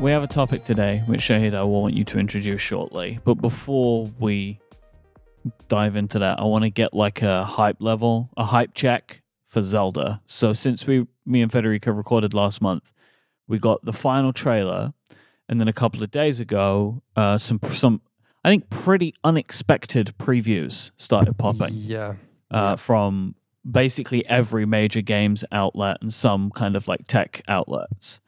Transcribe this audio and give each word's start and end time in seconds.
We 0.00 0.10
have 0.12 0.22
a 0.22 0.26
topic 0.26 0.64
today, 0.64 1.02
which 1.06 1.20
Shahid 1.20 1.54
I 1.54 1.62
will 1.62 1.82
want 1.82 1.94
you 1.94 2.04
to 2.04 2.18
introduce 2.18 2.60
shortly. 2.62 3.18
But 3.22 3.34
before 3.34 4.06
we 4.18 4.58
dive 5.68 5.94
into 5.94 6.18
that, 6.20 6.40
I 6.40 6.44
want 6.44 6.64
to 6.64 6.70
get 6.70 6.94
like 6.94 7.20
a 7.20 7.44
hype 7.44 7.76
level, 7.80 8.30
a 8.36 8.44
hype 8.44 8.72
check 8.74 9.20
for 9.46 9.60
Zelda. 9.60 10.22
So 10.24 10.54
since 10.54 10.86
we, 10.86 11.06
me 11.26 11.42
and 11.42 11.52
Federico 11.52 11.92
recorded 11.92 12.32
last 12.32 12.62
month, 12.62 12.92
we 13.46 13.58
got 13.58 13.84
the 13.84 13.92
final 13.92 14.32
trailer, 14.32 14.94
and 15.50 15.60
then 15.60 15.68
a 15.68 15.72
couple 15.72 16.02
of 16.02 16.10
days 16.10 16.40
ago, 16.40 17.02
uh, 17.14 17.36
some 17.36 17.60
some 17.70 18.00
I 18.42 18.48
think 18.48 18.70
pretty 18.70 19.14
unexpected 19.22 20.14
previews 20.18 20.92
started 20.96 21.36
popping 21.36 21.74
Yeah. 21.74 22.14
uh, 22.50 22.76
from 22.76 23.34
basically 23.70 24.24
every 24.26 24.64
major 24.64 25.02
games 25.02 25.44
outlet 25.52 25.98
and 26.00 26.10
some 26.12 26.50
kind 26.52 26.74
of 26.74 26.88
like 26.88 27.06
tech 27.06 27.42
outlets. 27.48 28.18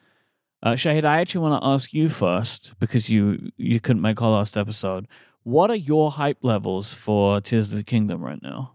Uh, 0.62 0.72
Shahid, 0.72 1.04
I 1.04 1.20
actually 1.20 1.40
want 1.42 1.60
to 1.62 1.66
ask 1.68 1.92
you 1.92 2.08
first 2.08 2.74
because 2.78 3.10
you 3.10 3.50
you 3.56 3.80
couldn't 3.80 4.02
make 4.02 4.22
our 4.22 4.30
last 4.30 4.56
episode. 4.56 5.08
What 5.42 5.70
are 5.70 5.76
your 5.76 6.12
hype 6.12 6.38
levels 6.42 6.94
for 6.94 7.40
Tears 7.40 7.72
of 7.72 7.78
the 7.78 7.82
Kingdom 7.84 8.20
right 8.22 8.40
now? 8.40 8.74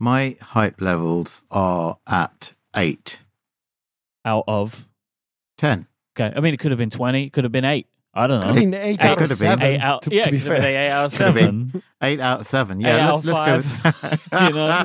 My 0.00 0.36
hype 0.40 0.80
levels 0.80 1.44
are 1.50 1.98
at 2.08 2.54
eight, 2.74 3.20
Out 4.24 4.44
of 4.48 4.88
10. 5.58 5.86
okay, 6.18 6.32
I 6.36 6.40
mean 6.40 6.54
it 6.54 6.56
could 6.58 6.72
have 6.72 6.78
been 6.78 6.90
twenty, 6.90 7.26
it 7.26 7.32
could 7.32 7.44
have 7.44 7.52
been 7.52 7.64
eight. 7.64 7.86
I 8.12 8.26
don't 8.26 8.40
know. 8.40 8.48
I 8.48 8.52
mean, 8.52 8.74
eight 8.74 8.98
Eight 8.98 9.00
out 9.02 9.18
could 9.18 9.30
of 9.30 9.38
have 9.38 9.38
been. 9.38 9.48
seven. 9.58 9.64
eight 9.66 9.78
out, 9.80 10.02
to, 10.02 10.14
yeah, 10.14 10.22
to 10.22 10.30
be 10.32 10.36
it 10.38 10.40
could 10.42 10.50
have 10.52 10.62
been 10.62 10.62
fair. 10.62 10.82
eight 10.84 10.88
out 10.90 11.04
of 11.06 11.12
Could 11.12 11.26
have 11.26 11.34
been. 11.34 11.66
seven. 11.70 11.82
Eight 12.02 12.20
out 12.20 12.40
of 12.40 12.46
seven. 12.46 12.80
Yeah, 12.80 12.96
out 13.08 13.14
let's 13.14 13.18
of 13.18 13.24
let's 13.26 13.40
go 13.40 13.56
with 13.58 14.28
you 14.48 14.54
know? 14.54 14.84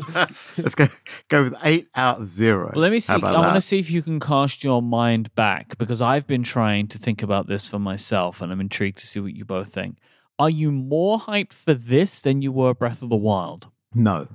let's 0.64 0.76
go 0.76 0.88
go 1.30 1.44
with 1.46 1.56
eight 1.64 1.88
out 1.96 2.20
of 2.20 2.28
zero. 2.28 2.72
Well, 2.76 2.82
let 2.84 2.92
me 2.92 3.00
see. 3.00 3.14
I 3.14 3.18
want 3.18 3.56
to 3.56 3.62
see 3.62 3.80
if 3.80 3.90
you 3.90 4.04
can 4.04 4.20
cast 4.20 4.64
your 4.64 4.82
mind 4.82 5.34
back 5.34 5.78
because 5.80 6.02
I've 6.02 6.28
been 6.28 6.44
trying 6.44 6.88
to 6.90 6.98
think 7.00 7.24
about 7.24 7.48
this 7.48 7.68
for 7.68 7.80
myself, 7.80 8.42
and 8.44 8.52
I'm 8.52 8.62
intrigued 8.62 9.00
to 9.00 9.08
see 9.08 9.20
what 9.20 9.34
you 9.34 9.44
both 9.44 9.74
think. 9.74 9.98
Are 10.38 10.50
you 10.50 10.72
more 10.72 11.18
hyped 11.20 11.54
for 11.54 11.74
this 11.74 12.20
than 12.22 12.42
you 12.44 12.52
were 12.52 12.74
Breath 12.76 13.02
of 13.02 13.10
the 13.10 13.16
Wild? 13.16 13.70
No. 13.94 14.28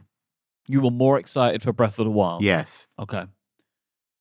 You 0.66 0.80
were 0.80 0.91
more 0.91 1.18
excited 1.18 1.62
for 1.62 1.72
Breath 1.72 1.98
of 1.98 2.06
the 2.06 2.11
Wild. 2.11 2.42
Yes. 2.42 2.86
Okay. 2.98 3.24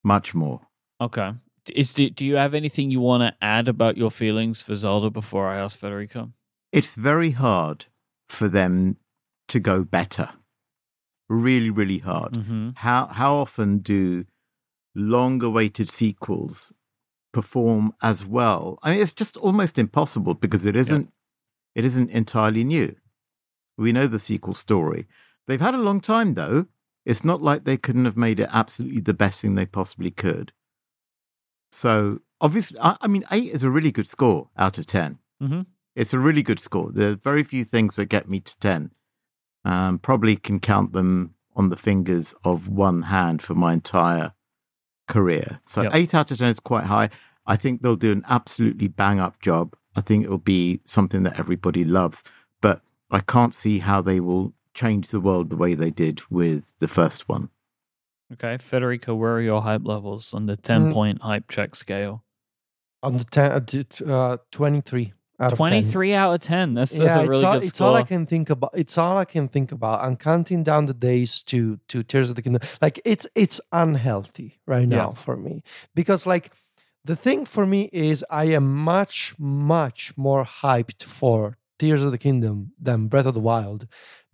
Much 0.03 0.36
more. 0.36 0.62
Okay. 1.02 1.31
Is 1.72 1.94
do, 1.94 2.09
do 2.09 2.25
you 2.25 2.36
have 2.36 2.53
anything 2.53 2.92
you 2.92 3.00
want 3.00 3.22
to 3.23 3.36
add 3.42 3.67
about 3.67 3.98
your 3.98 4.12
feelings 4.12 4.62
for 4.62 4.75
Zelda 4.75 5.09
before 5.09 5.48
I 5.48 5.58
ask 5.58 5.78
Federico? 5.80 6.31
It's 6.72 6.95
very 6.95 7.31
hard 7.31 7.86
for 8.28 8.48
them 8.48 8.98
to 9.48 9.59
go 9.59 9.84
better. 9.84 10.30
Really, 11.28 11.70
really 11.70 12.00
hard. 12.00 12.34
Mm-hmm. 12.34 12.70
How 12.75 13.08
how 13.08 13.36
often 13.36 13.80
do 13.80 14.25
long 14.95 15.44
awaited 15.44 15.90
sequels 15.90 16.73
perform 17.31 17.94
as 18.02 18.25
well? 18.25 18.80
I 18.81 18.92
mean, 18.92 19.02
it's 19.02 19.14
just 19.14 19.38
almost 19.38 19.78
impossible 19.78 20.34
because 20.34 20.66
it 20.66 20.75
isn't 20.75 21.12
it 21.75 21.86
isn't 21.86 22.09
entirely 22.09 22.64
new. 22.64 22.95
We 23.78 23.92
know 23.92 24.08
the 24.08 24.20
sequel 24.20 24.53
story. 24.53 25.08
They've 25.47 25.62
had 25.62 25.75
a 25.75 25.78
long 25.78 26.02
time 26.02 26.34
though. 26.34 26.66
It's 27.06 27.23
not 27.23 27.42
like 27.42 27.64
they 27.64 27.78
couldn't 27.78 28.06
have 28.06 28.17
made 28.17 28.40
it 28.40 28.50
absolutely 28.52 29.02
the 29.02 29.14
best 29.14 29.42
thing 29.42 29.56
they 29.56 29.66
possibly 29.66 30.12
could. 30.12 30.52
So 31.72 32.20
obviously, 32.42 32.80
I, 32.80 32.98
I 33.02 33.08
mean, 33.08 33.23
eight 33.31 33.52
is 33.52 33.64
a 33.64 33.70
really 33.70 33.92
good 33.92 34.08
score 34.08 34.50
out 34.58 34.78
of 34.78 34.86
10 34.86 35.20
Mhm. 35.42 35.66
It's 35.95 36.14
a 36.14 36.20
really 36.20 36.44
good 36.44 36.59
score. 36.59 36.92
There 36.92 37.12
are 37.12 37.16
very 37.16 37.44
few 37.44 37.64
things 37.66 37.95
that 37.98 38.06
get 38.06 38.30
me 38.30 38.39
to 38.42 38.58
ten. 38.59 38.92
Um, 39.66 40.00
probably 40.00 40.36
can 40.38 40.59
count 40.59 40.94
them 40.94 41.34
on 41.56 41.70
the 41.70 41.75
fingers 41.78 42.34
of 42.45 42.67
one 42.70 43.03
hand 43.03 43.41
for 43.41 43.53
my 43.56 43.74
entire 43.74 44.34
career. 45.07 45.59
So 45.66 45.81
Yep. 45.84 45.91
eight 45.96 46.13
out 46.16 46.31
of 46.31 46.38
ten 46.38 46.50
is 46.50 46.59
quite 46.59 46.85
high. 46.85 47.09
I 47.46 47.56
think 47.56 47.81
they'll 47.81 47.96
do 47.96 48.12
an 48.12 48.24
absolutely 48.30 48.88
bang 48.88 49.19
up 49.19 49.41
job. 49.41 49.75
I 49.96 50.01
think 50.01 50.24
it'll 50.25 50.38
be 50.38 50.81
something 50.86 51.24
that 51.24 51.40
everybody 51.40 51.84
loves, 51.84 52.24
but 52.62 52.81
I 53.09 53.19
can't 53.22 53.56
see 53.56 53.80
how 53.80 54.01
they 54.01 54.19
will 54.19 54.53
change 54.74 55.09
the 55.09 55.19
world 55.19 55.50
the 55.50 55.57
way 55.57 55.74
they 55.74 55.90
did 55.91 56.22
with 56.30 56.63
the 56.80 56.88
first 56.88 57.28
one. 57.28 57.50
Okay, 58.34 58.57
Federico, 58.59 59.16
where 59.16 59.34
are 59.35 59.41
your 59.41 59.62
hype 59.62 59.81
levels 59.85 60.34
on 60.34 60.45
the 60.45 60.56
ten 60.56 60.90
Mm. 60.91 60.94
point 60.94 61.22
hype 61.22 61.50
check 61.50 61.75
scale? 61.75 62.23
On 63.01 63.17
the 63.17 63.23
ten, 63.23 63.51
uh, 63.51 63.59
t- 63.59 63.84
t- 63.84 64.06
uh, 64.06 64.38
23 64.51 65.13
out 65.40 65.53
of 65.53 65.57
10. 65.57 65.57
Twenty 65.57 65.81
three 65.81 66.13
out 66.13 66.34
of 66.35 66.41
ten. 66.44 66.73
That's, 66.73 66.91
that's 66.91 67.03
yeah, 67.16 67.19
a 67.22 67.28
really 67.28 67.38
it's, 67.38 67.44
all, 67.45 67.53
good 67.53 67.63
it's 67.63 67.75
score. 67.78 67.88
all 67.88 67.95
I 67.95 68.03
can 68.03 68.25
think 68.25 68.50
about. 68.50 68.72
It's 68.75 68.97
all 68.97 69.18
I 69.18 69.25
can 69.25 69.47
think 69.47 69.72
about. 69.72 70.01
I'm 70.01 70.16
counting 70.18 70.63
down 70.63 70.85
the 70.85 70.94
days 70.94 71.41
to 71.44 71.79
to 71.88 72.03
Tears 72.03 72.29
of 72.29 72.35
the 72.35 72.41
Kingdom. 72.41 72.62
Like 72.81 73.01
it's 73.06 73.25
it's 73.35 73.62
unhealthy 73.72 74.59
right 74.68 74.88
Yeah. 74.88 74.97
now 74.97 75.12
for 75.13 75.38
me 75.38 75.63
because 75.95 76.25
like 76.28 76.51
the 77.06 77.16
thing 77.16 77.45
for 77.45 77.66
me 77.66 77.89
is 77.94 78.23
I 78.29 78.45
am 78.45 78.75
much 78.75 79.34
much 79.39 80.16
more 80.18 80.44
hyped 80.44 81.03
for 81.03 81.57
Tears 81.79 82.03
of 82.03 82.12
the 82.12 82.18
Kingdom 82.18 82.73
than 82.79 83.07
Breath 83.07 83.25
of 83.25 83.34
the 83.34 83.39
Wild 83.39 83.88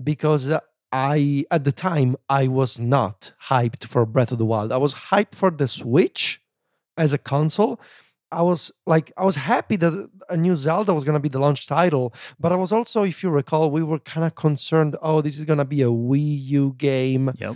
because 0.03 0.49
uh, 0.49 0.59
I 0.95 1.45
at 1.51 1.63
the 1.63 1.71
time 1.71 2.15
I 2.29 2.47
was 2.47 2.79
not 2.79 3.33
hyped 3.49 3.85
for 3.85 4.05
Breath 4.05 4.31
of 4.31 4.37
the 4.37 4.45
Wild. 4.45 4.71
I 4.71 4.77
was 4.77 4.93
hyped 5.11 5.35
for 5.35 5.51
the 5.51 5.67
Switch 5.67 6.41
as 6.97 7.11
a 7.13 7.17
console. 7.17 7.79
I 8.31 8.41
was 8.41 8.71
like, 8.87 9.11
I 9.17 9.23
was 9.23 9.35
happy 9.35 9.75
that 9.77 9.93
a 10.29 10.37
new 10.37 10.55
Zelda 10.55 10.93
was 10.93 11.03
going 11.03 11.13
to 11.13 11.19
be 11.19 11.29
the 11.29 11.39
launch 11.39 11.67
title, 11.67 12.13
but 12.39 12.51
I 12.51 12.55
was 12.55 12.71
also, 12.71 13.03
if 13.03 13.23
you 13.23 13.29
recall, 13.29 13.69
we 13.71 13.83
were 13.83 13.99
kind 13.99 14.25
of 14.25 14.35
concerned. 14.35 14.95
Oh, 15.01 15.21
this 15.21 15.37
is 15.37 15.45
going 15.45 15.59
to 15.59 15.65
be 15.65 15.81
a 15.81 15.87
Wii 16.09 16.43
U 16.59 16.73
game 16.77 17.31
Yep. 17.37 17.55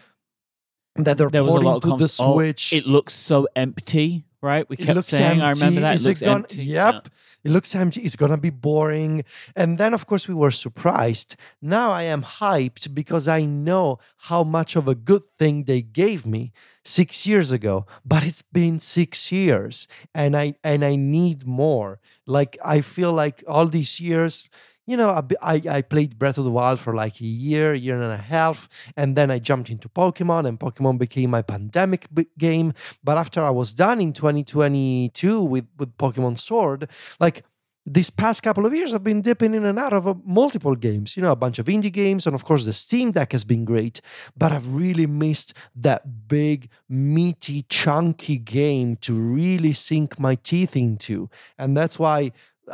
that 0.95 1.17
they're 1.17 1.29
There 1.29 1.43
porting 1.43 1.73
to 1.73 1.79
the 1.79 1.87
convers- 1.89 2.19
oh, 2.19 2.33
Switch. 2.35 2.73
It 2.73 2.85
looks 2.85 3.13
so 3.13 3.47
empty, 3.55 4.25
right? 4.41 4.67
We 4.69 4.77
kept 4.77 5.05
saying, 5.05 5.41
I 5.41 5.51
remember 5.51 5.65
empty. 5.65 5.81
that. 5.81 5.95
Is 5.95 6.05
It 6.05 6.09
looks 6.09 6.21
gonna- 6.21 6.35
empty. 6.35 6.63
Yep. 6.63 7.07
It 7.45 7.51
looks 7.51 7.73
empty. 7.73 8.01
It's 8.01 8.17
gonna 8.17 8.37
be 8.37 8.49
boring. 8.49 9.23
And 9.55 9.77
then, 9.77 9.93
of 9.93 10.05
course, 10.05 10.27
we 10.27 10.33
were 10.33 10.51
surprised. 10.51 11.35
Now 11.61 11.91
I 11.91 12.03
am 12.03 12.21
hyped 12.23 12.93
because 12.93 13.27
I 13.29 13.45
know 13.45 13.99
how 14.29 14.43
much 14.43 14.75
of 14.75 14.87
a 14.89 14.95
good 14.95 15.23
thing 15.37 15.63
they 15.63 15.81
gave 15.81 16.25
me 16.25 16.51
six 16.83 17.25
years 17.25 17.49
ago. 17.51 17.85
But 18.05 18.25
it's 18.25 18.41
been 18.41 18.79
six 18.81 19.31
years, 19.31 19.87
and 20.13 20.35
I 20.35 20.55
and 20.63 20.83
I 20.83 20.95
need 20.97 21.45
more. 21.45 21.99
Like 22.27 22.57
I 22.63 22.81
feel 22.81 23.13
like 23.13 23.43
all 23.47 23.67
these 23.67 23.99
years. 24.01 24.49
You 24.89 24.97
know, 24.97 25.21
I, 25.39 25.61
I 25.69 25.81
played 25.83 26.17
Breath 26.17 26.39
of 26.39 26.45
the 26.45 26.49
Wild 26.49 26.79
for 26.79 26.95
like 26.95 27.21
a 27.21 27.23
year, 27.23 27.75
year 27.75 28.01
and 28.01 28.11
a 28.11 28.17
half, 28.17 28.67
and 28.97 29.15
then 29.15 29.29
I 29.29 29.37
jumped 29.37 29.69
into 29.69 29.87
Pokemon, 29.87 30.47
and 30.47 30.59
Pokemon 30.59 30.97
became 30.97 31.29
my 31.29 31.43
pandemic 31.43 32.07
game. 32.39 32.73
But 33.03 33.19
after 33.19 33.43
I 33.43 33.51
was 33.51 33.71
done 33.75 34.01
in 34.01 34.13
2022 34.13 35.43
with 35.43 35.67
with 35.77 35.95
Pokemon 35.97 36.39
Sword, 36.39 36.89
like 37.19 37.45
these 37.85 38.09
past 38.09 38.41
couple 38.41 38.65
of 38.65 38.73
years, 38.73 38.95
I've 38.95 39.03
been 39.03 39.21
dipping 39.21 39.53
in 39.53 39.63
and 39.63 39.77
out 39.77 39.93
of 39.93 40.07
uh, 40.07 40.15
multiple 40.25 40.75
games. 40.75 41.15
You 41.15 41.21
know, 41.21 41.33
a 41.33 41.35
bunch 41.35 41.59
of 41.59 41.67
indie 41.67 41.93
games, 41.93 42.25
and 42.25 42.33
of 42.33 42.43
course, 42.43 42.65
the 42.65 42.73
Steam 42.73 43.11
Deck 43.11 43.31
has 43.33 43.43
been 43.43 43.65
great. 43.65 44.01
But 44.35 44.51
I've 44.51 44.73
really 44.73 45.05
missed 45.05 45.53
that 45.75 46.27
big, 46.27 46.67
meaty, 46.89 47.61
chunky 47.69 48.37
game 48.37 48.95
to 49.01 49.13
really 49.13 49.73
sink 49.73 50.19
my 50.19 50.33
teeth 50.33 50.75
into, 50.75 51.29
and 51.59 51.77
that's 51.77 51.99
why 51.99 52.31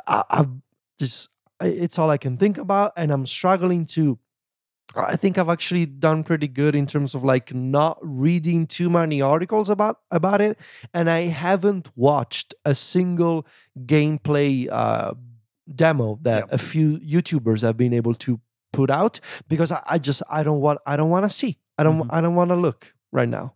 I, 0.07 0.23
I've 0.29 0.51
just 0.97 1.29
it's 1.61 1.97
all 1.99 2.09
I 2.09 2.17
can 2.17 2.38
think 2.38 2.57
about, 2.57 2.93
and 2.97 3.11
I'm 3.11 3.25
struggling 3.25 3.85
to 3.88 4.19
I 4.95 5.17
think 5.17 5.38
I've 5.38 5.49
actually 5.49 5.85
done 5.88 6.23
pretty 6.23 6.47
good 6.47 6.73
in 6.73 6.85
terms 6.85 7.16
of 7.16 7.23
like 7.23 7.53
not 7.53 7.97
reading 8.01 8.66
too 8.66 8.89
many 8.89 9.21
articles 9.21 9.69
about 9.69 9.99
about 10.11 10.39
it, 10.41 10.57
and 10.93 11.09
I 11.09 11.21
haven't 11.23 11.89
watched 11.95 12.53
a 12.63 12.73
single 12.75 13.45
gameplay 13.85 14.69
uh, 14.71 15.13
demo 15.73 16.19
that 16.21 16.45
a 16.53 16.57
few 16.57 16.99
YouTubers 16.99 17.61
have 17.61 17.75
been 17.78 17.93
able 17.93 18.13
to 18.16 18.40
put 18.72 18.90
out 18.90 19.19
because 19.49 19.72
I, 19.72 19.81
I 19.90 19.97
just 19.97 20.22
I 20.29 20.43
don't 20.43 20.61
want 20.61 20.79
I 20.85 20.96
don't 20.96 21.09
want 21.09 21.25
to 21.25 21.29
see 21.29 21.57
I 21.78 21.84
don't 21.84 22.03
Mhm. 22.03 22.07
I 22.11 22.22
don't 22.22 22.35
want 22.35 22.49
to 22.52 22.55
look 22.55 22.93
right 23.11 23.28
now. 23.29 23.55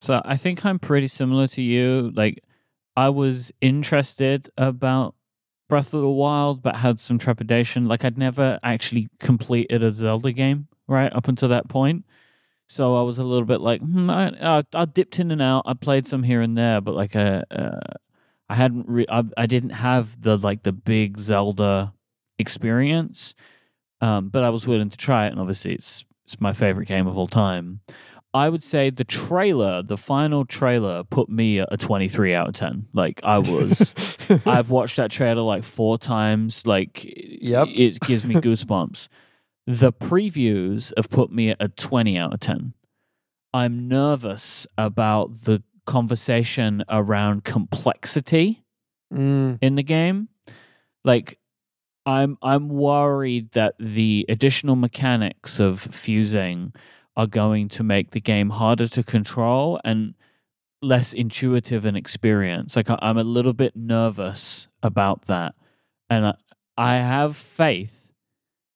So 0.00 0.22
I 0.24 0.36
think 0.36 0.64
I'm 0.64 0.78
pretty 0.78 1.08
similar 1.08 1.46
to 1.48 1.62
you. 1.62 2.10
Like 2.14 2.42
I 2.96 3.10
was 3.10 3.52
interested 3.60 4.48
about 4.56 5.14
Breath 5.68 5.94
of 5.94 6.00
the 6.00 6.08
Wild, 6.08 6.62
but 6.62 6.76
had 6.76 6.98
some 7.00 7.18
trepidation. 7.18 7.86
Like 7.86 8.04
I'd 8.04 8.18
never 8.18 8.58
actually 8.62 9.08
completed 9.20 9.82
a 9.82 9.90
Zelda 9.90 10.32
game 10.32 10.68
right 10.86 11.12
up 11.12 11.28
until 11.28 11.48
that 11.50 11.68
point. 11.68 12.04
So 12.66 12.96
I 12.96 13.02
was 13.02 13.18
a 13.18 13.24
little 13.24 13.46
bit 13.46 13.60
like, 13.60 13.80
hmm, 13.80 14.10
I, 14.10 14.58
I, 14.58 14.62
I 14.74 14.84
dipped 14.84 15.18
in 15.18 15.30
and 15.30 15.40
out. 15.40 15.62
I 15.66 15.74
played 15.74 16.06
some 16.06 16.22
here 16.22 16.42
and 16.42 16.56
there, 16.56 16.80
but 16.80 16.94
like, 16.94 17.16
uh, 17.16 17.42
uh, 17.50 17.80
I 18.50 18.54
hadn't, 18.54 18.86
re- 18.88 19.06
I, 19.08 19.24
I 19.36 19.46
didn't 19.46 19.70
have 19.70 20.20
the 20.20 20.36
like 20.36 20.62
the 20.62 20.72
big 20.72 21.18
Zelda 21.18 21.94
experience. 22.38 23.34
Um, 24.00 24.28
but 24.28 24.44
I 24.44 24.50
was 24.50 24.66
willing 24.66 24.90
to 24.90 24.96
try 24.96 25.26
it, 25.26 25.30
and 25.30 25.40
obviously, 25.40 25.74
it's 25.74 26.04
it's 26.24 26.40
my 26.40 26.52
favorite 26.52 26.86
game 26.86 27.06
of 27.06 27.16
all 27.16 27.26
time. 27.26 27.80
I 28.34 28.48
would 28.50 28.62
say 28.62 28.90
the 28.90 29.04
trailer, 29.04 29.82
the 29.82 29.96
final 29.96 30.44
trailer, 30.44 31.02
put 31.04 31.28
me 31.30 31.60
at 31.60 31.68
a 31.72 31.76
23 31.76 32.34
out 32.34 32.48
of 32.48 32.54
10. 32.54 32.88
Like, 32.92 33.20
I 33.24 33.38
was, 33.38 33.94
I've 34.46 34.70
watched 34.70 34.96
that 34.96 35.10
trailer 35.10 35.40
like 35.42 35.64
four 35.64 35.96
times. 35.98 36.66
Like, 36.66 37.04
Yep. 37.04 37.68
it 37.74 38.00
gives 38.00 38.24
me 38.26 38.34
goosebumps. 38.36 39.08
the 39.66 39.92
previews 39.92 40.92
have 40.96 41.08
put 41.10 41.30
me 41.32 41.50
at 41.50 41.56
a 41.60 41.68
20 41.68 42.16
out 42.18 42.34
of 42.34 42.40
10. 42.40 42.74
I'm 43.54 43.88
nervous 43.88 44.66
about 44.76 45.44
the 45.44 45.62
conversation 45.86 46.84
around 46.88 47.44
complexity 47.44 48.62
Mm, 49.12 49.58
in 49.62 49.74
the 49.74 49.82
game. 49.82 50.28
Like 51.02 51.38
I'm 52.04 52.36
I'm 52.42 52.68
worried 52.68 53.52
that 53.52 53.74
the 53.80 54.26
additional 54.28 54.76
mechanics 54.76 55.58
of 55.58 55.80
fusing 55.80 56.74
are 57.18 57.26
going 57.26 57.68
to 57.68 57.82
make 57.82 58.12
the 58.12 58.20
game 58.20 58.50
harder 58.50 58.86
to 58.86 59.02
control 59.02 59.80
and 59.84 60.14
less 60.80 61.12
intuitive 61.12 61.84
an 61.84 61.96
experience. 61.96 62.76
Like 62.76 62.86
I'm 62.88 63.18
a 63.18 63.24
little 63.24 63.52
bit 63.52 63.74
nervous 63.74 64.68
about 64.84 65.26
that. 65.26 65.56
And 66.08 66.32
I, 66.76 66.94
have 66.94 67.36
faith 67.36 68.12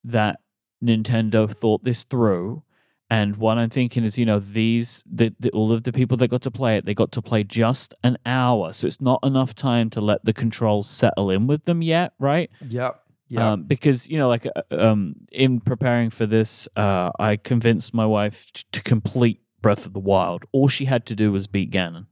that 0.02 0.40
Nintendo 0.84 1.48
thought 1.48 1.84
this 1.84 2.02
through. 2.02 2.64
And 3.08 3.36
what 3.36 3.58
I'm 3.58 3.70
thinking 3.70 4.02
is, 4.02 4.18
you 4.18 4.26
know, 4.26 4.40
these 4.40 5.04
the, 5.06 5.32
the 5.38 5.50
all 5.50 5.70
of 5.70 5.84
the 5.84 5.92
people 5.92 6.16
that 6.16 6.28
got 6.28 6.42
to 6.42 6.50
play 6.50 6.76
it, 6.76 6.84
they 6.84 6.94
got 6.94 7.12
to 7.12 7.22
play 7.22 7.44
just 7.44 7.94
an 8.02 8.18
hour, 8.26 8.72
so 8.72 8.86
it's 8.86 9.00
not 9.00 9.20
enough 9.22 9.54
time 9.54 9.88
to 9.90 10.00
let 10.00 10.24
the 10.24 10.32
controls 10.32 10.88
settle 10.88 11.30
in 11.30 11.46
with 11.46 11.64
them 11.64 11.82
yet, 11.82 12.14
right? 12.18 12.50
yeah. 12.68 12.90
Yeah. 13.32 13.52
Um, 13.52 13.62
because 13.62 14.10
you 14.10 14.18
know, 14.18 14.28
like 14.28 14.46
uh, 14.46 14.62
um, 14.70 15.14
in 15.32 15.60
preparing 15.60 16.10
for 16.10 16.26
this, 16.26 16.68
uh, 16.76 17.10
I 17.18 17.36
convinced 17.36 17.94
my 17.94 18.04
wife 18.04 18.52
to 18.72 18.82
complete 18.82 19.40
Breath 19.62 19.86
of 19.86 19.94
the 19.94 20.00
Wild. 20.00 20.44
All 20.52 20.68
she 20.68 20.84
had 20.84 21.06
to 21.06 21.14
do 21.14 21.32
was 21.32 21.46
beat 21.46 21.70
Ganon. 21.70 22.08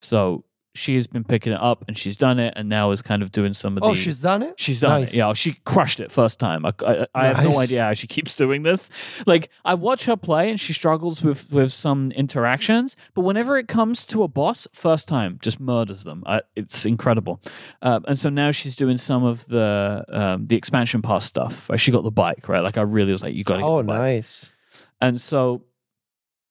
So 0.00 0.44
she 0.74 0.94
has 0.96 1.06
been 1.06 1.24
picking 1.24 1.52
it 1.52 1.60
up, 1.60 1.84
and 1.86 1.98
she's 1.98 2.16
done 2.16 2.38
it, 2.38 2.54
and 2.56 2.68
now 2.68 2.90
is 2.90 3.02
kind 3.02 3.22
of 3.22 3.30
doing 3.30 3.52
some 3.52 3.76
of 3.76 3.82
the. 3.82 3.88
oh, 3.88 3.94
she's 3.94 4.20
done 4.20 4.42
it? 4.42 4.54
She's 4.58 4.80
done 4.80 5.00
Nice. 5.02 5.12
it. 5.12 5.16
Yeah, 5.18 5.32
she 5.34 5.54
crushed 5.64 6.00
it 6.00 6.10
first 6.10 6.38
time. 6.40 6.64
I, 6.64 6.72
I, 6.86 7.06
I 7.14 7.26
have 7.26 7.44
no 7.44 7.58
idea 7.58 7.82
how 7.82 7.94
she 7.94 8.06
keeps 8.06 8.34
doing 8.34 8.62
this. 8.62 8.90
Like 9.26 9.50
I 9.64 9.74
watch 9.74 10.06
her 10.06 10.16
play, 10.16 10.50
and 10.50 10.58
she 10.58 10.72
struggles 10.72 11.22
with 11.22 11.52
with 11.52 11.72
some 11.72 12.10
interactions. 12.12 12.96
But 13.14 13.22
whenever 13.22 13.58
it 13.58 13.68
comes 13.68 14.06
to 14.06 14.22
a 14.22 14.28
boss, 14.28 14.66
first 14.72 15.08
time 15.08 15.38
just 15.42 15.60
murders 15.60 16.04
them. 16.04 16.22
Uh, 16.26 16.40
it's 16.56 16.86
incredible. 16.86 17.40
Um, 17.82 18.04
and 18.08 18.18
so 18.18 18.30
now 18.30 18.50
she's 18.50 18.76
doing 18.76 18.96
some 18.96 19.24
of 19.24 19.46
the 19.46 20.04
um, 20.08 20.46
the 20.46 20.56
expansion 20.56 21.02
pass 21.02 21.24
stuff. 21.24 21.68
Like, 21.68 21.80
she 21.80 21.92
got 21.92 22.04
the 22.04 22.10
bike 22.10 22.48
right. 22.48 22.60
Like 22.62 22.78
I 22.78 22.82
really 22.82 23.12
was 23.12 23.22
like, 23.22 23.34
you 23.34 23.44
got 23.44 23.58
to. 23.58 23.64
Oh, 23.64 23.82
nice. 23.82 24.52
And 25.00 25.20
so 25.20 25.64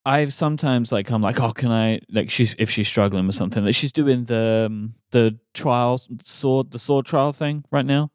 I've 0.05 0.33
sometimes 0.33 0.91
like 0.91 1.11
I'm 1.11 1.21
like, 1.21 1.39
oh, 1.39 1.53
can 1.53 1.71
I 1.71 1.99
like 2.09 2.29
she's 2.29 2.55
if 2.57 2.69
she's 2.69 2.87
struggling 2.87 3.27
with 3.27 3.35
something 3.35 3.63
that 3.65 3.73
she's 3.73 3.91
doing 3.91 4.23
the 4.23 4.65
um, 4.67 4.95
the 5.11 5.37
trial 5.53 6.01
sword 6.23 6.71
the 6.71 6.79
sword 6.79 7.05
trial 7.05 7.33
thing 7.33 7.63
right 7.71 7.85
now. 7.85 8.11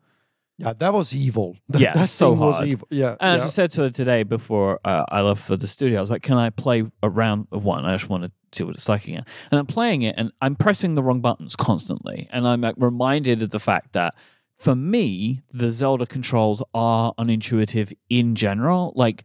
Yeah, 0.59 0.73
that 0.79 0.93
was 0.93 1.15
evil. 1.15 1.57
That, 1.69 1.81
Yeah, 1.83 1.93
that 1.93 2.09
so 2.09 2.31
thing 2.31 2.39
was 2.41 2.57
hard. 2.57 2.69
evil. 2.69 2.89
Yeah. 2.91 3.17
And 3.21 3.39
yeah. 3.39 3.45
as 3.45 3.45
I 3.45 3.49
said 3.49 3.71
to 3.73 3.83
her 3.83 3.91
today 3.91 4.23
before 4.23 4.81
uh, 4.85 5.05
I 5.09 5.21
left 5.21 5.43
for 5.43 5.57
the 5.57 5.67
studio, 5.67 5.99
I 5.99 6.01
was 6.01 6.11
like, 6.11 6.23
"Can 6.23 6.39
I 6.39 6.51
play 6.51 6.85
a 7.03 7.09
round 7.09 7.47
of 7.53 7.65
one? 7.65 7.85
I 7.85 7.95
just 7.95 8.09
want 8.09 8.25
to 8.25 8.33
see 8.53 8.65
what 8.65 8.75
it's 8.75 8.89
like 8.89 9.07
again." 9.07 9.25
And 9.51 9.59
I'm 9.61 9.67
playing 9.67 10.03
it, 10.03 10.15
and 10.19 10.33
I'm 10.41 10.57
pressing 10.57 10.95
the 10.95 11.03
wrong 11.03 11.21
buttons 11.21 11.57
constantly, 11.57 12.27
and 12.33 12.49
I'm 12.49 12.63
like, 12.63 12.75
reminded 12.79 13.43
of 13.43 13.51
the 13.51 13.61
fact 13.61 13.93
that 13.93 14.15
for 14.57 14.75
me, 14.75 15.43
the 15.53 15.71
Zelda 15.71 16.07
controls 16.07 16.63
are 16.73 17.13
unintuitive 17.19 17.93
in 18.09 18.35
general. 18.35 18.93
Like, 18.97 19.25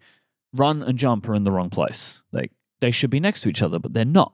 run 0.54 0.84
and 0.84 0.98
jump 0.98 1.28
are 1.28 1.36
in 1.36 1.44
the 1.44 1.52
wrong 1.52 1.70
place. 1.70 2.22
Like, 2.32 2.52
they 2.80 2.92
should 2.92 3.10
be 3.10 3.20
next 3.20 3.42
to 3.42 3.50
each 3.50 3.62
other, 3.62 3.80
but 3.80 3.94
they're 3.94 4.06
not. 4.06 4.34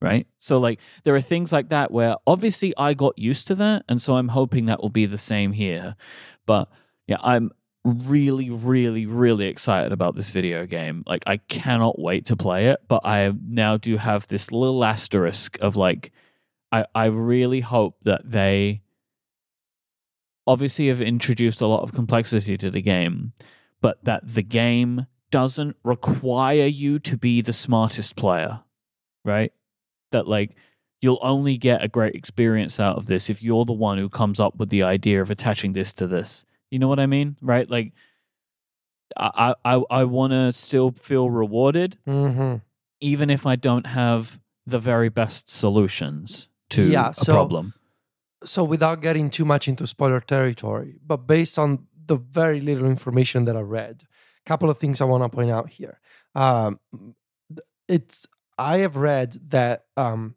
Right. 0.00 0.26
So, 0.38 0.58
like, 0.58 0.80
there 1.04 1.16
are 1.16 1.22
things 1.22 1.52
like 1.52 1.70
that 1.70 1.90
where 1.90 2.16
obviously 2.26 2.74
I 2.76 2.92
got 2.92 3.18
used 3.18 3.46
to 3.48 3.54
that. 3.56 3.84
And 3.88 4.00
so 4.00 4.16
I'm 4.16 4.28
hoping 4.28 4.66
that 4.66 4.82
will 4.82 4.90
be 4.90 5.06
the 5.06 5.16
same 5.16 5.52
here. 5.52 5.96
But 6.44 6.68
yeah, 7.06 7.16
I'm 7.22 7.50
really, 7.82 8.50
really, 8.50 9.06
really 9.06 9.46
excited 9.46 9.92
about 9.92 10.14
this 10.14 10.30
video 10.30 10.66
game. 10.66 11.02
Like, 11.06 11.24
I 11.26 11.38
cannot 11.38 11.98
wait 11.98 12.26
to 12.26 12.36
play 12.36 12.68
it. 12.68 12.80
But 12.88 13.06
I 13.06 13.32
now 13.48 13.78
do 13.78 13.96
have 13.96 14.28
this 14.28 14.52
little 14.52 14.84
asterisk 14.84 15.56
of 15.62 15.76
like, 15.76 16.12
I, 16.70 16.84
I 16.94 17.06
really 17.06 17.60
hope 17.60 17.96
that 18.04 18.30
they 18.30 18.82
obviously 20.46 20.88
have 20.88 21.00
introduced 21.00 21.60
a 21.60 21.66
lot 21.66 21.82
of 21.82 21.92
complexity 21.92 22.56
to 22.58 22.70
the 22.70 22.82
game, 22.82 23.32
but 23.80 24.04
that 24.04 24.28
the 24.28 24.42
game 24.42 25.06
doesn't 25.40 25.76
require 25.84 26.64
you 26.66 26.98
to 27.00 27.16
be 27.26 27.42
the 27.42 27.52
smartest 27.52 28.16
player, 28.16 28.60
right? 29.24 29.52
That 30.12 30.26
like 30.26 30.50
you'll 31.02 31.18
only 31.34 31.56
get 31.58 31.84
a 31.84 31.88
great 31.88 32.14
experience 32.14 32.80
out 32.80 32.96
of 32.96 33.06
this 33.06 33.28
if 33.28 33.42
you're 33.42 33.66
the 33.66 33.72
one 33.88 33.98
who 33.98 34.08
comes 34.08 34.40
up 34.40 34.56
with 34.58 34.70
the 34.70 34.82
idea 34.82 35.20
of 35.20 35.30
attaching 35.30 35.72
this 35.74 35.92
to 35.94 36.06
this. 36.06 36.46
You 36.70 36.78
know 36.78 36.88
what 36.88 36.98
I 37.00 37.06
mean? 37.06 37.36
Right? 37.42 37.68
Like 37.76 37.92
I 39.16 39.54
I 39.64 39.74
I 40.00 40.04
want 40.04 40.32
to 40.32 40.52
still 40.52 40.90
feel 40.92 41.28
rewarded 41.30 41.98
Mhm. 42.06 42.62
even 43.00 43.30
if 43.30 43.46
I 43.46 43.56
don't 43.56 43.86
have 43.86 44.40
the 44.66 44.78
very 44.78 45.08
best 45.10 45.50
solutions 45.50 46.48
to 46.70 46.82
Yeah, 46.82 47.10
a 47.10 47.14
so- 47.14 47.32
problem. 47.34 47.74
so 48.44 48.64
without 48.64 49.00
getting 49.02 49.30
too 49.30 49.44
much 49.44 49.68
into 49.68 49.86
spoiler 49.86 50.20
territory, 50.20 50.98
but 51.06 51.26
based 51.26 51.58
on 51.58 51.86
the 52.06 52.16
very 52.16 52.60
little 52.60 52.86
information 52.86 53.44
that 53.46 53.56
I 53.56 53.60
read, 53.78 53.96
couple 54.46 54.70
of 54.70 54.78
things 54.78 55.00
I 55.00 55.04
want 55.04 55.24
to 55.24 55.28
point 55.28 55.50
out 55.50 55.68
here. 55.68 56.00
Um, 56.34 56.80
it's 57.88 58.26
I 58.58 58.78
have 58.78 58.96
read 58.96 59.36
that 59.50 59.84
um, 59.96 60.36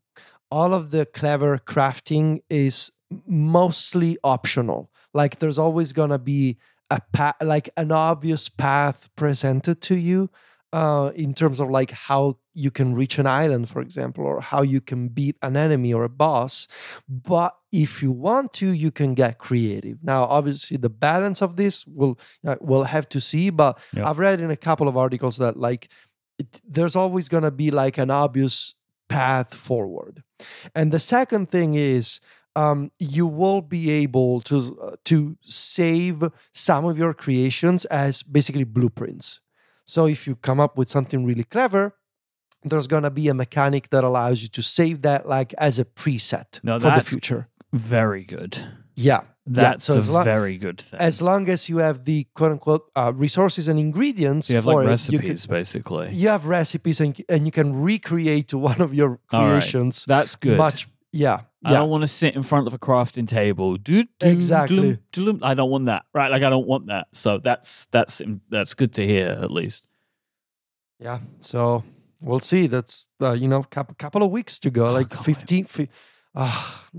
all 0.52 0.74
of 0.74 0.92
the 0.92 1.06
clever 1.06 1.58
crafting 1.58 2.42
is 2.50 2.92
mostly 3.26 4.18
optional. 4.24 4.92
Like 5.14 5.40
there's 5.40 5.58
always 5.58 5.94
gonna 5.94 6.20
be 6.20 6.58
a 6.90 7.02
path, 7.14 7.36
like 7.42 7.70
an 7.78 7.92
obvious 7.92 8.50
path 8.50 9.10
presented 9.16 9.82
to 9.84 9.96
you 9.96 10.30
uh, 10.72 11.12
in 11.16 11.34
terms 11.34 11.60
of 11.60 11.70
like 11.70 11.92
how 11.92 12.38
you 12.54 12.70
can 12.72 12.94
reach 12.94 13.18
an 13.18 13.26
island, 13.26 13.70
for 13.70 13.82
example, 13.82 14.24
or 14.26 14.42
how 14.42 14.62
you 14.62 14.82
can 14.82 15.08
beat 15.08 15.36
an 15.42 15.58
enemy 15.58 15.94
or 15.94 16.04
a 16.04 16.10
boss. 16.10 16.68
But 17.08 17.56
if 17.72 18.04
you 18.04 18.12
want 18.12 18.54
to, 18.54 18.68
you 18.68 18.92
can 18.92 19.14
get 19.14 19.38
creative. 19.38 19.98
Now, 20.04 20.24
obviously, 20.24 20.78
the 20.78 20.90
balance 20.90 21.42
of 21.42 21.56
this 21.56 21.86
will 21.88 22.20
uh, 22.46 22.58
we'll 22.62 22.84
have 22.84 23.08
to 23.10 23.20
see. 23.22 23.50
But 23.50 23.80
Yep. 23.94 24.06
I've 24.06 24.20
read 24.20 24.42
in 24.42 24.52
a 24.52 24.58
couple 24.58 24.88
of 24.88 24.96
articles 24.98 25.38
that 25.38 25.58
like 25.58 25.90
it, 26.38 26.62
there's 26.68 26.96
always 26.96 27.30
gonna 27.30 27.52
be 27.52 27.72
like 27.72 27.98
an 27.98 28.12
obvious 28.12 28.76
path 29.08 29.54
forward. 29.56 30.24
And 30.76 30.92
the 30.92 31.00
second 31.00 31.50
thing 31.50 31.74
is 31.76 32.20
um, 32.56 32.92
you 33.00 33.26
will 33.26 33.62
be 33.62 33.90
able 33.90 34.42
to 34.42 34.80
uh, 34.82 34.96
to 35.06 35.38
save 35.46 36.24
some 36.54 36.86
of 36.86 36.98
your 36.98 37.14
creations 37.14 37.86
as 37.86 38.22
basically 38.24 38.66
blueprints. 38.66 39.40
So 39.90 40.06
if 40.06 40.28
you 40.28 40.36
come 40.36 40.60
up 40.60 40.78
with 40.78 40.88
something 40.88 41.26
really 41.26 41.44
clever, 41.56 41.96
there's 42.64 42.88
gonna 42.88 43.10
be 43.10 43.28
a 43.28 43.34
mechanic 43.34 43.90
that 43.90 44.04
allows 44.04 44.44
you 44.44 44.48
to 44.50 44.62
save 44.62 45.02
that 45.02 45.28
like 45.28 45.52
as 45.58 45.80
a 45.80 45.86
preset 45.86 46.60
No, 46.64 46.78
for 46.80 46.92
the 46.92 47.02
future. 47.02 47.48
Very 47.74 48.24
good. 48.24 48.52
Yeah. 48.96 49.22
That's 49.48 49.86
so 49.86 49.96
a 49.96 49.98
as 49.98 50.08
lo- 50.08 50.24
very 50.24 50.58
good 50.60 50.80
thing. 50.80 51.00
As 51.00 51.24
long 51.24 51.50
as 51.50 51.70
you 51.70 51.78
have 51.78 52.06
the 52.06 52.28
quote 52.36 52.52
unquote 52.52 52.86
uh, 52.96 53.12
resources 53.16 53.68
and 53.68 53.80
ingredients 53.80 54.48
you 54.52 54.58
have 54.58 54.66
for 54.66 54.84
like 54.84 54.94
it, 54.94 55.12
you 55.12 55.18
can- 55.18 55.30
recipes, 55.30 55.48
basically. 55.48 56.12
you 56.14 56.28
have 56.30 56.46
recipes 56.46 57.02
and 57.02 57.20
and 57.28 57.48
you 57.48 57.52
can 57.52 57.74
recreate 57.82 58.54
one 58.54 58.80
of 58.80 58.94
your 58.94 59.10
right. 59.10 59.20
creations 59.34 60.06
That's 60.06 60.36
good. 60.36 60.58
much 60.58 60.88
yeah 61.12 61.40
I 61.66 61.72
yeah 61.72 61.80
don't 61.80 61.90
want 61.90 62.02
to 62.04 62.08
sit 62.08 62.36
in 62.36 62.44
front 62.44 62.68
of 62.68 62.74
a 62.74 62.80
crafting 62.80 63.28
table. 63.28 63.76
Do, 63.78 64.04
do, 64.04 64.28
Exactly. 64.28 64.98
do. 65.12 65.40
I 65.44 65.54
don't 65.54 65.70
want 65.70 65.86
that. 65.88 66.06
Right? 66.14 66.32
Like 66.32 66.44
I 66.44 66.50
don't 66.50 66.68
want 66.68 66.88
that. 66.88 67.08
So 67.14 67.38
that's 67.38 67.86
that's 67.88 68.22
that's 68.50 68.74
good 68.74 68.94
to 68.94 69.06
hear 69.06 69.38
at 69.42 69.52
least. 69.52 69.86
yeah 71.00 71.20
so 71.40 71.84
we'll 72.22 72.40
see 72.40 72.68
that's 72.68 73.08
uh, 73.22 73.34
you 73.34 73.48
know 73.48 73.64
couple, 73.64 73.96
couple 73.98 74.24
of 74.24 74.32
weeks 74.32 74.60
to 74.60 74.70
go 74.70 74.88
Oh, 74.88 74.94
like. 74.94 75.14
15 75.14 75.66
fi- 75.66 75.90
man. 76.36 76.52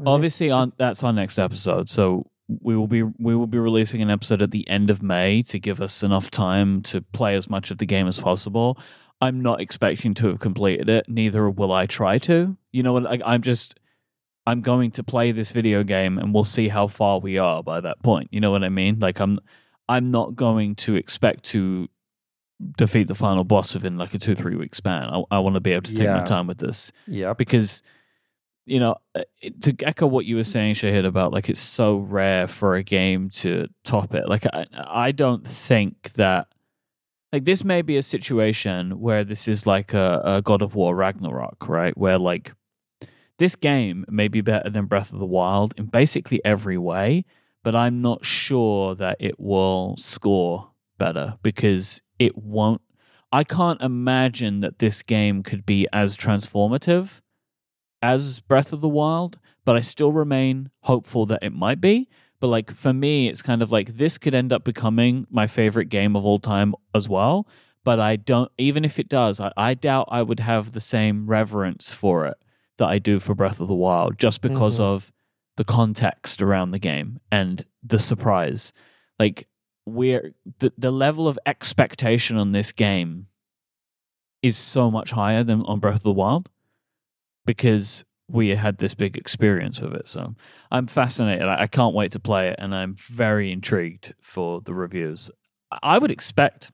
Obviously, 0.07 0.51
on 0.51 0.73
that's 0.77 1.03
our 1.05 1.13
next 1.13 1.39
episode. 1.39 1.89
So 1.89 2.27
we 2.49 2.77
will 2.77 2.87
be 2.89 3.03
we 3.03 3.35
will 3.37 3.47
be 3.47 3.59
releasing 3.59 4.03
an 4.03 4.11
episode 4.11 4.43
at 4.43 4.51
the 4.51 4.69
end 4.69 4.91
of 4.91 5.03
May 5.03 5.41
to 5.43 5.59
give 5.59 5.81
us 5.81 6.03
enough 6.03 6.31
time 6.31 6.83
to 6.83 7.01
play 7.01 7.35
as 7.35 7.49
much 7.49 7.71
of 7.71 7.79
the 7.79 7.87
game 7.87 8.07
as 8.09 8.21
possible. 8.21 8.79
I'm 9.23 9.41
not 9.43 9.61
expecting 9.61 10.15
to 10.15 10.29
have 10.29 10.41
completed 10.41 10.89
it. 10.89 11.07
Neither 11.09 11.49
will 11.51 11.73
I 11.73 11.87
try 11.87 12.19
to. 12.19 12.57
You 12.73 12.83
know 12.83 12.93
what? 12.95 13.27
I'm 13.27 13.43
just 13.43 13.79
I'm 14.47 14.63
going 14.63 14.91
to 14.93 15.03
play 15.03 15.33
this 15.33 15.53
video 15.53 15.83
game, 15.83 16.19
and 16.19 16.35
we'll 16.35 16.45
see 16.45 16.69
how 16.69 16.87
far 16.87 17.21
we 17.21 17.39
are 17.39 17.63
by 17.63 17.81
that 17.81 18.03
point. 18.03 18.29
You 18.33 18.41
know 18.41 18.51
what 18.51 18.65
I 18.65 18.69
mean? 18.69 18.99
Like 18.99 19.21
I'm 19.21 19.39
I'm 19.89 20.11
not 20.11 20.35
going 20.37 20.77
to 20.77 20.97
expect 20.97 21.45
to 21.47 21.89
defeat 22.77 23.09
the 23.09 23.15
final 23.15 23.45
boss 23.45 23.75
within 23.75 23.97
like 23.97 24.15
a 24.15 24.19
two 24.19 24.35
three 24.35 24.57
week 24.57 24.75
span. 24.75 25.09
I, 25.09 25.23
I 25.31 25.39
want 25.41 25.55
to 25.55 25.61
be 25.61 25.73
able 25.73 25.83
to 25.83 25.95
take 25.95 26.07
my 26.09 26.25
time 26.25 26.47
with 26.47 26.59
this 26.59 26.93
yeah 27.07 27.33
because 27.33 27.83
you 28.67 28.79
know 28.79 28.97
uh, 29.15 29.23
to 29.63 29.75
echo 29.83 30.07
what 30.07 30.27
you 30.27 30.37
were 30.37 30.45
saying 30.45 30.75
shahid 30.75 31.07
about 31.07 31.33
like 31.33 31.49
it's 31.49 31.61
so 31.61 31.97
rare 31.97 32.47
for 32.47 32.77
a 32.77 32.83
game 32.83 33.31
to 33.31 33.67
top 33.85 34.15
it 34.15 34.29
like 34.29 34.47
i, 34.53 34.67
I 34.73 35.13
don't 35.13 35.47
think 35.47 36.13
that 36.13 36.49
like 37.33 37.45
this 37.45 37.65
may 37.65 37.83
be 37.83 37.97
a 37.97 38.03
situation 38.03 39.01
where 39.01 39.25
this 39.25 39.49
is 39.49 39.67
like 39.67 39.95
a, 39.95 40.21
a 40.25 40.43
god 40.43 40.63
of 40.63 40.75
war 40.75 40.95
ragnarok 40.95 41.69
right 41.69 41.97
where 41.97 42.19
like 42.19 42.53
this 43.41 43.57
game 43.57 44.05
may 44.09 44.29
be 44.29 44.41
better 44.41 44.71
than 44.71 44.85
breath 44.85 45.13
of 45.13 45.19
the 45.19 45.27
wild 45.27 45.75
in 45.77 45.87
basically 45.87 46.41
every 46.45 46.79
way 46.79 47.25
but 47.65 47.75
i'm 47.75 48.01
not 48.01 48.25
sure 48.25 48.95
that 48.95 49.17
it 49.19 49.41
will 49.41 49.97
score 49.97 50.71
better 50.99 51.37
because 51.43 52.01
it 52.19 52.37
won't 52.39 52.81
i 53.33 53.43
can't 53.43 53.81
imagine 53.83 54.61
that 54.61 54.79
this 54.79 55.03
game 55.03 55.43
could 55.43 55.67
be 55.67 55.89
as 55.93 56.17
transformative 56.17 57.21
as 58.03 58.41
Breath 58.41 58.73
of 58.73 58.81
the 58.81 58.89
Wild, 58.89 59.39
but 59.65 59.77
I 59.77 59.81
still 59.81 60.13
remain 60.13 60.71
hopeful 60.81 61.27
that 61.27 61.43
it 61.43 61.53
might 61.53 61.81
be. 61.81 62.09
But 62.39 62.49
like 62.49 62.75
for 62.75 62.93
me, 62.93 63.29
it's 63.29 63.43
kind 63.43 63.63
of 63.63 63.71
like 63.71 63.97
this 63.97 64.17
could 64.17 64.35
end 64.35 64.53
up 64.53 64.65
becoming 64.65 65.27
my 65.31 65.47
favorite 65.47 65.87
game 65.87 66.17
of 66.17 66.25
all 66.25 66.39
time 66.39 66.75
as 66.95 67.09
well. 67.09 67.47
But 67.85 68.01
I 68.01 68.17
don't, 68.17 68.51
even 68.57 68.85
if 68.85 68.99
it 68.99 69.09
does, 69.09 69.41
I, 69.41 69.53
I 69.57 69.75
doubt 69.75 70.09
I 70.11 70.23
would 70.23 70.41
have 70.41 70.73
the 70.73 70.81
same 70.81 71.27
reverence 71.27 71.93
for 71.93 72.27
it 72.27 72.37
that 72.81 72.89
I 72.89 72.99
do 72.99 73.19
for 73.21 73.35
Breath 73.35 73.61
of 73.61 73.69
the 73.69 73.75
Wild 73.75 74.19
just 74.19 74.41
because 74.43 74.79
Mhm. 74.79 74.83
of 74.85 75.13
the 75.57 75.65
context 75.65 76.43
around 76.43 76.73
the 76.73 76.79
game 76.79 77.21
and 77.31 77.65
the 77.83 77.99
surprise. 77.99 78.73
Like, 79.19 79.47
we're 79.87 80.35
the, 80.59 80.73
the 80.77 80.91
level 80.91 81.29
of 81.29 81.39
expectation 81.47 82.37
on 82.37 82.53
this 82.53 82.73
game 82.73 83.27
is 84.43 84.57
so 84.57 84.91
much 84.91 85.11
higher 85.13 85.45
than 85.45 85.63
on 85.63 85.79
Breath 85.81 85.97
of 85.97 86.03
the 86.03 86.13
Wild 86.13 86.49
because 87.47 88.05
we 88.29 88.51
had 88.51 88.79
this 88.79 88.95
big 88.95 89.17
experience 89.19 89.81
with 89.81 89.93
it. 89.95 90.09
So 90.09 90.35
I'm 90.71 90.87
fascinated. 90.87 91.47
I, 91.47 91.63
I 91.63 91.67
can't 91.67 91.95
wait 91.95 92.13
to 92.13 92.21
play 92.21 92.49
it, 92.49 92.57
and 92.59 92.75
I'm 92.75 92.95
very 92.95 93.51
intrigued 93.53 94.15
for 94.21 94.61
the 94.61 94.73
reviews. 94.75 95.31
I 95.83 95.99
would 95.99 96.11
expect 96.11 96.71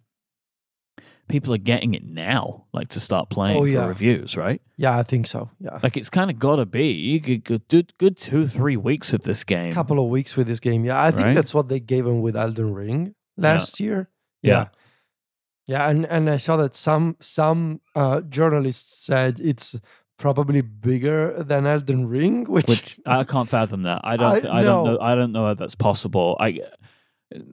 people 1.28 1.52
are 1.54 1.58
getting 1.58 1.94
it 1.94 2.04
now, 2.04 2.66
like 2.72 2.88
to 2.88 3.00
start 3.00 3.28
playing 3.30 3.56
Oh, 3.56 3.80
for 3.82 3.88
reviews, 3.88 4.36
right? 4.36 4.60
Yeah, 4.76 4.96
I 4.98 5.02
think 5.02 5.26
so. 5.26 5.50
Yeah. 5.60 5.78
Like 5.82 5.96
it's 5.96 6.10
kind 6.10 6.30
of 6.30 6.38
got 6.38 6.56
to 6.56 6.66
be. 6.66 6.88
You 6.92 7.20
could 7.20 7.44
go 7.44 7.58
good, 7.68 7.92
good 7.98 8.16
two, 8.16 8.46
three 8.46 8.76
weeks 8.76 9.12
with 9.12 9.22
this 9.24 9.42
game. 9.44 9.70
A 9.72 9.74
couple 9.74 9.98
of 9.98 10.08
weeks 10.08 10.36
with 10.36 10.46
this 10.46 10.60
game. 10.60 10.84
Yeah, 10.84 11.02
I 11.02 11.10
think 11.10 11.24
Right? 11.26 11.34
that's 11.34 11.52
what 11.54 11.68
they 11.68 11.80
gave 11.80 12.06
him 12.06 12.20
with 12.22 12.36
Elden 12.36 12.72
Ring 12.74 13.14
last 13.36 13.80
year. 13.80 14.08
Yeah. 14.42 14.52
Yeah. 14.52 14.68
Yeah, 15.68 15.88
and, 15.90 16.06
and 16.06 16.30
I 16.30 16.36
saw 16.36 16.56
that 16.58 16.76
some 16.76 17.16
some 17.18 17.80
uh, 17.96 18.20
journalists 18.20 19.04
said 19.04 19.40
it's 19.40 19.74
probably 20.16 20.60
bigger 20.60 21.42
than 21.42 21.66
Elden 21.66 22.06
Ring, 22.06 22.44
which, 22.44 22.68
which 22.68 23.00
I 23.04 23.24
can't 23.24 23.48
fathom 23.48 23.82
that. 23.82 24.02
I 24.04 24.16
don't. 24.16 24.44
I- 24.46 24.48
I, 24.48 24.58
I 24.60 24.62
don't 24.62 24.84
know. 24.84 24.98
I 25.00 25.14
don't 25.16 25.32
know 25.32 25.46
how 25.46 25.54
that's 25.54 25.74
possible. 25.74 26.36
I 26.38 26.60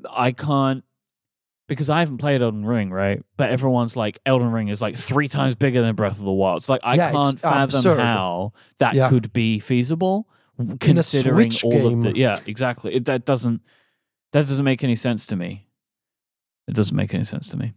I 0.10 0.32
can't 0.32 0.84
because 1.67 1.89
I 1.89 2.00
haven't 2.00 2.17
played 2.17 2.41
Elden 2.41 2.65
Ring, 2.65 2.91
right? 2.91 3.24
But 3.38 3.46
mm-hmm. 3.46 3.53
everyone's 3.53 3.96
like 3.96 4.20
Elden 4.25 4.51
Ring 4.51 4.67
is 4.67 4.82
like 4.82 4.96
three 4.96 5.27
times 5.27 5.55
bigger 5.55 5.82
than 5.82 5.96
Breath 5.96 6.20
of 6.20 6.25
the 6.25 6.32
Wild. 6.32 6.58
It's 6.58 6.70
like 6.70 6.82
I 6.84 6.96
Yeah, 6.96 7.12
can't 7.12 7.39
fathom 7.39 7.63
absurd. 7.63 8.00
how 8.00 8.53
that 8.79 8.96
Yeah. 8.96 9.10
could 9.10 9.32
be 9.34 9.60
feasible, 9.60 10.27
considering 10.79 11.51
Switch 11.51 11.63
all 11.63 11.88
of 11.88 12.01
the. 12.01 12.17
Yeah, 12.17 12.39
exactly. 12.46 12.96
It, 12.96 13.05
that 13.05 13.25
doesn't 13.25 13.62
that 14.34 14.48
doesn't 14.48 14.65
make 14.65 14.84
any 14.84 14.96
sense 14.96 15.25
to 15.27 15.36
me. 15.36 15.67
It 16.67 16.75
doesn't 16.75 16.96
make 16.96 17.13
any 17.13 17.24
sense 17.24 17.50
to 17.50 17.58
me. 17.58 17.74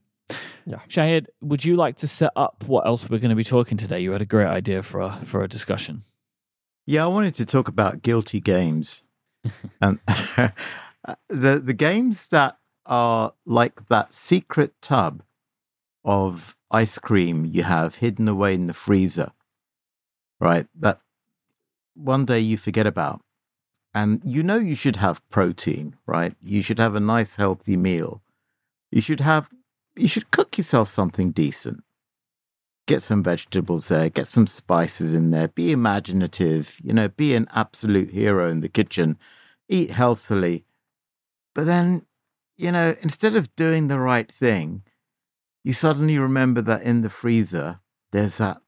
Yeah. 0.65 0.81
Shahid, 0.89 1.27
would 1.41 1.65
you 1.65 1.77
like 1.77 1.97
to 1.99 2.09
set 2.09 2.33
up 2.35 2.65
what 2.67 2.87
else 2.87 3.09
we're 3.09 3.19
going 3.19 3.31
to 3.31 3.37
be 3.37 3.45
talking 3.45 3.79
today? 3.79 4.01
You 4.01 4.11
had 4.13 4.23
a 4.23 4.27
great 4.27 4.49
idea 4.49 4.83
for 4.83 5.01
a 5.01 5.21
for 5.25 5.43
a 5.43 5.49
discussion. 5.49 6.05
Yeah, 6.87 7.05
I 7.05 7.09
wanted 7.09 7.35
to 7.35 7.47
talk 7.47 7.69
about 7.69 8.03
guilty 8.03 8.41
games, 8.41 9.05
and 9.81 10.01
the 11.29 11.61
the 11.63 11.75
games 11.75 12.29
that 12.29 12.59
are 12.87 13.33
like 13.45 13.89
that 13.89 14.15
secret 14.15 14.75
tub 14.81 15.23
of 16.05 16.57
ice 16.71 16.99
cream 16.99 17.45
you 17.45 17.63
have 17.63 17.97
hidden 17.97 18.29
away 18.29 18.55
in 18.55 18.67
the 18.67 18.75
freezer, 18.75 19.33
right? 20.41 20.67
That 20.75 21.01
one 21.95 22.25
day 22.25 22.41
you 22.41 22.57
forget 22.57 22.87
about, 22.87 23.23
and 23.95 24.21
you 24.25 24.43
know 24.43 24.59
you 24.59 24.75
should 24.75 24.97
have 24.97 25.27
protein, 25.29 25.97
right? 26.07 26.35
You 26.43 26.63
should 26.63 26.79
have 26.79 26.95
a 26.95 27.01
nice 27.01 27.37
healthy 27.37 27.77
meal. 27.77 28.23
You 28.91 29.01
should 29.01 29.21
have 29.21 29.51
you 29.97 30.09
should 30.09 30.31
cook 30.31 30.59
yourself 30.59 30.89
something 30.89 31.31
decent 31.31 31.83
get 32.87 33.03
some 33.03 33.23
vegetables 33.23 33.89
there, 33.89 34.09
get 34.09 34.27
some 34.27 34.47
spices 34.47 35.13
in 35.13 35.31
there, 35.31 35.49
be 35.49 35.73
imaginative, 35.73 36.79
you 36.83 36.93
know, 36.93 37.09
be 37.09 37.35
an 37.35 37.49
absolute 37.53 38.11
hero 38.11 38.49
in 38.49 38.61
the 38.61 38.69
kitchen, 38.69 39.19
eat 39.69 39.91
healthily. 39.91 40.65
But 41.55 41.67
then, 41.67 42.06
you 42.57 42.73
know, 42.73 42.97
instead 43.03 43.35
of 43.37 43.55
doing 43.57 43.89
the 43.89 43.99
right 43.99 44.31
thing, 44.31 44.83
you 45.65 45.73
suddenly 45.73 46.19
remember 46.19 46.63
that 46.63 46.83
in 46.83 47.03
the 47.03 47.11
freezer, 47.11 47.81
there's 48.13 48.39
that 48.39 48.59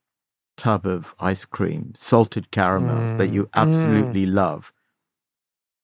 tub 0.56 0.86
of 0.86 1.14
ice 1.20 1.44
cream, 1.44 1.92
salted 1.94 2.50
caramel 2.50 3.16
that 3.16 3.30
Mm, 3.30 3.32
you 3.32 3.44
mm. 3.44 3.50
absolutely 3.54 4.26
love. 4.26 4.72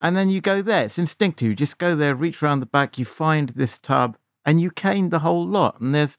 And 0.01 0.17
then 0.17 0.29
you 0.29 0.41
go 0.41 0.61
there. 0.61 0.85
It's 0.85 0.99
instinctive. 0.99 1.49
You 1.49 1.55
just 1.55 1.79
go 1.79 1.95
there, 1.95 2.15
reach 2.15 2.43
around 2.43 2.61
the 2.61 2.67
back, 2.67 2.99
you 2.99 3.05
find 3.05 3.51
this 3.51 3.79
tub, 3.79 4.19
and 4.45 4.61
you 4.61 4.71
cane 4.71 5.09
the 5.09 5.21
whole 5.21 5.47
lot. 5.47 5.81
And 5.81 5.95
there's 5.95 6.19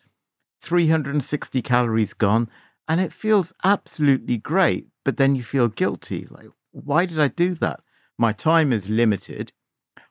360 0.62 1.62
calories 1.62 2.14
gone 2.14 2.50
and 2.88 3.00
it 3.00 3.14
feels 3.14 3.54
absolutely 3.64 4.38
great 4.38 4.88
but 5.04 5.18
then 5.18 5.36
you 5.36 5.44
feel 5.44 5.68
guilty 5.68 6.28
like 6.30 6.48
why 6.72 7.06
did 7.06 7.20
i 7.20 7.28
do 7.28 7.54
that 7.54 7.82
my 8.18 8.32
time 8.32 8.74
is 8.74 8.90
limited 8.90 9.52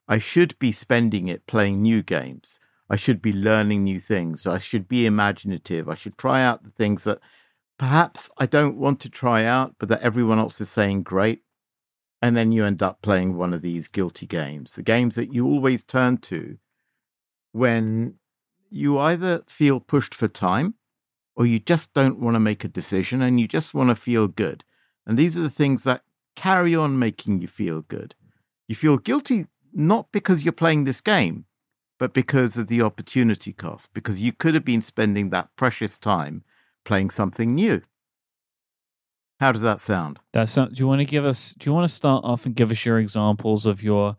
i 0.09 0.19
should 0.19 0.59
be 0.59 0.73
spending 0.73 1.29
it 1.29 1.47
playing 1.47 1.81
new 1.81 2.03
games 2.03 2.61
i 2.89 2.97
should 2.97 3.21
be 3.21 3.33
learning 3.33 3.85
new 3.85 4.01
things 4.01 4.47
i 4.47 4.59
should 4.59 4.89
be 4.89 5.07
imaginative 5.07 5.89
i 5.89 5.95
should 5.95 6.17
try 6.19 6.43
out 6.43 6.63
the 6.63 6.71
things 6.71 7.05
that 7.05 7.19
perhaps 7.79 8.31
i 8.39 8.47
don't 8.47 8.77
want 8.77 9.01
to 9.01 9.09
try 9.09 9.45
out 9.45 9.75
but 9.79 9.89
that 9.89 10.03
everyone 10.03 10.39
else 10.39 10.61
is 10.61 10.69
saying 10.69 11.03
great 11.03 11.43
and 12.23 12.37
then 12.37 12.53
you 12.53 12.65
end 12.65 12.83
up 12.83 13.03
playing 13.03 13.37
one 13.37 13.53
of 13.53 13.63
these 13.63 13.89
guilty 13.89 14.27
games 14.27 14.75
the 14.75 14.83
games 14.83 15.15
that 15.15 15.33
you 15.33 15.47
always 15.47 15.85
turn 15.85 16.17
to 16.17 16.59
when 17.53 18.15
you 18.75 18.99
either 18.99 19.45
feel 19.47 19.79
pushed 19.79 20.15
for 20.15 20.27
time 20.27 20.75
or 21.37 21.47
you 21.47 21.61
just 21.61 21.95
don't 21.95 22.19
want 22.19 22.35
to 22.35 22.41
make 22.41 22.65
a 22.65 22.69
decision 22.69 23.23
and 23.23 23.39
you 23.39 23.47
just 23.47 23.73
want 23.73 23.89
to 23.89 23.95
feel 23.95 24.27
good. 24.27 24.65
And 25.07 25.17
these 25.17 25.37
are 25.37 25.43
the 25.43 25.51
things 25.51 25.85
that 25.85 26.03
carry 26.35 26.75
on 26.75 26.99
making 26.99 27.41
you 27.41 27.47
feel 27.47 27.83
good. 27.83 28.17
You 28.67 28.75
feel 28.75 28.99
guilty 28.99 29.47
not 29.75 30.13
because 30.13 30.45
you're 30.45 30.53
playing 30.53 30.85
this 30.85 31.01
game, 31.01 31.45
but 31.99 32.13
because 32.15 32.57
of 32.57 32.69
the 32.69 32.83
opportunity 32.83 33.53
cost, 33.53 33.93
because 33.95 34.21
you 34.23 34.33
could 34.33 34.55
have 34.55 34.65
been 34.65 34.83
spending 34.83 35.31
that 35.31 35.55
precious 35.57 35.99
time 35.99 36.45
playing 36.85 37.11
something 37.11 37.55
new. 37.55 37.83
How 39.41 39.53
does 39.53 39.63
that 39.63 39.81
sound? 39.81 40.21
That's 40.33 40.57
not, 40.57 40.73
do 40.75 40.81
you 40.81 40.87
want 40.87 41.01
to 41.01 41.05
give 41.05 41.25
us? 41.27 41.55
Do 41.55 41.69
you 41.69 41.75
want 41.75 41.89
to 41.89 41.95
start 41.95 42.25
off 42.25 42.47
and 42.47 42.55
give 42.55 42.71
us 42.71 42.85
your 42.85 42.99
examples 42.99 43.67
of 43.67 43.83
your? 43.83 44.17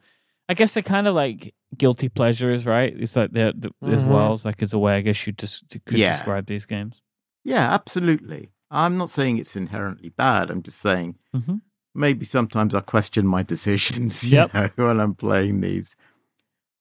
I 0.50 0.54
guess 0.54 0.74
they're 0.74 0.84
kind 0.84 1.08
of 1.08 1.16
like 1.16 1.56
guilty 1.78 2.10
pleasures, 2.10 2.66
right? 2.66 2.94
It's 2.96 3.16
like 3.16 3.32
they're, 3.32 3.54
th 3.54 3.74
as 3.84 4.04
Mhm. 4.04 4.08
well 4.10 4.34
as 4.34 4.46
like 4.46 4.62
as 4.62 4.74
a 4.74 4.80
way. 4.80 4.98
I 4.98 5.02
guess 5.02 5.26
you 5.26 5.34
just 5.34 5.70
could 5.86 5.98
Yeah. 5.98 6.12
describe 6.12 6.46
these 6.48 6.66
games. 6.66 7.02
Yeah, 7.44 7.74
absolutely. 7.74 8.52
I'm 8.70 8.98
not 8.98 9.10
saying 9.10 9.38
it's 9.38 9.56
inherently 9.56 10.10
bad. 10.10 10.50
I'm 10.52 10.62
just 10.62 10.80
saying 10.80 11.18
Mhm. 11.34 11.62
Maybe 11.96 12.26
sometimes 12.26 12.76
I 12.76 12.82
question 12.82 13.26
my 13.26 13.42
decisions 13.44 14.24
you 14.30 14.38
Yep. 14.38 14.54
know, 14.54 14.70
when 14.88 15.00
I'm 15.00 15.16
playing 15.16 15.62
these. 15.62 15.96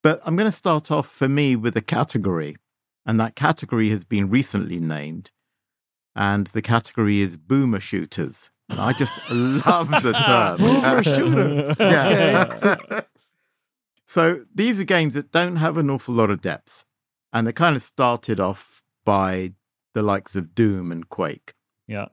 But 0.02 0.20
I'm 0.24 0.36
going 0.36 0.50
to 0.50 0.52
start 0.56 0.90
off 0.90 1.06
for 1.08 1.28
me 1.28 1.56
with 1.56 1.76
a 1.76 1.80
category, 1.80 2.56
and 3.06 3.18
that 3.20 3.34
category 3.36 3.88
has 3.90 4.04
been 4.04 4.28
recently 4.28 4.78
named, 4.78 5.30
and 6.14 6.46
the 6.48 6.60
category 6.62 7.20
is 7.20 7.36
boomer 7.38 7.80
shooters. 7.80 8.50
And 8.68 8.80
I 8.80 8.92
just 8.92 9.18
love 9.30 9.88
the 9.90 10.12
term. 10.26 10.58
Boomer 10.58 11.02
shooter. 11.02 11.74
Yeah. 11.80 13.00
so 14.06 14.44
these 14.54 14.80
are 14.80 14.84
games 14.84 15.14
that 15.14 15.32
don't 15.32 15.56
have 15.56 15.76
an 15.76 15.90
awful 15.90 16.14
lot 16.14 16.30
of 16.30 16.40
depth, 16.40 16.84
and 17.32 17.46
they 17.46 17.52
kind 17.52 17.76
of 17.76 17.82
started 17.82 18.40
off 18.40 18.82
by 19.04 19.52
the 19.94 20.02
likes 20.02 20.34
of 20.36 20.54
Doom 20.54 20.90
and 20.92 21.08
Quake 21.08 21.54
Yeah. 21.86 22.06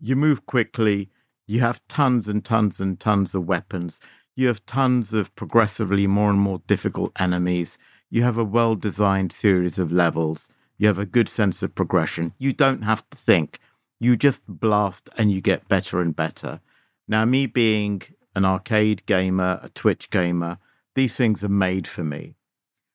you 0.00 0.14
move 0.16 0.46
quickly, 0.46 1.10
you 1.46 1.60
have 1.60 1.86
tons 1.88 2.28
and 2.28 2.44
tons 2.44 2.80
and 2.80 2.98
tons 2.98 3.34
of 3.34 3.46
weapons, 3.46 4.00
you 4.36 4.48
have 4.48 4.64
tons 4.66 5.12
of 5.12 5.34
progressively 5.34 6.06
more 6.06 6.30
and 6.30 6.38
more 6.38 6.60
difficult 6.66 7.12
enemies, 7.18 7.78
you 8.10 8.22
have 8.22 8.38
a 8.38 8.44
well 8.44 8.74
designed 8.74 9.32
series 9.32 9.78
of 9.78 9.92
levels, 9.92 10.48
you 10.78 10.86
have 10.86 10.98
a 10.98 11.06
good 11.06 11.28
sense 11.28 11.62
of 11.62 11.74
progression. 11.74 12.32
You 12.38 12.52
don't 12.52 12.82
have 12.82 13.08
to 13.10 13.16
think, 13.16 13.58
you 14.00 14.16
just 14.16 14.44
blast 14.46 15.08
and 15.16 15.30
you 15.30 15.40
get 15.40 15.68
better 15.68 16.00
and 16.00 16.14
better. 16.14 16.60
Now, 17.06 17.24
me 17.24 17.46
being 17.46 18.02
an 18.34 18.44
arcade 18.44 19.06
gamer, 19.06 19.60
a 19.62 19.68
Twitch 19.68 20.10
gamer, 20.10 20.58
these 20.94 21.16
things 21.16 21.44
are 21.44 21.48
made 21.48 21.86
for 21.86 22.02
me. 22.02 22.34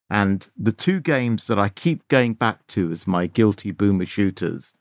And 0.09 0.49
the 0.57 0.71
two 0.71 0.99
games 0.99 1.47
that 1.47 1.59
I 1.59 1.69
keep 1.69 2.07
going 2.07 2.33
back 2.33 2.65
to 2.67 2.91
as 2.91 3.07
my 3.07 3.27
guilty 3.27 3.71
boomer 3.71 4.05
shooters 4.05 4.75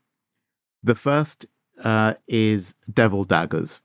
the 0.83 0.95
first 0.95 1.47
uh, 1.83 2.15
is 2.27 2.75
Devil 2.93 3.25
Daggers, 3.25 3.83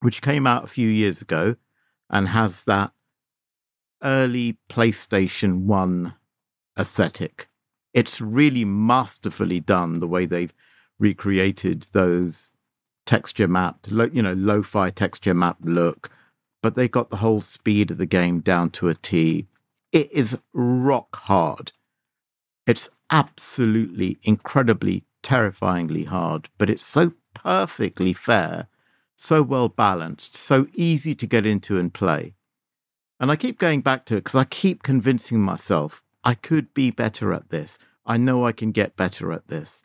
which 0.00 0.22
came 0.22 0.46
out 0.46 0.64
a 0.64 0.68
few 0.68 0.88
years 0.88 1.22
ago 1.22 1.56
and 2.10 2.28
has 2.28 2.64
that 2.64 2.92
early 4.02 4.58
PlayStation 4.68 5.64
1 5.64 6.14
aesthetic. 6.78 7.48
It's 7.94 8.20
really 8.20 8.64
masterfully 8.64 9.60
done 9.60 10.00
the 10.00 10.06
way 10.06 10.24
they've 10.26 10.54
recreated 10.98 11.86
those 11.92 12.50
texture 13.06 13.48
mapped, 13.48 13.90
lo- 13.90 14.10
you 14.12 14.22
know, 14.22 14.34
lo 14.34 14.62
fi 14.62 14.90
texture 14.90 15.34
map 15.34 15.56
look, 15.62 16.10
but 16.62 16.74
they 16.74 16.88
got 16.88 17.10
the 17.10 17.16
whole 17.16 17.40
speed 17.40 17.90
of 17.90 17.98
the 17.98 18.06
game 18.06 18.40
down 18.40 18.70
to 18.70 18.88
a 18.88 18.94
T. 18.94 19.46
It 19.92 20.12
is 20.12 20.38
rock 20.52 21.16
hard. 21.16 21.72
It's 22.66 22.90
absolutely 23.10 24.18
incredibly 24.22 25.04
terrifyingly 25.28 26.04
hard, 26.04 26.48
but 26.56 26.70
it's 26.70 26.86
so 26.86 27.12
perfectly 27.34 28.12
fair 28.12 28.68
so 29.20 29.42
well 29.42 29.68
balanced, 29.68 30.36
so 30.36 30.66
easy 30.74 31.14
to 31.14 31.26
get 31.26 31.44
into 31.44 31.78
and 31.78 31.92
play. 31.92 32.34
And 33.20 33.30
I 33.30 33.36
keep 33.36 33.58
going 33.58 33.80
back 33.80 34.04
to 34.06 34.14
it 34.14 34.24
because 34.24 34.36
I 34.36 34.44
keep 34.44 34.82
convincing 34.82 35.40
myself 35.40 36.02
I 36.24 36.34
could 36.34 36.72
be 36.72 36.90
better 36.90 37.32
at 37.32 37.50
this. 37.50 37.78
I 38.06 38.16
know 38.16 38.46
I 38.46 38.52
can 38.52 38.70
get 38.70 38.96
better 38.96 39.32
at 39.32 39.48
this. 39.48 39.84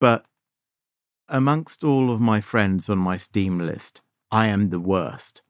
But 0.00 0.24
amongst 1.28 1.84
all 1.84 2.10
of 2.10 2.20
my 2.20 2.40
friends 2.40 2.88
on 2.88 2.98
my 2.98 3.16
Steam 3.16 3.58
list, 3.58 4.00
I 4.30 4.46
am 4.46 4.70
the 4.70 4.80
worst. 4.80 5.42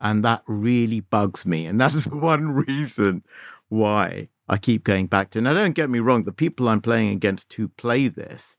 And 0.00 0.24
that 0.24 0.42
really 0.46 1.00
bugs 1.00 1.44
me. 1.44 1.66
And 1.66 1.80
that 1.80 1.94
is 1.94 2.08
one 2.10 2.52
reason 2.52 3.22
why 3.68 4.28
I 4.50 4.58
keep 4.58 4.82
going 4.82 5.06
back 5.06 5.30
to. 5.30 5.40
Now, 5.40 5.54
don't 5.54 5.76
get 5.76 5.88
me 5.88 6.00
wrong, 6.00 6.24
the 6.24 6.32
people 6.32 6.68
I'm 6.68 6.80
playing 6.80 7.10
against 7.10 7.52
who 7.52 7.68
play 7.68 8.08
this 8.08 8.58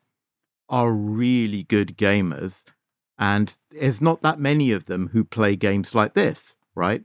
are 0.69 0.93
really 0.93 1.63
good 1.63 1.97
gamers. 1.97 2.63
And 3.19 3.57
there's 3.71 4.01
not 4.01 4.21
that 4.21 4.39
many 4.39 4.71
of 4.71 4.85
them 4.85 5.09
who 5.11 5.25
play 5.25 5.57
games 5.57 5.93
like 5.93 6.13
this, 6.13 6.55
right? 6.75 7.03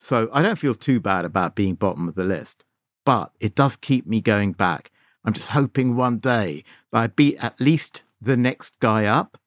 So 0.00 0.28
I 0.32 0.42
don't 0.42 0.58
feel 0.58 0.74
too 0.74 0.98
bad 0.98 1.24
about 1.24 1.54
being 1.54 1.76
bottom 1.76 2.08
of 2.08 2.16
the 2.16 2.24
list, 2.24 2.64
but 3.04 3.30
it 3.38 3.54
does 3.54 3.76
keep 3.76 4.08
me 4.08 4.20
going 4.20 4.52
back. 4.52 4.90
I'm 5.24 5.32
just 5.32 5.50
hoping 5.50 5.94
one 5.94 6.18
day 6.18 6.64
that 6.90 6.98
I 6.98 7.06
beat 7.06 7.36
at 7.38 7.60
least 7.60 8.02
the 8.20 8.36
next 8.36 8.80
guy 8.80 9.04
up, 9.04 9.38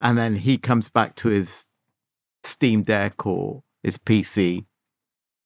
and 0.00 0.18
then 0.18 0.34
he 0.34 0.58
comes 0.58 0.90
back 0.90 1.14
to 1.16 1.28
his 1.28 1.68
Steam 2.42 2.82
Deck 2.82 3.24
or 3.24 3.62
his 3.84 3.98
PC 3.98 4.66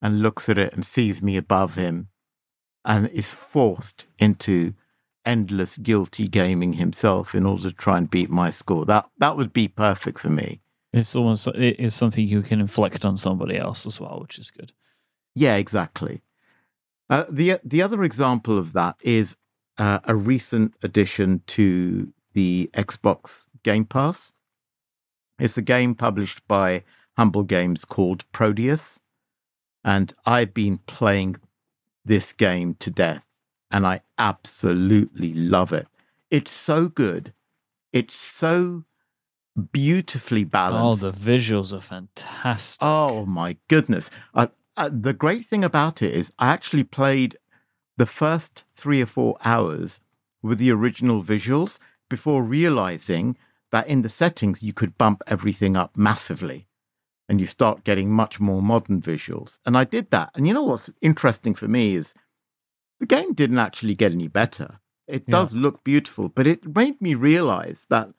and 0.00 0.22
looks 0.22 0.48
at 0.48 0.56
it 0.56 0.72
and 0.72 0.84
sees 0.84 1.22
me 1.22 1.36
above 1.36 1.74
him 1.74 2.08
and 2.84 3.08
is 3.08 3.34
forced 3.34 4.06
into 4.18 4.74
endless 5.24 5.76
guilty 5.76 6.26
gaming 6.26 6.74
himself 6.74 7.34
in 7.34 7.44
order 7.44 7.64
to 7.64 7.72
try 7.72 7.98
and 7.98 8.10
beat 8.10 8.30
my 8.30 8.50
score. 8.50 8.86
That 8.86 9.08
that 9.18 9.36
would 9.36 9.52
be 9.52 9.68
perfect 9.68 10.18
for 10.18 10.30
me. 10.30 10.60
It's 10.92 11.14
almost 11.14 11.46
it 11.48 11.78
is 11.78 11.94
something 11.94 12.26
you 12.26 12.42
can 12.42 12.60
inflict 12.60 13.04
on 13.04 13.16
somebody 13.16 13.56
else 13.58 13.86
as 13.86 14.00
well, 14.00 14.20
which 14.20 14.38
is 14.38 14.50
good. 14.50 14.72
Yeah, 15.34 15.56
exactly. 15.56 16.22
Uh, 17.10 17.24
the 17.28 17.60
the 17.64 17.82
other 17.82 18.02
example 18.04 18.58
of 18.58 18.72
that 18.72 18.96
is 19.00 19.36
uh, 19.76 20.00
a 20.04 20.14
recent 20.14 20.74
addition 20.82 21.42
to 21.46 22.12
the 22.32 22.70
Xbox 22.72 23.46
Game 23.62 23.84
Pass. 23.84 24.32
It's 25.38 25.58
a 25.58 25.62
game 25.62 25.94
published 25.94 26.46
by 26.48 26.84
Humble 27.16 27.44
Games 27.44 27.84
called 27.84 28.24
Prodeus, 28.32 29.00
and 29.84 30.12
I've 30.26 30.54
been 30.54 30.78
playing 30.78 31.36
this 32.08 32.32
game 32.32 32.74
to 32.74 32.90
death, 32.90 33.26
and 33.70 33.86
I 33.86 34.00
absolutely 34.18 35.32
love 35.34 35.72
it. 35.72 35.86
It's 36.30 36.50
so 36.50 36.88
good. 36.88 37.32
It's 37.92 38.16
so 38.16 38.84
beautifully 39.72 40.44
balanced. 40.44 41.04
Oh, 41.04 41.10
the 41.10 41.16
visuals 41.16 41.72
are 41.72 41.80
fantastic. 41.80 42.78
Oh 42.82 43.26
my 43.26 43.56
goodness. 43.68 44.10
Uh, 44.34 44.48
uh, 44.76 44.90
the 44.92 45.12
great 45.12 45.44
thing 45.44 45.64
about 45.64 46.02
it 46.02 46.14
is 46.14 46.32
I 46.38 46.48
actually 46.48 46.84
played 46.84 47.36
the 47.96 48.06
first 48.06 48.64
three 48.72 49.02
or 49.02 49.06
four 49.06 49.36
hours 49.44 50.00
with 50.42 50.58
the 50.58 50.70
original 50.70 51.24
visuals 51.24 51.80
before 52.08 52.44
realizing 52.44 53.36
that 53.72 53.86
in 53.88 54.02
the 54.02 54.08
settings 54.08 54.62
you 54.62 54.72
could 54.72 54.96
bump 54.96 55.22
everything 55.26 55.76
up 55.76 55.96
massively 55.96 56.67
and 57.28 57.40
you 57.40 57.46
start 57.46 57.84
getting 57.84 58.10
much 58.10 58.40
more 58.40 58.62
modern 58.62 59.00
visuals. 59.00 59.58
And 59.66 59.76
I 59.76 59.84
did 59.84 60.10
that. 60.10 60.30
And 60.34 60.46
you 60.48 60.54
know 60.54 60.62
what's 60.64 60.90
interesting 61.02 61.54
for 61.54 61.68
me 61.68 61.94
is 61.94 62.14
the 63.00 63.06
game 63.06 63.32
didn't 63.34 63.58
actually 63.58 63.94
get 63.94 64.12
any 64.12 64.28
better. 64.28 64.80
It 65.06 65.24
Yeah. 65.26 65.32
does 65.32 65.54
look 65.54 65.84
beautiful, 65.84 66.28
but 66.28 66.46
it 66.46 66.74
made 66.74 67.00
me 67.00 67.14
realize 67.14 67.86
that 67.90 68.10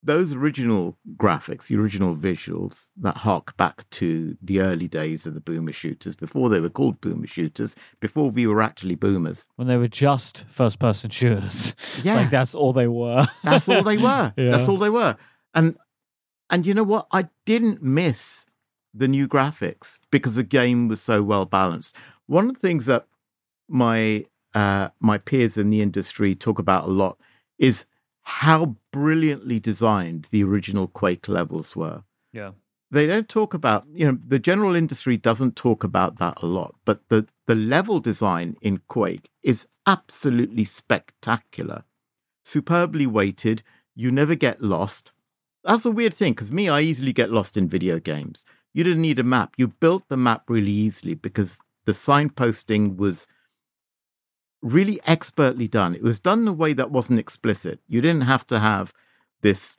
those 0.00 0.32
original 0.32 0.96
graphics, 1.16 1.66
the 1.66 1.76
original 1.76 2.14
visuals 2.14 2.90
that 2.96 3.18
hark 3.18 3.56
back 3.56 3.88
to 3.90 4.36
the 4.40 4.60
early 4.60 4.86
days 4.86 5.26
of 5.26 5.34
the 5.34 5.40
boomer 5.40 5.72
shooters, 5.72 6.14
before 6.14 6.48
they 6.48 6.60
were 6.60 6.68
called 6.70 7.00
boomer 7.00 7.26
shooters, 7.26 7.74
before 8.00 8.30
we 8.30 8.46
were 8.46 8.62
actually 8.62 8.94
boomers. 8.94 9.46
When 9.56 9.66
they 9.66 9.76
were 9.76 9.88
just 9.88 10.44
first 10.48 10.78
person 10.78 11.10
shooters. 11.10 11.74
Yeah. 12.04 12.14
like 12.14 12.30
that's 12.30 12.54
all 12.54 12.72
they 12.72 12.86
were. 12.86 13.26
That's 13.42 13.68
all 13.68 13.82
they 13.82 13.96
were. 14.08 14.32
Yeah. 14.36 14.52
That's 14.52 14.68
all 14.68 14.78
they 14.78 14.90
were. 14.90 15.16
And 15.52 15.76
and 16.50 16.66
you 16.66 16.74
know 16.74 16.84
what? 16.84 17.06
I 17.12 17.28
didn't 17.44 17.82
miss 17.82 18.46
the 18.94 19.08
new 19.08 19.28
graphics 19.28 20.00
because 20.10 20.36
the 20.36 20.42
game 20.42 20.88
was 20.88 21.00
so 21.00 21.22
well 21.22 21.44
balanced. 21.44 21.96
One 22.26 22.48
of 22.48 22.54
the 22.54 22.60
things 22.60 22.86
that 22.86 23.06
my 23.68 24.26
uh, 24.54 24.88
my 25.00 25.18
peers 25.18 25.56
in 25.56 25.70
the 25.70 25.82
industry 25.82 26.34
talk 26.34 26.58
about 26.58 26.84
a 26.84 26.90
lot 26.90 27.18
is 27.58 27.86
how 28.22 28.76
brilliantly 28.92 29.60
designed 29.60 30.28
the 30.30 30.42
original 30.44 30.86
Quake 30.86 31.28
levels 31.28 31.76
were. 31.76 32.02
Yeah. 32.32 32.52
They 32.90 33.06
don't 33.06 33.28
talk 33.28 33.52
about, 33.52 33.84
you 33.92 34.06
know, 34.06 34.18
the 34.26 34.38
general 34.38 34.74
industry 34.74 35.18
doesn't 35.18 35.56
talk 35.56 35.84
about 35.84 36.18
that 36.18 36.42
a 36.42 36.46
lot, 36.46 36.74
but 36.84 37.08
the 37.08 37.26
the 37.46 37.54
level 37.54 38.00
design 38.00 38.56
in 38.62 38.80
Quake 38.88 39.30
is 39.42 39.68
absolutely 39.86 40.64
spectacular 40.64 41.84
superbly 42.48 43.06
weighted. 43.06 43.62
You 43.94 44.10
never 44.10 44.34
get 44.34 44.62
lost. 44.62 45.12
That's 45.68 45.84
a 45.84 45.90
weird 45.90 46.14
thing 46.14 46.32
because 46.32 46.50
me, 46.50 46.70
I 46.70 46.80
easily 46.80 47.12
get 47.12 47.30
lost 47.30 47.58
in 47.58 47.68
video 47.68 48.00
games. 48.00 48.46
You 48.72 48.84
didn't 48.84 49.02
need 49.02 49.18
a 49.18 49.22
map. 49.22 49.52
You 49.58 49.68
built 49.68 50.08
the 50.08 50.16
map 50.16 50.44
really 50.48 50.72
easily 50.72 51.14
because 51.14 51.58
the 51.84 51.92
signposting 51.92 52.96
was 52.96 53.26
really 54.62 54.98
expertly 55.06 55.68
done. 55.68 55.94
It 55.94 56.02
was 56.02 56.20
done 56.20 56.40
in 56.40 56.48
a 56.48 56.54
way 56.54 56.72
that 56.72 56.90
wasn't 56.90 57.18
explicit. 57.18 57.80
You 57.86 58.00
didn't 58.00 58.22
have 58.22 58.46
to 58.46 58.60
have 58.60 58.94
this 59.42 59.76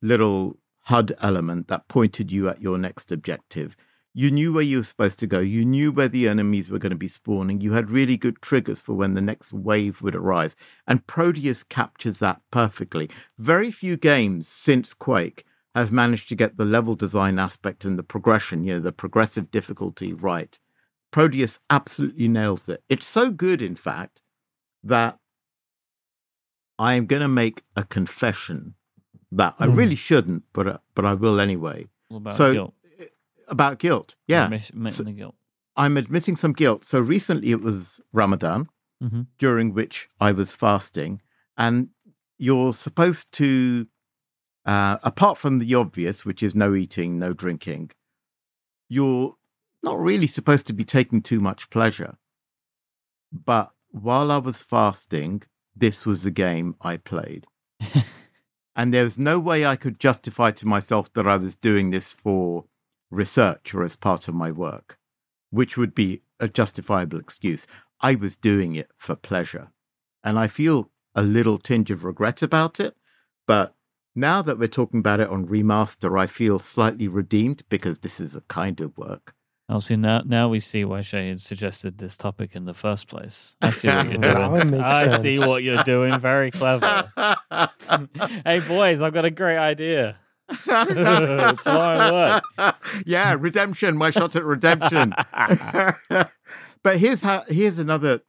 little 0.00 0.56
HUD 0.82 1.12
element 1.20 1.66
that 1.66 1.88
pointed 1.88 2.30
you 2.30 2.48
at 2.48 2.62
your 2.62 2.78
next 2.78 3.10
objective. 3.10 3.76
You 4.18 4.32
knew 4.32 4.52
where 4.52 4.64
you 4.64 4.78
were 4.78 4.82
supposed 4.82 5.20
to 5.20 5.28
go. 5.28 5.38
You 5.38 5.64
knew 5.64 5.92
where 5.92 6.08
the 6.08 6.26
enemies 6.26 6.72
were 6.72 6.80
going 6.80 6.90
to 6.90 6.96
be 6.96 7.06
spawning. 7.06 7.60
You 7.60 7.74
had 7.74 7.88
really 7.92 8.16
good 8.16 8.42
triggers 8.42 8.80
for 8.80 8.94
when 8.94 9.14
the 9.14 9.20
next 9.20 9.52
wave 9.52 10.02
would 10.02 10.16
arise. 10.16 10.56
And 10.88 11.06
Prodeus 11.06 11.62
captures 11.62 12.18
that 12.18 12.40
perfectly. 12.50 13.08
Very 13.38 13.70
few 13.70 13.96
games 13.96 14.48
since 14.48 14.92
Quake 14.92 15.44
have 15.76 15.92
managed 15.92 16.28
to 16.30 16.34
get 16.34 16.56
the 16.56 16.64
level 16.64 16.96
design 16.96 17.38
aspect 17.38 17.84
and 17.84 17.96
the 17.96 18.02
progression, 18.02 18.64
you 18.64 18.74
know, 18.74 18.80
the 18.80 18.90
progressive 18.90 19.52
difficulty 19.52 20.12
right. 20.12 20.58
Prodeus 21.12 21.60
absolutely 21.70 22.26
nails 22.26 22.68
it. 22.68 22.82
It's 22.88 23.06
so 23.06 23.30
good, 23.30 23.62
in 23.62 23.76
fact, 23.76 24.22
that 24.82 25.20
I 26.76 26.94
am 26.94 27.06
going 27.06 27.22
to 27.22 27.28
make 27.28 27.62
a 27.76 27.84
confession 27.84 28.74
that 29.30 29.54
I 29.60 29.68
Mm. 29.68 29.76
really 29.76 29.94
shouldn't, 29.94 30.42
but 30.52 30.66
uh, 30.66 30.78
but 30.96 31.04
I 31.04 31.14
will 31.14 31.38
anyway. 31.38 31.86
So, 32.30 32.52
guilt. 32.52 32.74
About 33.48 33.78
guilt, 33.78 34.14
yeah. 34.26 34.44
Admitting 34.44 34.88
So- 34.90 35.02
the 35.04 35.12
guilt. 35.12 35.34
I'm 35.76 35.96
admitting 35.96 36.34
some 36.36 36.52
guilt. 36.52 36.84
So 36.84 36.98
recently 37.00 37.50
it 37.52 37.60
was 37.60 38.00
Ramadan, 38.12 38.68
hmm 39.00 39.22
during 39.38 39.72
which 39.72 40.08
I 40.20 40.32
was 40.32 40.54
fasting, 40.54 41.22
and 41.56 41.88
you're 42.36 42.72
supposed 42.72 43.32
to, 43.34 43.86
uh, 44.66 44.98
apart 45.02 45.38
from 45.38 45.60
the 45.60 45.74
obvious, 45.74 46.24
which 46.24 46.42
is 46.42 46.54
no 46.54 46.74
eating, 46.74 47.18
no 47.18 47.32
drinking, 47.32 47.90
you're 48.88 49.36
not 49.82 49.98
really 50.00 50.26
supposed 50.26 50.66
to 50.66 50.72
be 50.72 50.84
taking 50.84 51.22
too 51.22 51.40
much 51.40 51.70
pleasure. 51.70 52.18
But 53.32 53.72
while 53.90 54.30
I 54.32 54.38
was 54.38 54.62
fasting, 54.62 55.42
this 55.76 56.04
was 56.06 56.22
the 56.24 56.30
game 56.32 56.74
I 56.80 56.96
played. 56.96 57.46
and 58.76 58.92
there 58.92 59.04
was 59.04 59.18
no 59.18 59.38
way 59.38 59.64
I 59.64 59.76
could 59.76 59.98
justify 60.00 60.50
to 60.52 60.66
myself 60.66 61.12
that 61.12 61.26
I 61.26 61.36
was 61.36 61.56
doing 61.56 61.90
this 61.90 62.12
for 62.12 62.64
research 63.10 63.74
or 63.74 63.82
as 63.82 63.96
part 63.96 64.28
of 64.28 64.34
my 64.34 64.50
work, 64.50 64.98
which 65.50 65.76
would 65.76 65.94
be 65.94 66.22
a 66.40 66.48
justifiable 66.48 67.18
excuse. 67.18 67.66
I 68.00 68.14
was 68.14 68.36
doing 68.36 68.74
it 68.74 68.90
for 68.96 69.16
pleasure. 69.16 69.68
And 70.22 70.38
I 70.38 70.46
feel 70.46 70.90
a 71.14 71.22
little 71.22 71.58
tinge 71.58 71.90
of 71.90 72.04
regret 72.04 72.42
about 72.42 72.78
it. 72.80 72.96
But 73.46 73.74
now 74.14 74.42
that 74.42 74.58
we're 74.58 74.68
talking 74.68 75.00
about 75.00 75.20
it 75.20 75.28
on 75.28 75.46
remaster, 75.46 76.18
I 76.20 76.26
feel 76.26 76.58
slightly 76.58 77.08
redeemed 77.08 77.62
because 77.68 78.00
this 78.00 78.20
is 78.20 78.36
a 78.36 78.42
kind 78.42 78.80
of 78.80 78.96
work. 78.98 79.34
I'll 79.70 79.80
see 79.80 79.96
now. 79.96 80.22
Now 80.24 80.48
we 80.48 80.60
see 80.60 80.84
why 80.84 81.00
Shahid 81.00 81.40
suggested 81.40 81.98
this 81.98 82.16
topic 82.16 82.56
in 82.56 82.64
the 82.64 82.72
first 82.72 83.06
place. 83.06 83.54
I 83.60 83.70
see 83.70 83.88
what 83.88 84.10
you're 84.10 84.20
doing. 84.34 84.70
makes 84.70 84.82
I 84.82 85.20
see 85.20 85.38
what 85.40 85.62
you're 85.62 85.82
doing. 85.82 86.18
Very 86.18 86.50
clever. 86.50 87.04
hey 88.46 88.60
boys, 88.66 89.02
I've 89.02 89.12
got 89.12 89.26
a 89.26 89.30
great 89.30 89.58
idea. 89.58 90.16
It's 90.50 91.66
my 91.66 92.42
work. 92.58 92.76
yeah, 93.06 93.36
redemption, 93.38 93.96
my 93.96 94.10
shot 94.10 94.36
at 94.36 94.44
redemption. 94.44 95.14
but 96.82 96.98
here's 96.98 97.22
how 97.22 97.44
here's 97.48 97.78
another 97.78 98.22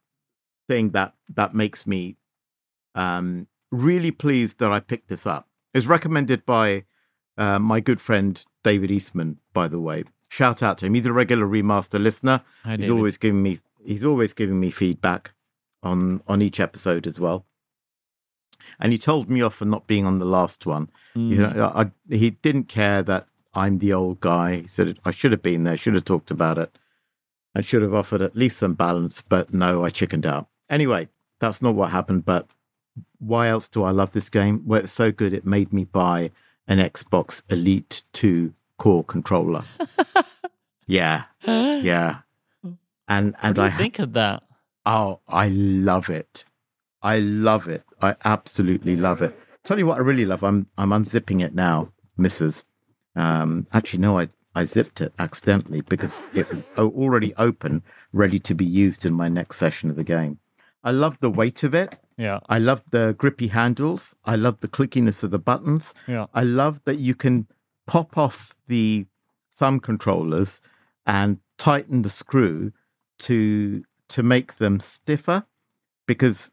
thing 0.68 0.90
that 0.90 1.14
that 1.34 1.54
makes 1.54 1.86
me 1.86 2.16
um 2.94 3.46
really 3.70 4.10
pleased 4.10 4.58
that 4.58 4.72
I 4.72 4.80
picked 4.80 5.08
this 5.08 5.26
up. 5.26 5.48
It's 5.72 5.86
recommended 5.86 6.44
by 6.44 6.84
uh, 7.38 7.58
my 7.58 7.80
good 7.80 8.00
friend 8.00 8.44
David 8.64 8.90
Eastman, 8.90 9.38
by 9.52 9.68
the 9.68 9.80
way. 9.80 10.04
Shout 10.28 10.62
out 10.62 10.78
to 10.78 10.86
him. 10.86 10.94
He's 10.94 11.06
a 11.06 11.12
regular 11.12 11.46
remaster 11.46 12.00
listener. 12.02 12.42
Hi, 12.64 12.72
He's 12.72 12.80
David. 12.80 12.96
always 12.96 13.16
giving 13.16 13.42
me 13.42 13.60
he's 13.84 14.04
always 14.04 14.32
giving 14.32 14.60
me 14.60 14.70
feedback 14.70 15.32
on 15.82 16.22
on 16.26 16.42
each 16.42 16.60
episode 16.60 17.06
as 17.06 17.18
well. 17.18 17.46
And 18.78 18.92
he 18.92 18.98
told 18.98 19.30
me 19.30 19.42
off 19.42 19.54
for 19.54 19.64
not 19.64 19.86
being 19.86 20.06
on 20.06 20.18
the 20.18 20.24
last 20.24 20.66
one. 20.66 20.90
Mm. 21.16 21.30
You 21.30 21.38
know, 21.38 21.72
I, 21.74 21.90
he 22.14 22.30
didn't 22.30 22.64
care 22.64 23.02
that 23.02 23.26
I'm 23.54 23.78
the 23.78 23.92
old 23.92 24.20
guy. 24.20 24.62
He 24.62 24.68
said 24.68 24.98
I 25.04 25.10
should 25.10 25.32
have 25.32 25.42
been 25.42 25.64
there, 25.64 25.76
should 25.76 25.94
have 25.94 26.04
talked 26.04 26.30
about 26.30 26.58
it, 26.58 26.76
and 27.54 27.64
should 27.64 27.82
have 27.82 27.94
offered 27.94 28.22
at 28.22 28.36
least 28.36 28.58
some 28.58 28.74
balance. 28.74 29.22
But 29.22 29.52
no, 29.52 29.84
I 29.84 29.90
chickened 29.90 30.26
out. 30.26 30.48
Anyway, 30.68 31.08
that's 31.38 31.60
not 31.60 31.74
what 31.74 31.90
happened. 31.90 32.24
But 32.24 32.48
why 33.18 33.48
else 33.48 33.68
do 33.68 33.82
I 33.82 33.90
love 33.90 34.12
this 34.12 34.30
game? 34.30 34.62
Well, 34.66 34.80
it's 34.80 34.92
so 34.92 35.12
good 35.12 35.32
it 35.32 35.44
made 35.44 35.72
me 35.72 35.84
buy 35.84 36.30
an 36.66 36.78
Xbox 36.78 37.42
Elite 37.50 38.02
2 38.12 38.54
core 38.78 39.04
controller. 39.04 39.64
yeah, 40.86 41.24
yeah. 41.44 42.18
And 43.08 43.34
and 43.42 43.58
I 43.58 43.70
think 43.70 43.98
of 43.98 44.12
that? 44.12 44.44
Oh, 44.86 45.20
I 45.28 45.48
love 45.48 46.08
it. 46.08 46.44
I 47.02 47.18
love 47.18 47.68
it. 47.68 47.84
I 48.02 48.16
absolutely 48.24 48.96
love 48.96 49.22
it. 49.22 49.38
Tell 49.64 49.78
you 49.78 49.86
what 49.86 49.98
I 49.98 50.00
really 50.00 50.26
love. 50.26 50.42
I'm 50.42 50.66
I'm 50.78 50.90
unzipping 50.90 51.42
it 51.42 51.54
now, 51.54 51.92
Mrs. 52.18 52.64
Um, 53.16 53.66
actually, 53.72 54.00
no, 54.00 54.18
I 54.18 54.28
I 54.54 54.64
zipped 54.64 55.00
it 55.00 55.12
accidentally 55.18 55.80
because 55.82 56.22
it 56.34 56.48
was 56.48 56.64
already 56.78 57.34
open, 57.36 57.82
ready 58.12 58.38
to 58.40 58.54
be 58.54 58.64
used 58.64 59.04
in 59.06 59.12
my 59.12 59.28
next 59.28 59.56
session 59.56 59.90
of 59.90 59.96
the 59.96 60.04
game. 60.04 60.38
I 60.82 60.90
love 60.92 61.18
the 61.20 61.30
weight 61.30 61.62
of 61.62 61.74
it. 61.74 61.98
Yeah, 62.16 62.40
I 62.48 62.58
love 62.58 62.82
the 62.90 63.14
grippy 63.16 63.48
handles. 63.48 64.16
I 64.24 64.36
love 64.36 64.60
the 64.60 64.68
clickiness 64.68 65.22
of 65.22 65.30
the 65.30 65.38
buttons. 65.38 65.94
yeah. 66.06 66.26
I 66.34 66.42
love 66.42 66.82
that 66.84 66.98
you 66.98 67.14
can 67.14 67.46
pop 67.86 68.16
off 68.18 68.54
the 68.66 69.06
thumb 69.56 69.80
controllers 69.80 70.60
and 71.06 71.38
tighten 71.58 72.02
the 72.02 72.08
screw 72.10 72.72
to 73.20 73.84
to 74.08 74.22
make 74.22 74.56
them 74.56 74.80
stiffer 74.80 75.44
because 76.06 76.52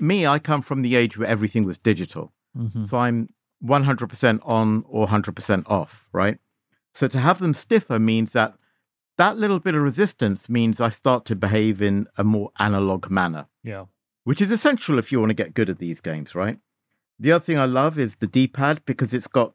me 0.00 0.26
I 0.26 0.38
come 0.38 0.62
from 0.62 0.82
the 0.82 0.96
age 0.96 1.16
where 1.18 1.28
everything 1.28 1.64
was 1.64 1.78
digital. 1.78 2.32
hmm 2.54 2.84
So 2.84 2.98
I'm 2.98 3.28
100% 3.64 4.40
on 4.44 4.84
or 4.88 5.06
100% 5.06 5.62
off, 5.70 6.06
right? 6.12 6.38
So 6.94 7.08
to 7.08 7.18
have 7.18 7.38
them 7.38 7.54
stiffer 7.54 7.98
means 7.98 8.32
that 8.32 8.54
that 9.18 9.38
little 9.38 9.58
bit 9.60 9.74
of 9.74 9.82
resistance 9.82 10.48
means 10.48 10.80
I 10.80 10.90
start 10.90 11.24
to 11.26 11.36
behave 11.36 11.80
in 11.80 12.06
a 12.16 12.24
more 12.24 12.50
analog 12.58 13.10
manner 13.10 13.46
Yeah. 13.62 13.86
which 14.24 14.40
is 14.42 14.50
essential 14.50 14.98
if 14.98 15.10
you 15.10 15.18
want 15.20 15.30
to 15.30 15.34
get 15.44 15.54
good 15.54 15.70
at 15.70 15.78
these 15.78 16.00
games, 16.02 16.34
right? 16.34 16.58
The 17.18 17.32
other 17.32 17.44
thing 17.44 17.58
I 17.58 17.64
love 17.64 17.98
is 17.98 18.16
the 18.16 18.26
D 18.26 18.46
pad 18.46 18.82
because 18.84 19.14
it's 19.14 19.26
got 19.28 19.54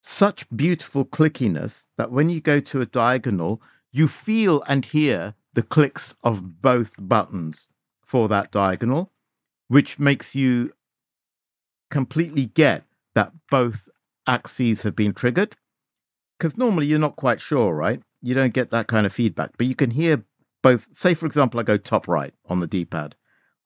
such 0.00 0.46
beautiful 0.54 1.04
clickiness 1.04 1.86
that 1.98 2.10
when 2.10 2.30
you 2.30 2.40
go 2.40 2.60
to 2.60 2.80
a 2.80 2.86
diagonal, 2.86 3.60
you 3.92 4.08
feel 4.08 4.62
and 4.66 4.84
hear 4.84 5.34
the 5.52 5.62
clicks 5.62 6.14
of 6.22 6.62
both 6.62 6.92
buttons 6.98 7.68
for 8.04 8.28
that 8.28 8.50
diagonal, 8.50 9.12
which 9.68 9.98
makes 9.98 10.34
you 10.34 10.72
completely 11.90 12.46
get 12.46 12.84
that 13.14 13.32
both 13.50 13.88
axes 14.26 14.82
have 14.82 14.96
been 14.96 15.12
triggered. 15.12 15.56
Because 16.38 16.56
normally 16.56 16.86
you're 16.86 16.98
not 16.98 17.16
quite 17.16 17.40
sure, 17.40 17.74
right? 17.74 18.00
You 18.22 18.34
don't 18.34 18.54
get 18.54 18.70
that 18.70 18.86
kind 18.86 19.06
of 19.06 19.12
feedback, 19.12 19.52
but 19.56 19.66
you 19.66 19.74
can 19.74 19.90
hear 19.90 20.24
both. 20.62 20.88
Say, 20.92 21.14
for 21.14 21.26
example, 21.26 21.58
I 21.58 21.64
go 21.64 21.76
top 21.76 22.06
right 22.06 22.34
on 22.46 22.60
the 22.60 22.66
D 22.66 22.84
pad. 22.84 23.16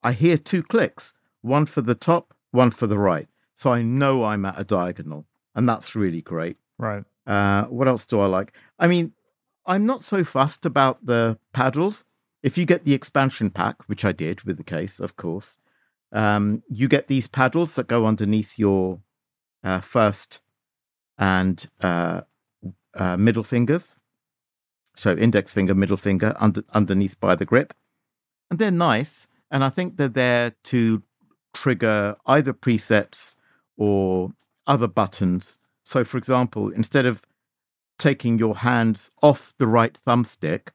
I 0.02 0.12
hear 0.12 0.38
two 0.38 0.62
clicks, 0.62 1.14
one 1.42 1.66
for 1.66 1.80
the 1.82 1.94
top, 1.94 2.34
one 2.50 2.70
for 2.70 2.86
the 2.86 2.98
right. 2.98 3.28
So 3.54 3.72
I 3.72 3.82
know 3.82 4.24
I'm 4.24 4.44
at 4.44 4.58
a 4.58 4.64
diagonal, 4.64 5.26
and 5.54 5.68
that's 5.68 5.94
really 5.94 6.22
great. 6.22 6.56
Right. 6.78 7.04
Uh, 7.26 7.64
what 7.64 7.88
else 7.88 8.06
do 8.06 8.18
I 8.20 8.26
like? 8.26 8.52
I 8.78 8.88
mean, 8.88 9.12
I'm 9.66 9.86
not 9.86 10.02
so 10.02 10.24
fussed 10.24 10.66
about 10.66 11.06
the 11.06 11.38
paddles. 11.52 12.04
If 12.42 12.58
you 12.58 12.64
get 12.64 12.84
the 12.84 12.94
expansion 12.94 13.50
pack, 13.50 13.88
which 13.88 14.04
I 14.04 14.12
did 14.12 14.42
with 14.42 14.56
the 14.56 14.64
case, 14.64 14.98
of 14.98 15.16
course, 15.16 15.58
um, 16.12 16.62
you 16.68 16.88
get 16.88 17.06
these 17.06 17.26
paddles 17.26 17.74
that 17.74 17.86
go 17.86 18.06
underneath 18.06 18.58
your 18.58 19.00
uh, 19.64 19.80
first 19.80 20.40
and 21.18 21.68
uh, 21.80 22.22
uh, 22.94 23.16
middle 23.16 23.42
fingers. 23.42 23.96
So 24.96 25.16
index 25.16 25.54
finger, 25.54 25.74
middle 25.74 25.96
finger, 25.96 26.34
under, 26.38 26.62
underneath 26.72 27.18
by 27.18 27.34
the 27.34 27.46
grip. 27.46 27.72
And 28.50 28.58
they're 28.58 28.70
nice. 28.70 29.26
And 29.50 29.64
I 29.64 29.70
think 29.70 29.96
they're 29.96 30.08
there 30.08 30.52
to 30.64 31.02
trigger 31.54 32.16
either 32.26 32.52
presets 32.52 33.34
or 33.76 34.32
other 34.66 34.88
buttons. 34.88 35.58
So, 35.84 36.04
for 36.04 36.18
example, 36.18 36.70
instead 36.70 37.06
of 37.06 37.24
taking 37.98 38.38
your 38.38 38.56
hands 38.56 39.10
off 39.22 39.54
the 39.58 39.66
right 39.66 39.98
thumbstick 40.06 40.68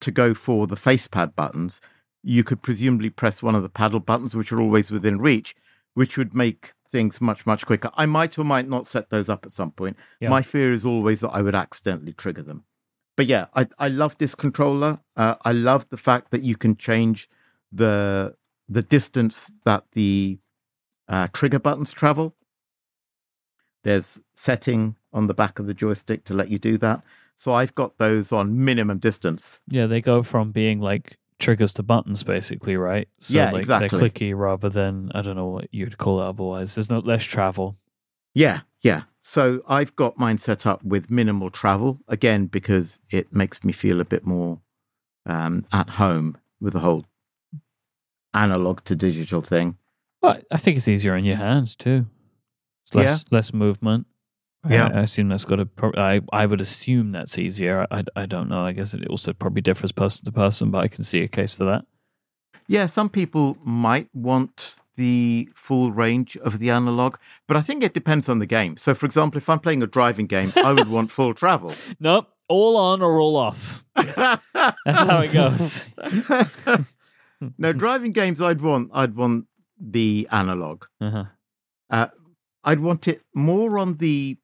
to 0.00 0.10
go 0.10 0.34
for 0.34 0.66
the 0.66 0.76
facepad 0.76 1.34
buttons, 1.34 1.80
you 2.28 2.42
could 2.42 2.60
presumably 2.60 3.08
press 3.08 3.40
one 3.40 3.54
of 3.54 3.62
the 3.62 3.68
paddle 3.68 4.00
buttons, 4.00 4.34
which 4.34 4.50
are 4.50 4.60
always 4.60 4.90
within 4.90 5.20
reach, 5.20 5.54
which 5.94 6.18
would 6.18 6.34
make 6.34 6.72
things 6.90 7.20
much, 7.20 7.46
much 7.46 7.64
quicker. 7.64 7.88
I 7.94 8.06
might 8.06 8.36
or 8.36 8.42
might 8.42 8.68
not 8.68 8.84
set 8.84 9.10
those 9.10 9.28
up 9.28 9.46
at 9.46 9.52
some 9.52 9.70
point. 9.70 9.96
Yeah. 10.20 10.30
My 10.30 10.42
fear 10.42 10.72
is 10.72 10.84
always 10.84 11.20
that 11.20 11.30
I 11.30 11.40
would 11.40 11.54
accidentally 11.54 12.12
trigger 12.12 12.42
them. 12.42 12.64
But 13.16 13.26
yeah, 13.26 13.46
I, 13.54 13.68
I 13.78 13.86
love 13.86 14.18
this 14.18 14.34
controller. 14.34 14.98
Uh, 15.16 15.36
I 15.44 15.52
love 15.52 15.88
the 15.88 15.96
fact 15.96 16.32
that 16.32 16.42
you 16.42 16.56
can 16.56 16.76
change 16.76 17.28
the 17.70 18.34
the 18.68 18.82
distance 18.82 19.52
that 19.64 19.84
the 19.92 20.40
uh, 21.08 21.28
trigger 21.32 21.60
buttons 21.60 21.92
travel. 21.92 22.34
There's 23.84 24.20
setting 24.34 24.96
on 25.12 25.28
the 25.28 25.34
back 25.34 25.60
of 25.60 25.68
the 25.68 25.74
joystick 25.74 26.24
to 26.24 26.34
let 26.34 26.48
you 26.48 26.58
do 26.58 26.76
that. 26.78 27.04
So 27.36 27.52
I've 27.52 27.76
got 27.76 27.98
those 27.98 28.32
on 28.32 28.64
minimum 28.64 28.98
distance. 28.98 29.60
Yeah, 29.68 29.86
they 29.86 30.00
go 30.00 30.24
from 30.24 30.50
being 30.50 30.80
like 30.80 31.18
triggers 31.38 31.72
to 31.74 31.82
buttons, 31.82 32.22
basically, 32.22 32.76
right? 32.76 33.08
So 33.20 33.36
Yeah, 33.36 33.50
like 33.50 33.60
exactly. 33.60 33.98
they're 33.98 34.08
clicky 34.10 34.36
rather 34.36 34.68
than 34.68 35.10
I 35.14 35.22
don't 35.22 35.36
know 35.36 35.46
what 35.48 35.68
you'd 35.72 35.98
call 35.98 36.20
it 36.20 36.24
otherwise. 36.26 36.74
There's 36.74 36.90
no 36.90 36.98
less 37.00 37.24
travel. 37.24 37.76
Yeah, 38.34 38.60
yeah. 38.82 39.02
So 39.22 39.62
I've 39.68 39.94
got 39.96 40.18
mine 40.18 40.38
set 40.38 40.66
up 40.66 40.82
with 40.84 41.10
minimal 41.10 41.50
travel 41.50 42.00
again 42.08 42.46
because 42.46 43.00
it 43.10 43.34
makes 43.34 43.64
me 43.64 43.72
feel 43.72 44.00
a 44.00 44.04
bit 44.04 44.24
more 44.24 44.60
um, 45.26 45.64
at 45.72 45.90
home 45.90 46.38
with 46.60 46.72
the 46.74 46.78
whole 46.80 47.04
analog 48.34 48.84
to 48.84 48.94
digital 48.94 49.40
thing. 49.40 49.76
But 50.22 50.44
I 50.50 50.56
think 50.58 50.76
it's 50.76 50.88
easier 50.88 51.16
in 51.16 51.24
your 51.24 51.36
hands 51.36 51.74
too. 51.76 52.06
It's 52.86 52.94
less 52.94 53.24
less 53.30 53.52
movement. 53.52 54.06
I- 54.68 54.72
Yeah. 54.74 54.90
I, 54.94 55.00
assume 55.00 55.28
that's 55.28 55.44
got 55.44 55.56
to. 55.56 55.66
Pro- 55.66 55.92
I 55.96 56.20
I 56.32 56.46
would 56.46 56.60
assume 56.60 57.12
that's 57.12 57.38
easier. 57.38 57.86
I, 57.90 58.04
I 58.14 58.26
don't 58.26 58.48
know. 58.48 58.64
I 58.64 58.72
guess 58.72 58.94
it 58.94 59.06
also 59.08 59.32
probably 59.32 59.62
differs 59.62 59.92
person 59.92 60.24
to 60.24 60.32
person, 60.32 60.70
but 60.70 60.84
I 60.84 60.88
can 60.88 61.04
see 61.04 61.20
a 61.22 61.28
case 61.28 61.54
for 61.54 61.64
that. 61.64 61.84
Yeah, 62.68 62.86
some 62.86 63.08
people 63.08 63.56
might 63.64 64.08
want 64.12 64.80
the 64.96 65.48
full 65.54 65.92
range 65.92 66.36
of 66.38 66.58
the 66.58 66.70
analog, 66.70 67.16
but 67.46 67.56
I 67.56 67.60
think 67.60 67.82
it 67.84 67.92
depends 67.94 68.28
on 68.28 68.38
the 68.40 68.46
game. 68.46 68.76
So, 68.76 68.94
for 68.94 69.06
example, 69.06 69.36
if 69.38 69.48
I'm 69.48 69.60
playing 69.60 69.82
a 69.82 69.86
driving 69.86 70.26
game, 70.26 70.52
I 70.56 70.72
would 70.72 70.88
want 70.88 71.10
full 71.10 71.32
travel. 71.34 71.72
Nope, 72.00 72.28
all 72.48 72.76
on 72.76 73.02
or 73.02 73.20
all 73.20 73.36
off. 73.36 73.84
That's 73.94 74.42
how 74.84 75.20
it 75.20 75.32
goes. 75.32 75.86
no, 77.58 77.72
driving 77.72 78.12
games, 78.12 78.40
I'd 78.40 78.60
want, 78.60 78.90
I'd 78.92 79.14
want 79.14 79.46
the 79.78 80.26
analog. 80.32 80.84
Uh-huh. 81.00 81.24
Uh, 81.90 82.06
I'd 82.64 82.80
want 82.80 83.06
it 83.06 83.22
more 83.34 83.78
on 83.78 83.98
the 83.98 84.38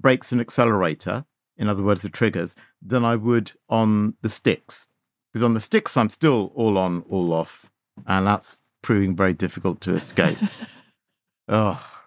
brakes 0.00 0.32
and 0.32 0.40
accelerator, 0.40 1.24
in 1.56 1.68
other 1.68 1.82
words, 1.82 2.02
the 2.02 2.08
triggers, 2.08 2.56
than 2.82 3.04
I 3.04 3.16
would 3.16 3.52
on 3.68 4.16
the 4.22 4.28
sticks. 4.28 4.88
Because 5.32 5.44
on 5.44 5.54
the 5.54 5.60
sticks, 5.60 5.96
I'm 5.96 6.10
still 6.10 6.52
all 6.54 6.76
on, 6.76 7.04
all 7.08 7.32
off, 7.32 7.70
and 8.06 8.26
that's 8.26 8.60
proving 8.82 9.14
very 9.14 9.34
difficult 9.34 9.80
to 9.82 9.94
escape. 9.94 10.38
oh, 11.48 12.00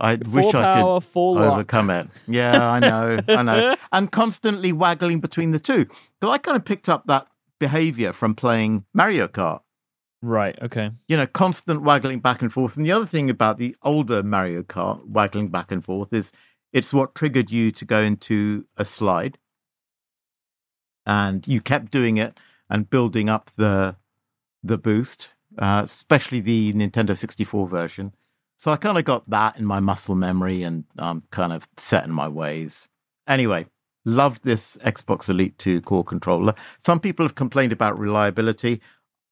I 0.00 0.14
wish 0.16 0.26
full 0.26 0.48
I 0.48 0.74
could 0.74 0.82
power, 0.82 1.00
full 1.00 1.34
lock. 1.34 1.52
overcome 1.52 1.90
it. 1.90 2.08
Yeah, 2.26 2.68
I 2.68 2.78
know, 2.80 3.20
I 3.28 3.42
know. 3.42 3.76
And 3.92 4.10
constantly 4.10 4.72
waggling 4.72 5.20
between 5.20 5.50
the 5.50 5.60
two. 5.60 5.84
Because 5.84 6.34
I 6.34 6.38
kind 6.38 6.56
of 6.56 6.64
picked 6.64 6.88
up 6.88 7.06
that 7.06 7.26
behavior 7.58 8.12
from 8.12 8.34
playing 8.34 8.84
Mario 8.94 9.28
Kart. 9.28 9.60
Right. 10.22 10.58
Okay. 10.60 10.90
You 11.08 11.16
know, 11.16 11.26
constant 11.26 11.82
waggling 11.82 12.20
back 12.20 12.42
and 12.42 12.52
forth. 12.52 12.76
And 12.76 12.84
the 12.84 12.92
other 12.92 13.06
thing 13.06 13.30
about 13.30 13.58
the 13.58 13.74
older 13.82 14.22
Mario 14.22 14.62
Kart 14.62 15.06
waggling 15.06 15.48
back 15.48 15.72
and 15.72 15.84
forth 15.84 16.12
is 16.12 16.32
it's 16.72 16.92
what 16.92 17.14
triggered 17.14 17.50
you 17.50 17.70
to 17.72 17.84
go 17.84 18.00
into 18.00 18.66
a 18.76 18.84
slide. 18.84 19.38
And 21.06 21.46
you 21.48 21.60
kept 21.60 21.90
doing 21.90 22.16
it 22.18 22.38
and 22.68 22.88
building 22.90 23.28
up 23.28 23.50
the 23.56 23.96
the 24.62 24.76
boost, 24.78 25.30
uh, 25.58 25.82
especially 25.84 26.40
the 26.40 26.72
Nintendo 26.74 27.16
64 27.16 27.66
version. 27.66 28.14
So 28.58 28.70
I 28.70 28.76
kind 28.76 28.98
of 28.98 29.04
got 29.06 29.28
that 29.30 29.56
in 29.58 29.64
my 29.64 29.80
muscle 29.80 30.14
memory 30.14 30.62
and 30.62 30.84
I'm 30.98 31.22
kind 31.30 31.52
of 31.54 31.66
set 31.78 32.04
in 32.04 32.10
my 32.12 32.28
ways. 32.28 32.90
Anyway, 33.26 33.64
love 34.04 34.42
this 34.42 34.76
Xbox 34.84 35.30
Elite 35.30 35.56
2 35.56 35.80
core 35.80 36.04
controller. 36.04 36.54
Some 36.78 37.00
people 37.00 37.24
have 37.24 37.34
complained 37.34 37.72
about 37.72 37.98
reliability. 37.98 38.82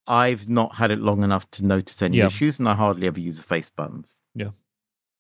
I've 0.06 0.48
not 0.48 0.76
had 0.76 0.90
it 0.90 0.98
long 1.00 1.22
enough 1.22 1.50
to 1.52 1.64
notice 1.66 2.00
any 2.00 2.16
Yeah. 2.16 2.26
issues 2.26 2.58
and 2.58 2.66
I 2.66 2.74
hardly 2.74 3.06
ever 3.06 3.20
use 3.20 3.36
the 3.36 3.42
face 3.42 3.68
buttons. 3.68 4.22
Yeah. 4.34 4.52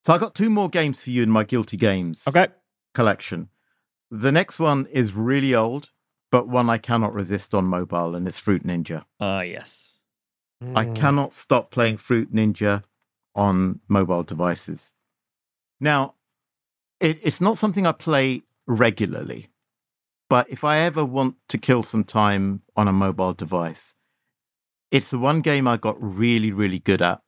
So 0.08 0.14
I 0.14 0.18
got 0.18 0.34
two 0.34 0.48
more 0.48 0.70
games 0.70 1.04
for 1.04 1.10
you 1.10 1.22
in 1.22 1.28
my 1.28 1.44
Guilty 1.44 1.76
Games 1.76 2.26
Okay. 2.26 2.46
collection. 2.94 3.50
The 4.10 4.32
next 4.32 4.58
one 4.58 4.86
is 4.86 5.12
really 5.12 5.54
old, 5.54 5.90
but 6.32 6.48
one 6.48 6.70
I 6.70 6.78
cannot 6.78 7.12
resist 7.12 7.54
on 7.54 7.66
mobile, 7.66 8.14
and 8.14 8.26
it's 8.26 8.38
Fruit 8.38 8.62
Ninja. 8.62 9.04
Ah, 9.20 9.42
yes. 9.42 10.00
I 10.74 10.86
Mm. 10.86 10.94
cannot 10.94 11.34
stop 11.34 11.70
playing 11.70 11.98
Fruit 11.98 12.32
Ninja 12.32 12.84
on 13.34 13.80
mobile 13.86 14.22
devices. 14.22 14.94
Now, 15.78 16.14
it, 17.00 17.20
it's 17.22 17.42
not 17.42 17.58
something 17.58 17.84
I 17.84 17.92
play 17.92 18.44
regularly, 18.66 19.50
but 20.30 20.48
if 20.48 20.64
I 20.64 20.78
ever 20.78 21.04
want 21.04 21.36
to 21.50 21.58
kill 21.58 21.82
some 21.82 22.02
time 22.02 22.62
on 22.74 22.88
a 22.88 22.94
mobile 22.94 23.34
device, 23.34 23.94
it's 24.90 25.10
the 25.10 25.18
one 25.18 25.42
game 25.42 25.68
I 25.68 25.76
got 25.76 25.96
really, 26.00 26.50
really 26.50 26.78
good 26.78 27.02
at. 27.02 27.20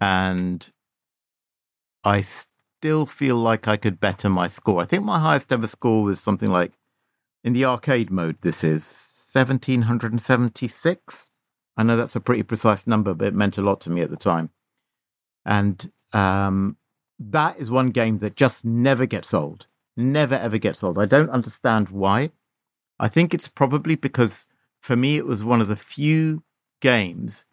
And 0.00 0.68
I 2.04 2.22
still 2.22 3.06
feel 3.06 3.36
like 3.36 3.68
I 3.68 3.76
could 3.76 4.00
better 4.00 4.28
my 4.28 4.48
score. 4.48 4.82
I 4.82 4.86
think 4.86 5.04
my 5.04 5.20
highest 5.20 5.52
ever 5.52 5.66
score 5.66 6.02
was 6.02 6.20
something 6.20 6.50
like 6.50 6.72
in 7.44 7.52
the 7.52 7.64
arcade 7.64 8.10
mode, 8.10 8.38
this 8.42 8.62
is 8.62 8.84
1776. 9.32 11.30
I 11.76 11.82
know 11.82 11.96
that's 11.96 12.16
a 12.16 12.20
pretty 12.20 12.42
precise 12.42 12.86
number, 12.86 13.14
but 13.14 13.28
it 13.28 13.34
meant 13.34 13.58
a 13.58 13.62
lot 13.62 13.80
to 13.82 13.90
me 13.90 14.02
at 14.02 14.10
the 14.10 14.16
time. 14.16 14.50
And 15.44 15.90
um, 16.12 16.76
that 17.18 17.58
is 17.58 17.70
one 17.70 17.90
game 17.90 18.18
that 18.18 18.36
just 18.36 18.64
never 18.64 19.06
gets 19.06 19.32
old. 19.34 19.66
Never 19.96 20.34
ever 20.34 20.58
gets 20.58 20.84
old. 20.84 20.98
I 20.98 21.06
don't 21.06 21.30
understand 21.30 21.88
why. 21.88 22.30
I 22.98 23.08
think 23.08 23.34
it's 23.34 23.48
probably 23.48 23.96
because 23.96 24.46
for 24.80 24.96
me, 24.96 25.16
it 25.16 25.26
was 25.26 25.44
one 25.44 25.60
of 25.60 25.68
the 25.68 25.76
few 25.76 26.44
games 26.80 27.44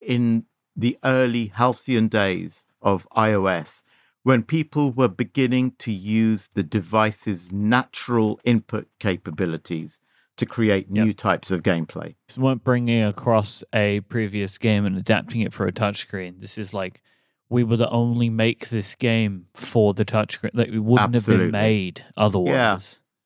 in 0.00 0.46
the 0.74 0.98
early 1.04 1.46
halcyon 1.46 2.08
days 2.08 2.64
of 2.82 3.06
iOS 3.16 3.82
when 4.22 4.42
people 4.42 4.92
were 4.92 5.08
beginning 5.08 5.72
to 5.78 5.90
use 5.92 6.48
the 6.54 6.62
device's 6.62 7.50
natural 7.50 8.40
input 8.44 8.86
capabilities 9.00 10.00
to 10.36 10.46
create 10.46 10.86
Yep. 10.90 11.04
new 11.06 11.12
types 11.12 11.50
of 11.50 11.62
gameplay. 11.62 12.14
This 12.28 12.38
weren't 12.38 12.64
bringing 12.64 13.02
across 13.02 13.62
a 13.74 14.00
previous 14.02 14.58
game 14.58 14.84
and 14.86 14.96
adapting 14.96 15.40
it 15.42 15.52
for 15.52 15.66
a 15.66 15.72
touchscreen. 15.72 16.40
This 16.40 16.56
is 16.58 16.72
like 16.72 17.02
we 17.48 17.62
would 17.64 17.82
only 17.82 18.30
make 18.30 18.68
this 18.70 18.94
game 18.94 19.46
for 19.54 19.92
the 19.92 20.04
touchscreen. 20.06 20.50
Like 20.54 20.68
it 20.68 20.78
wouldn't 20.78 21.14
have 21.14 21.26
been 21.26 21.50
made 21.50 22.04
otherwise. 22.16 22.48
Yeah, 22.54 22.78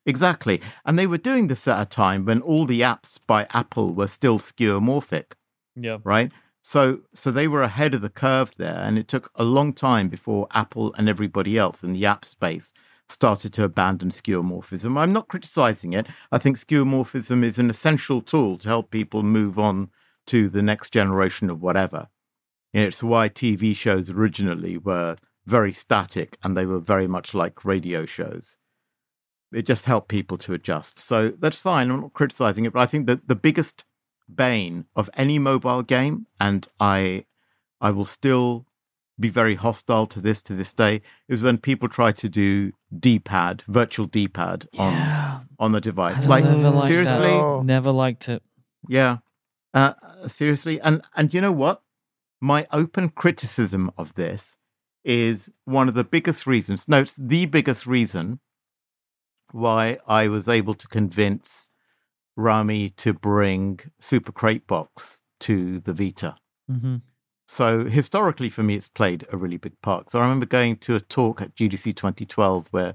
Exactly. 0.09 0.61
And 0.85 0.97
they 0.99 1.07
were 1.07 1.19
doing 1.19 1.49
this 1.49 1.67
at 1.67 1.81
a 1.81 1.85
time 1.85 2.25
when 2.25 2.41
all 2.41 2.65
the 2.65 2.81
apps 2.81 3.19
by 3.27 3.47
Apple 3.53 3.93
were 3.93 4.07
still 4.07 4.39
skeuomorphic. 4.39 5.33
Yeah. 5.75 5.99
right? 6.05 6.33
So 6.67 7.03
so 7.15 7.31
they 7.31 7.47
were 7.47 7.63
ahead 7.63 7.95
of 7.95 8.01
the 8.01 8.11
curve 8.11 8.53
there, 8.57 8.75
and 8.75 8.99
it 8.99 9.07
took 9.07 9.31
a 9.37 9.45
long 9.45 9.73
time 9.73 10.09
before 10.09 10.49
Apple 10.51 10.93
and 10.95 11.09
everybody 11.09 11.57
else 11.57 11.85
in 11.85 11.93
the 11.93 12.05
app 12.05 12.25
space 12.25 12.75
started 13.09 13.53
to 13.53 13.63
abandon 13.63 14.09
skeuomorphism. 14.09 14.99
I'm 14.99 15.13
not 15.13 15.29
criticizing 15.29 15.93
it. 15.93 16.09
I 16.33 16.39
think 16.39 16.57
skeuomorphism 16.57 17.45
is 17.45 17.61
an 17.61 17.71
essential 17.71 18.21
tool 18.21 18.59
to 18.59 18.69
help 18.69 18.91
people 18.91 19.23
move 19.23 19.61
on 19.61 19.91
to 20.27 20.49
the 20.49 20.61
next 20.61 20.93
generation 20.93 21.51
of 21.51 21.63
whatever. 21.63 22.09
And 22.75 22.83
it's 22.83 23.01
why 23.01 23.29
TV 23.29 23.77
shows 23.77 24.11
originally 24.11 24.77
were 24.77 25.19
very 25.47 25.73
static 25.73 26.37
and 26.43 26.57
they 26.57 26.67
were 26.67 26.81
very 26.81 27.07
much 27.07 27.33
like 27.33 27.65
radio 27.65 28.07
shows. 28.07 28.57
It 29.53 29.67
just 29.67 29.87
helped 29.87 30.09
people 30.09 30.37
to 30.39 30.53
adjust. 30.53 30.99
So 30.99 31.29
that's 31.29 31.63
fine. 31.63 31.93
I'm 31.93 32.01
not 32.01 32.13
criticizing 32.13 32.65
it, 32.65 32.73
but 32.73 32.83
I 32.83 32.87
think 32.87 33.07
that 33.07 33.29
the 33.29 33.37
biggest 33.37 33.85
bane 34.33 34.87
of 34.95 35.09
any 35.15 35.39
mobile 35.39 35.83
game, 35.83 36.27
and 36.41 36.67
I 36.81 37.25
I 37.81 37.91
will 37.91 38.05
still 38.05 38.67
be 39.19 39.29
very 39.29 39.55
hostile 39.55 40.07
to 40.07 40.21
this 40.21 40.43
to 40.43 40.55
this 40.55 40.75
day, 40.75 41.01
is 41.29 41.43
when 41.43 41.59
people 41.59 41.89
try 41.89 42.13
to 42.13 42.29
do 42.29 42.73
D-pad, 42.99 43.63
virtual 43.67 44.07
D-pad 44.07 44.69
on 44.79 44.93
Yeah. 44.93 45.41
on 45.59 45.73
the 45.73 45.81
device. 45.81 46.25
I 46.25 46.29
Like 46.29 46.45
never 46.45 46.71
that. 46.73 46.87
seriously, 46.87 47.29
No. 47.29 47.63
Never 47.63 47.91
liked 47.91 48.29
it. 48.29 48.43
yeah, 48.89 49.19
uh, 49.75 49.95
seriously, 50.27 50.81
and 50.81 51.03
and 51.15 51.33
you 51.33 51.41
know 51.41 51.53
what? 51.53 51.83
My 52.41 52.67
open 52.73 53.09
criticism 53.09 53.91
of 53.97 54.15
this 54.15 54.57
is 55.05 55.51
one 55.65 55.89
of 55.89 55.95
the 55.95 56.05
biggest 56.05 56.47
reasons. 56.47 56.87
No, 56.89 56.99
it's 57.01 57.15
the 57.17 57.47
biggest 57.47 57.87
reason 57.87 58.41
why 59.53 59.99
I 60.07 60.29
was 60.29 60.49
able 60.49 60.75
to 60.75 60.89
convince 60.89 61.71
Rami 62.37 62.91
to 62.91 63.13
bring 63.15 63.81
Super 63.99 64.33
Crate 64.33 64.67
Box 64.67 65.21
to 65.41 65.81
the 65.81 65.93
Vita. 65.93 66.37
Mm-hmm. 66.71 66.97
So 67.49 67.85
historically, 67.85 68.49
for 68.49 68.63
me, 68.63 68.75
it's 68.75 68.89
played 68.89 69.27
a 69.33 69.37
really 69.37 69.57
big 69.57 69.81
part. 69.81 70.11
So 70.11 70.19
I 70.19 70.23
remember 70.23 70.47
going 70.47 70.77
to 70.77 70.97
a 70.97 71.01
talk 71.01 71.41
at 71.41 71.55
GDC 71.55 71.95
2012 71.95 72.69
where 72.73 72.95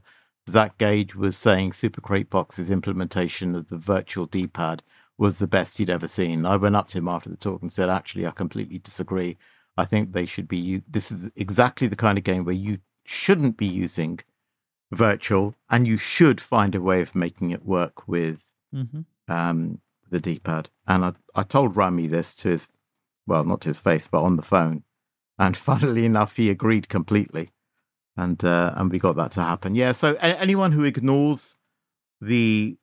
Zach 0.49 0.77
Gage 0.77 1.15
was 1.15 1.37
saying 1.37 1.73
Super 1.73 2.01
Crate 2.01 2.29
Box's 2.29 2.69
implementation 2.69 3.55
of 3.55 3.69
the 3.69 3.77
virtual 3.77 4.25
D-pad 4.25 4.83
was 5.17 5.39
the 5.39 5.47
best 5.47 5.77
he'd 5.77 5.89
ever 5.89 6.07
seen. 6.07 6.45
I 6.45 6.55
went 6.57 6.75
up 6.75 6.87
to 6.89 6.97
him 6.97 7.07
after 7.07 7.29
the 7.29 7.37
talk 7.37 7.61
and 7.61 7.71
said, 7.71 7.89
"Actually, 7.89 8.25
I 8.27 8.31
completely 8.31 8.79
disagree. 8.79 9.37
I 9.77 9.85
think 9.85 10.11
they 10.11 10.25
should 10.25 10.47
be. 10.47 10.57
u- 10.57 10.83
This 10.87 11.11
is 11.11 11.31
exactly 11.35 11.87
the 11.87 11.95
kind 11.95 12.17
of 12.17 12.23
game 12.23 12.43
where 12.43 12.55
you 12.55 12.79
shouldn't 13.05 13.55
be 13.55 13.67
using 13.67 14.19
virtual, 14.91 15.55
and 15.69 15.87
you 15.87 15.97
should 15.97 16.41
find 16.41 16.75
a 16.75 16.81
way 16.81 17.01
of 17.01 17.15
making 17.15 17.51
it 17.51 17.65
work 17.65 18.07
with 18.07 18.41
Mm-hmm. 18.73 19.01
Um, 19.27 19.79
the 20.09 20.19
D-pad. 20.19 20.69
And 20.87 21.05
I, 21.05 21.13
I 21.35 21.43
told 21.43 21.75
Rami 21.75 22.07
this 22.07 22.35
to 22.37 22.49
his, 22.49 22.69
well, 23.25 23.43
not 23.43 23.61
to 23.61 23.69
his 23.69 23.79
face, 23.79 24.07
but 24.07 24.23
on 24.23 24.35
the 24.35 24.41
phone. 24.41 24.83
And 25.39 25.55
funnily 25.69 26.05
enough, 26.05 26.35
he 26.35 26.49
agreed 26.49 26.89
completely, 26.89 27.49
and 28.15 28.43
uh, 28.43 28.73
and 28.75 28.91
we 28.91 28.99
got 28.99 29.15
that 29.15 29.31
to 29.31 29.41
happen. 29.41 29.73
Yeah. 29.75 29.93
So 29.93 30.15
a- 30.15 30.39
anyone 30.39 30.73
who 30.73 30.83
ignores 30.83 31.55
the 32.19 32.77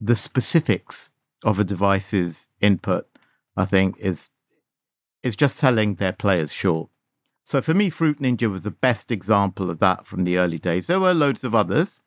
the 0.00 0.16
specifics 0.16 1.10
of 1.44 1.58
a 1.58 1.64
device's 1.64 2.48
input, 2.60 3.08
I 3.56 3.64
think, 3.64 3.98
is 3.98 4.30
is 5.22 5.36
just 5.36 5.56
selling 5.56 5.96
their 5.96 6.12
players 6.12 6.52
short. 6.52 6.90
So 7.44 7.60
for 7.60 7.74
me, 7.74 7.90
Fruit 7.90 8.18
Ninja 8.18 8.50
was 8.50 8.62
the 8.62 8.70
best 8.70 9.10
example 9.10 9.70
of 9.70 9.80
that 9.80 10.06
from 10.06 10.24
the 10.24 10.38
early 10.38 10.58
days. 10.58 10.86
There 10.86 11.00
were 11.00 11.12
loads 11.12 11.42
of 11.42 11.54
others, 11.54 12.00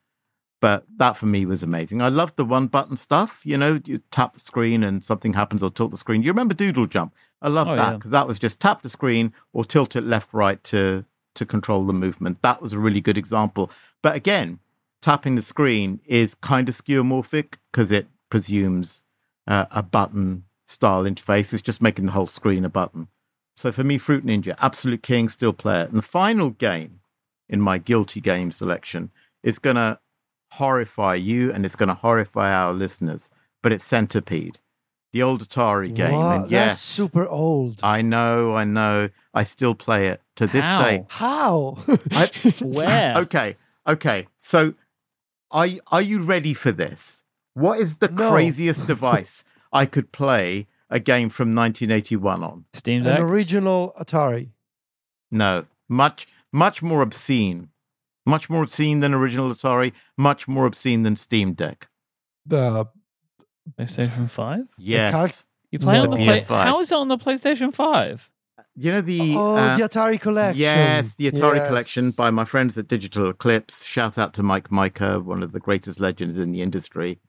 but 0.64 0.86
that 0.96 1.18
for 1.18 1.26
me 1.26 1.46
was 1.46 1.62
amazing. 1.62 2.02
I 2.02 2.08
loved 2.08 2.38
the 2.38 2.46
one 2.46 2.68
button 2.68 2.96
stuff. 2.96 3.42
You 3.44 3.58
know, 3.58 3.82
you 3.84 3.98
tap 4.12 4.34
the 4.34 4.40
screen 4.40 4.82
and 4.82 5.04
something 5.04 5.34
happens 5.34 5.62
or 5.62 5.70
tilt 5.70 5.92
the 5.92 5.98
screen. 5.98 6.24
You 6.24 6.30
remember 6.32 6.54
Doodle 6.54 6.88
Jump? 6.88 7.14
I 7.42 7.50
love 7.50 7.70
Oh, 7.70 7.76
that 7.76 7.90
yeah. 7.92 7.96
because 7.98 8.12
that 8.12 8.28
was 8.28 8.40
just 8.40 8.62
tap 8.62 8.82
the 8.82 8.90
screen 8.90 9.34
or 9.52 9.66
tilt 9.66 9.98
it 9.98 10.06
left, 10.06 10.34
right 10.34 10.64
to 10.64 11.04
to 11.36 11.46
control 11.46 11.86
the 11.86 11.92
movement. 11.92 12.42
That 12.44 12.62
was 12.62 12.72
a 12.72 12.80
really 12.80 13.02
good 13.02 13.18
example. 13.18 13.70
But 14.02 14.16
again, 14.16 14.60
tapping 15.02 15.36
the 15.36 15.42
screen 15.42 16.00
is 16.06 16.34
kind 16.34 16.70
of 16.70 16.76
skeuomorphic 16.76 17.56
because 17.70 17.92
it 17.92 18.08
presumes 18.30 19.04
uh, 19.46 19.66
a 19.70 19.84
button 19.84 20.46
style 20.64 21.04
interface. 21.04 21.52
It's 21.52 21.62
just 21.62 21.82
making 21.82 22.06
the 22.06 22.14
whole 22.14 22.28
screen 22.28 22.64
a 22.64 22.70
button. 22.70 23.10
So 23.58 23.74
for 23.74 23.84
me, 23.84 23.98
Fruit 23.98 24.26
Ninja, 24.26 24.56
absolute 24.60 25.04
king, 25.04 25.28
still 25.28 25.52
play 25.52 25.82
it. 25.82 25.90
And 25.90 25.98
the 25.98 26.02
final 26.22 26.52
game 26.52 27.02
in 27.50 27.60
my 27.60 27.80
guilty 27.80 28.22
game 28.22 28.50
selection 28.54 29.12
is 29.44 29.60
going 29.60 29.76
to 29.76 30.00
horrify 30.58 31.16
you 31.16 31.52
and 31.52 31.66
it's 31.66 31.76
going 31.76 31.90
to 31.90 31.96
horrify 31.96 32.52
our 32.54 32.74
listeners. 32.74 33.30
But 33.62 33.72
it's 33.72 33.84
Centipede, 33.86 34.60
the 35.14 35.24
old 35.24 35.42
Atari 35.48 35.94
game. 35.94 36.18
What? 36.18 36.36
And 36.42 36.52
yes, 36.52 36.68
That's 36.68 36.80
super 36.80 37.26
old. 37.28 37.80
I 37.82 38.02
know, 38.02 38.56
I 38.56 38.66
know. 38.66 39.10
I 39.34 39.44
still 39.44 39.74
play 39.76 40.08
it 40.08 40.22
to 40.36 40.48
this 40.48 40.66
How? 40.66 40.84
day. 40.84 41.06
How? 41.10 41.78
I- 42.12 42.30
Where? 42.62 43.14
Okay, 43.24 43.56
okay. 43.88 44.28
So, 44.40 44.74
are 45.52 45.68
are 45.92 46.02
you 46.02 46.22
ready 46.22 46.54
for 46.54 46.72
this? 46.72 47.24
What 47.54 47.80
is 47.80 47.98
the 47.98 48.10
No. 48.10 48.32
craziest 48.32 48.86
device 48.88 49.46
I 49.72 49.86
could 49.86 50.12
play 50.12 50.68
a 50.90 51.00
game 51.00 51.30
from 51.30 51.56
1981 51.56 52.44
on? 52.44 52.66
Steam 52.74 53.04
Deck. 53.04 53.18
An 53.20 53.24
original 53.26 53.94
Atari. 54.00 54.50
No, 55.32 55.66
much 55.88 56.28
much 56.52 56.82
more 56.84 57.02
obscene, 57.02 57.70
much 58.26 58.50
more 58.50 58.64
obscene 58.64 59.00
than 59.00 59.14
original 59.14 59.50
Atari, 59.50 59.92
much 60.18 60.48
more 60.48 60.66
obscene 60.66 61.04
than 61.04 61.16
Steam 61.16 61.54
Deck. 61.54 61.88
The 62.46 62.86
PlayStation 63.80 64.30
Five. 64.30 64.66
Yes, 64.78 65.46
You 65.72 65.80
play 65.80 65.98
on 66.00 66.10
No. 66.10 66.16
the 66.18 66.24
play- 66.24 66.38
PS5. 66.40 66.64
How 66.66 66.80
is 66.80 66.92
it 66.92 66.96
on 66.96 67.08
the 67.08 67.18
PlayStation 67.18 67.74
Five? 67.74 68.30
you 68.76 68.92
know 68.92 69.02
the 69.02 69.36
oh, 69.38 69.56
uh, 69.56 69.78
the 69.78 69.84
Atari 69.84 70.20
collection. 70.20 70.60
Yes, 70.62 71.16
the 71.16 71.30
Atari 71.32 71.58
Yes. 71.58 71.68
collection 71.68 72.12
by 72.18 72.32
my 72.32 72.44
friends 72.46 72.76
at 72.78 72.88
Digital 72.88 73.30
Eclipse. 73.30 73.84
Shout 73.86 74.18
out 74.18 74.34
to 74.34 74.44
Mike 74.44 74.72
Mika, 74.72 75.20
one 75.20 75.44
of 75.44 75.52
the 75.52 75.60
greatest 75.60 76.00
legends 76.00 76.40
in 76.40 76.52
the 76.52 76.62
industry, 76.64 77.20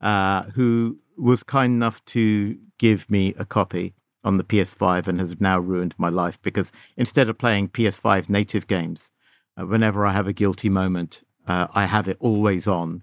uh, 0.00 0.42
who 0.54 0.98
was 1.16 1.42
kind 1.44 1.72
enough 1.74 2.04
to 2.06 2.58
give 2.78 3.08
me 3.10 3.34
a 3.38 3.44
copy 3.44 3.94
on 4.24 4.36
the 4.36 4.44
PS5 4.44 5.06
and 5.06 5.18
has 5.20 5.40
now 5.40 5.58
ruined 5.60 5.94
my 5.96 6.08
life 6.08 6.40
because 6.42 6.72
instead 6.96 7.28
of 7.28 7.38
playing 7.38 7.68
PS5 7.68 8.28
native 8.28 8.66
games, 8.66 9.10
uh, 9.10 9.19
whenever 9.64 10.06
I 10.06 10.12
have 10.12 10.26
a 10.26 10.32
guilty 10.32 10.68
moment, 10.68 11.22
uh, 11.46 11.68
I 11.74 11.86
have 11.86 12.08
it 12.08 12.16
always 12.20 12.66
on. 12.68 13.02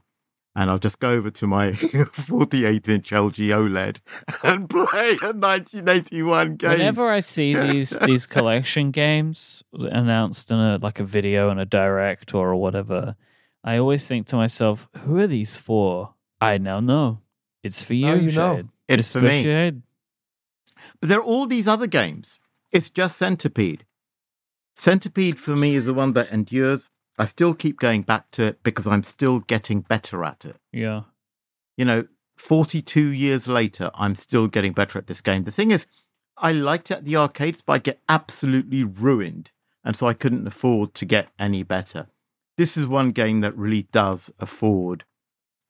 And 0.56 0.72
I'll 0.72 0.80
just 0.80 1.00
go 1.00 1.12
over 1.12 1.30
to 1.30 1.46
my 1.46 1.72
48 1.74 2.90
inch 2.90 3.12
LG 3.12 3.50
OLED 3.50 4.00
and 4.44 4.68
play 4.68 5.12
a 5.22 5.32
1981 5.32 6.56
game. 6.56 6.72
Whenever 6.72 7.12
I 7.12 7.20
see 7.20 7.54
these 7.68 7.92
these 8.00 8.26
collection 8.26 8.90
games 8.90 9.64
announced 9.74 10.50
in 10.50 10.58
a 10.58 10.80
like 10.82 11.00
a 11.00 11.04
video 11.04 11.50
and 11.50 11.60
a 11.60 11.66
direct 11.66 12.34
or 12.34 12.56
whatever, 12.56 13.16
I 13.64 13.78
always 13.78 14.08
think 14.08 14.26
to 14.28 14.36
myself, 14.36 14.90
"Who 15.02 15.20
are 15.20 15.28
these 15.28 15.58
for?" 15.58 16.16
I 16.42 16.58
now 16.58 16.80
know. 16.80 17.22
It's 17.62 17.84
for 17.84 17.94
you, 17.94 18.06
Now 18.08 18.14
you 18.16 18.32
know. 18.32 18.56
Shahid. 18.56 18.70
It's 18.88 19.12
for 19.14 19.22
me. 19.22 19.44
Shahid. 19.44 19.82
But 21.00 21.10
there 21.10 21.20
are 21.20 21.24
all 21.24 21.46
these 21.46 21.68
other 21.68 21.88
games 21.88 22.40
It's 22.72 22.90
just 22.90 23.18
Centipede. 23.18 23.86
Centipede 24.78 25.40
for 25.40 25.56
me 25.56 25.76
is 25.76 25.86
the 25.86 25.94
one 25.94 26.14
that 26.14 26.32
endures. 26.32 26.90
I 27.18 27.26
still 27.26 27.56
keep 27.56 27.80
going 27.80 28.04
back 28.04 28.30
to 28.32 28.44
it 28.44 28.64
because 28.64 28.86
I'm 28.86 29.02
still 29.04 29.40
getting 29.40 29.82
better 29.82 30.24
at 30.24 30.46
it. 30.46 30.58
Yeah. 30.72 31.04
You 31.76 31.86
know, 31.86 32.08
42 32.38 33.08
years 33.08 33.48
later, 33.48 33.90
I'm 33.96 34.14
still 34.14 34.48
getting 34.48 34.74
better 34.74 35.00
at 35.00 35.08
this 35.08 35.22
game. 35.22 35.44
The 35.46 35.52
thing 35.52 35.72
is, 35.72 35.88
I 36.38 36.52
liked 36.52 36.92
it 36.92 36.98
at 36.98 37.06
the 37.06 37.16
arcades, 37.18 37.64
but 37.64 37.74
I 37.74 37.78
get 37.80 38.00
absolutely 38.08 38.84
ruined. 38.84 39.52
And 39.84 39.96
so 39.96 40.06
I 40.08 40.14
couldn't 40.14 40.46
afford 40.46 40.94
to 40.96 41.06
get 41.06 41.30
any 41.40 41.64
better. 41.64 42.08
This 42.56 42.78
is 42.78 42.86
one 42.88 43.12
game 43.12 43.40
that 43.40 43.58
really 43.58 43.84
does 43.92 44.32
afford, 44.40 45.06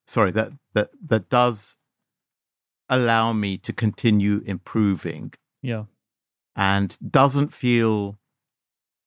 sorry, 0.06 0.32
that, 0.32 0.52
that, 0.74 0.90
that 1.06 1.30
does 1.30 1.78
allow 2.90 3.32
me 3.32 3.58
to 3.58 3.72
continue 3.72 4.42
improving 4.46 5.34
Yeah. 5.62 5.84
and 6.56 6.98
doesn't 7.10 7.54
feel 7.54 8.18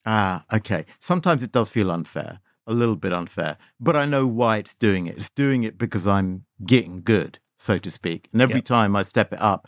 ah 0.06 0.44
okay. 0.52 0.84
Sometimes 0.98 1.42
it 1.42 1.52
does 1.52 1.70
feel 1.72 1.90
unfair 1.90 2.40
a 2.66 2.72
little 2.74 2.94
bit 2.96 3.12
unfair 3.12 3.56
but 3.80 3.96
i 3.96 4.04
know 4.04 4.26
why 4.26 4.56
it's 4.58 4.74
doing 4.76 5.06
it. 5.06 5.16
It's 5.16 5.30
doing 5.30 5.64
it 5.64 5.76
because 5.76 6.06
i'm 6.06 6.44
getting 6.64 7.02
good 7.02 7.38
so 7.56 7.78
to 7.78 7.90
speak 7.90 8.28
and 8.32 8.40
every 8.40 8.56
Yep. 8.56 8.64
time 8.64 8.94
i 8.94 9.02
step 9.02 9.32
it 9.32 9.40
up 9.40 9.66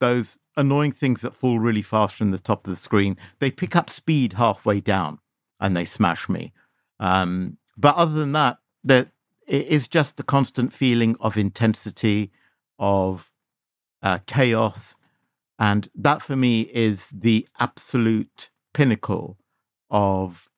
those 0.00 0.38
annoying 0.56 0.92
things 0.92 1.22
that 1.22 1.34
fall 1.34 1.58
really 1.58 1.82
fast 1.82 2.14
from 2.14 2.30
the 2.30 2.38
top 2.38 2.66
of 2.66 2.72
the 2.72 2.78
screen 2.80 3.16
they 3.40 3.50
pick 3.50 3.74
up 3.74 3.90
speed 3.90 4.34
halfway 4.34 4.80
down 4.80 5.18
and 5.58 5.74
they 5.76 5.84
smash 5.86 6.28
me. 6.28 6.52
Um, 7.00 7.56
but 7.76 7.96
other 7.96 8.12
than 8.12 8.32
that 8.32 8.58
that 8.84 9.08
it 9.48 9.66
is 9.66 9.88
just 9.88 10.16
the 10.16 10.22
constant 10.22 10.72
feeling 10.72 11.16
of 11.18 11.36
intensity 11.36 12.30
of 12.78 13.32
uh, 14.02 14.18
chaos 14.26 14.96
and 15.58 15.88
that 15.94 16.20
for 16.22 16.36
me 16.36 16.62
is 16.72 17.08
the 17.10 17.48
absolute 17.58 18.50
pinnacle 18.74 19.38
of 19.90 20.48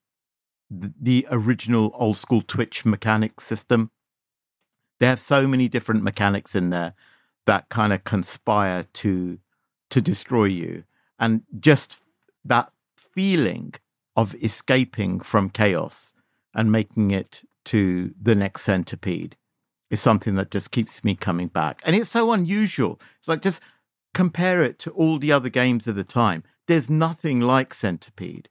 the 0.70 1.26
original 1.30 1.90
old 1.94 2.16
school 2.16 2.42
Twitch 2.42 2.84
mechanic 2.84 3.40
system. 3.40 3.90
They 5.00 5.06
have 5.06 5.20
so 5.20 5.46
many 5.46 5.68
different 5.68 6.02
mechanics 6.02 6.54
in 6.54 6.70
there 6.70 6.94
that 7.46 7.68
kind 7.68 7.92
of 7.92 8.04
conspire 8.04 8.84
to 8.94 9.38
to 9.90 10.00
destroy 10.00 10.44
you. 10.44 10.84
And 11.18 11.42
just 11.58 12.04
that 12.44 12.70
feeling 12.96 13.74
of 14.14 14.34
escaping 14.42 15.20
from 15.20 15.48
chaos 15.48 16.12
and 16.54 16.70
making 16.70 17.10
it 17.10 17.42
to 17.64 18.12
the 18.20 18.34
next 18.34 18.62
centipede 18.62 19.36
is 19.90 20.00
something 20.00 20.34
that 20.34 20.50
just 20.50 20.70
keeps 20.70 21.02
me 21.02 21.14
coming 21.14 21.48
back. 21.48 21.80
And 21.84 21.96
it's 21.96 22.10
so 22.10 22.32
unusual. 22.32 23.00
It's 23.18 23.28
like 23.28 23.40
just 23.40 23.62
compare 24.12 24.62
it 24.62 24.78
to 24.80 24.90
all 24.90 25.18
the 25.18 25.32
other 25.32 25.48
games 25.48 25.86
of 25.86 25.94
the 25.94 26.04
time. 26.04 26.42
There's 26.66 26.90
nothing 26.90 27.40
like 27.40 27.72
Centipede. 27.72 28.48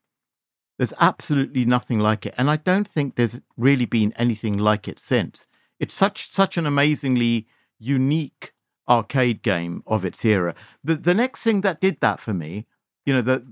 There's 0.78 0.94
absolutely 1.00 1.66
nothing 1.66 2.00
like 2.00 2.26
it. 2.26 2.36
And 2.38 2.50
I 2.50 2.58
don't 2.58 2.88
think 2.88 3.16
there's 3.16 3.42
really 3.56 3.86
been 3.86 4.14
anything 4.16 4.58
like 4.58 4.88
it 4.88 5.00
since. 5.00 5.48
It's 5.80 5.96
such 5.96 6.30
such 6.32 6.58
an 6.58 6.66
amazingly 6.66 7.48
unique 7.80 8.54
arcade 8.88 9.42
game 9.42 9.84
of 9.86 10.06
its 10.06 10.24
era. 10.24 10.56
The 10.84 10.96
the 10.96 11.14
next 11.14 11.44
thing 11.44 11.62
that 11.62 11.82
did 11.82 12.00
that 12.02 12.20
for 12.20 12.34
me, 12.34 12.66
you 13.06 13.14
know, 13.14 13.22
that 13.24 13.44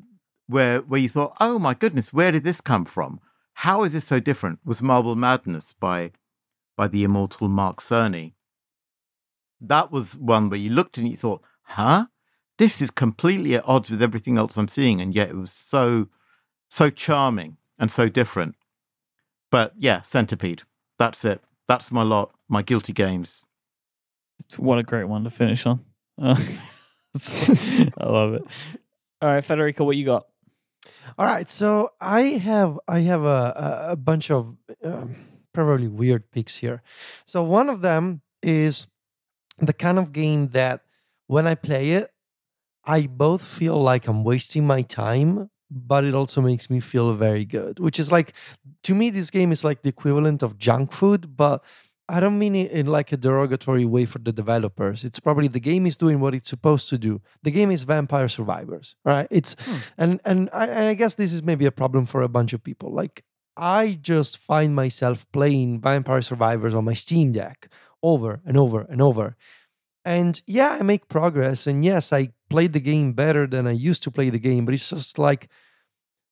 where 0.47 0.79
where 0.81 0.99
you 0.99 1.09
thought, 1.09 1.35
oh 1.39 1.59
my 1.59 1.73
goodness, 1.73 2.13
where 2.13 2.31
did 2.31 2.43
this 2.43 2.61
come 2.61 2.85
from? 2.85 3.19
How 3.59 3.83
is 3.83 3.93
this 3.93 4.05
so 4.05 4.19
different? 4.19 4.59
Was 4.65 4.81
Marble 4.81 5.15
Madness 5.15 5.73
by 5.73 6.11
by 6.75 6.87
the 6.87 7.03
immortal 7.03 7.47
Mark 7.47 7.79
Cerny. 7.79 8.33
That 9.61 9.91
was 9.91 10.17
one 10.17 10.49
where 10.49 10.59
you 10.59 10.69
looked 10.69 10.97
and 10.97 11.07
you 11.07 11.15
thought, 11.15 11.41
huh? 11.63 12.07
This 12.57 12.81
is 12.81 12.91
completely 12.91 13.55
at 13.55 13.67
odds 13.67 13.89
with 13.89 14.01
everything 14.01 14.37
else 14.37 14.57
I'm 14.57 14.67
seeing, 14.67 15.01
and 15.01 15.13
yet 15.13 15.29
it 15.29 15.35
was 15.35 15.51
so 15.51 16.09
so 16.69 16.89
charming 16.89 17.57
and 17.77 17.91
so 17.91 18.09
different. 18.09 18.55
But 19.51 19.73
yeah, 19.77 20.01
Centipede. 20.01 20.63
That's 20.97 21.23
it. 21.25 21.41
That's 21.67 21.91
my 21.91 22.03
lot. 22.03 22.31
My 22.47 22.61
guilty 22.61 22.93
games. 22.93 23.45
What 24.57 24.77
a 24.77 24.83
great 24.83 25.05
one 25.05 25.23
to 25.23 25.29
finish 25.29 25.65
on. 25.65 25.83
Uh, 26.21 26.35
I 27.97 28.05
love 28.05 28.33
it. 28.33 28.43
All 29.21 29.29
right, 29.29 29.43
Federico, 29.43 29.85
what 29.85 29.97
you 29.97 30.05
got? 30.05 30.25
All 31.17 31.25
right, 31.25 31.49
so 31.49 31.93
I 32.01 32.21
have 32.21 32.79
I 32.87 32.99
have 32.99 33.23
a 33.23 33.87
a, 33.87 33.91
a 33.91 33.95
bunch 33.95 34.29
of 34.29 34.55
um, 34.83 35.15
probably 35.53 35.87
weird 35.87 36.29
picks 36.31 36.57
here. 36.57 36.81
So 37.25 37.43
one 37.43 37.69
of 37.69 37.81
them 37.81 38.21
is 38.43 38.87
the 39.57 39.73
kind 39.73 39.97
of 39.97 40.11
game 40.11 40.49
that 40.49 40.81
when 41.27 41.47
I 41.47 41.55
play 41.55 41.91
it, 41.91 42.11
I 42.83 43.07
both 43.07 43.43
feel 43.43 43.81
like 43.81 44.07
I'm 44.07 44.23
wasting 44.23 44.67
my 44.67 44.83
time, 44.83 45.49
but 45.69 46.03
it 46.03 46.13
also 46.13 46.41
makes 46.41 46.69
me 46.69 46.79
feel 46.79 47.13
very 47.13 47.45
good. 47.45 47.79
Which 47.79 47.99
is 47.99 48.11
like 48.11 48.33
to 48.83 48.95
me, 48.95 49.09
this 49.09 49.29
game 49.29 49.51
is 49.51 49.63
like 49.63 49.81
the 49.81 49.89
equivalent 49.89 50.43
of 50.43 50.57
junk 50.57 50.91
food, 50.91 51.35
but 51.35 51.63
I 52.07 52.19
don't 52.19 52.37
mean 52.37 52.55
it 52.55 52.71
in 52.71 52.85
like 52.85 53.11
a 53.11 53.17
derogatory 53.17 53.85
way 53.85 54.05
for 54.05 54.19
the 54.19 54.31
developers. 54.31 55.03
It's 55.03 55.19
probably 55.19 55.47
the 55.47 55.59
game 55.59 55.87
is 55.87 55.97
doing 55.97 56.19
what 56.19 56.35
it's 56.35 56.49
supposed 56.49 56.87
to 56.89 56.97
do. 56.97 57.21
The 57.41 57.51
game 57.51 57.71
is 57.71 57.83
Vampire 57.83 58.27
Survivors, 58.27 58.95
right? 59.03 59.27
It's 59.31 59.55
hmm. 59.59 59.77
and 59.97 60.21
and 60.23 60.49
I, 60.53 60.67
and 60.67 60.85
I 60.85 60.93
guess 60.93 61.15
this 61.15 61.33
is 61.33 61.41
maybe 61.41 61.65
a 61.65 61.71
problem 61.71 62.05
for 62.05 62.21
a 62.21 62.29
bunch 62.29 62.53
of 62.53 62.63
people. 62.63 62.91
Like 62.93 63.23
I 63.57 63.97
just 64.01 64.37
find 64.37 64.75
myself 64.75 65.25
playing 65.31 65.81
Vampire 65.81 66.21
Survivors 66.21 66.73
on 66.73 66.85
my 66.85 66.93
Steam 66.93 67.31
Deck 67.31 67.69
over 68.03 68.41
and 68.45 68.57
over 68.57 68.81
and 68.81 69.01
over. 69.01 69.35
And 70.05 70.39
yeah, 70.45 70.77
I 70.79 70.83
make 70.83 71.09
progress. 71.09 71.65
And 71.67 71.83
yes, 71.83 72.13
I 72.13 72.29
played 72.49 72.73
the 72.73 72.79
game 72.79 73.13
better 73.13 73.47
than 73.47 73.65
I 73.67 73.71
used 73.71 74.03
to 74.03 74.11
play 74.11 74.29
the 74.29 74.39
game. 74.39 74.63
But 74.65 74.75
it's 74.75 74.89
just 74.91 75.17
like 75.17 75.49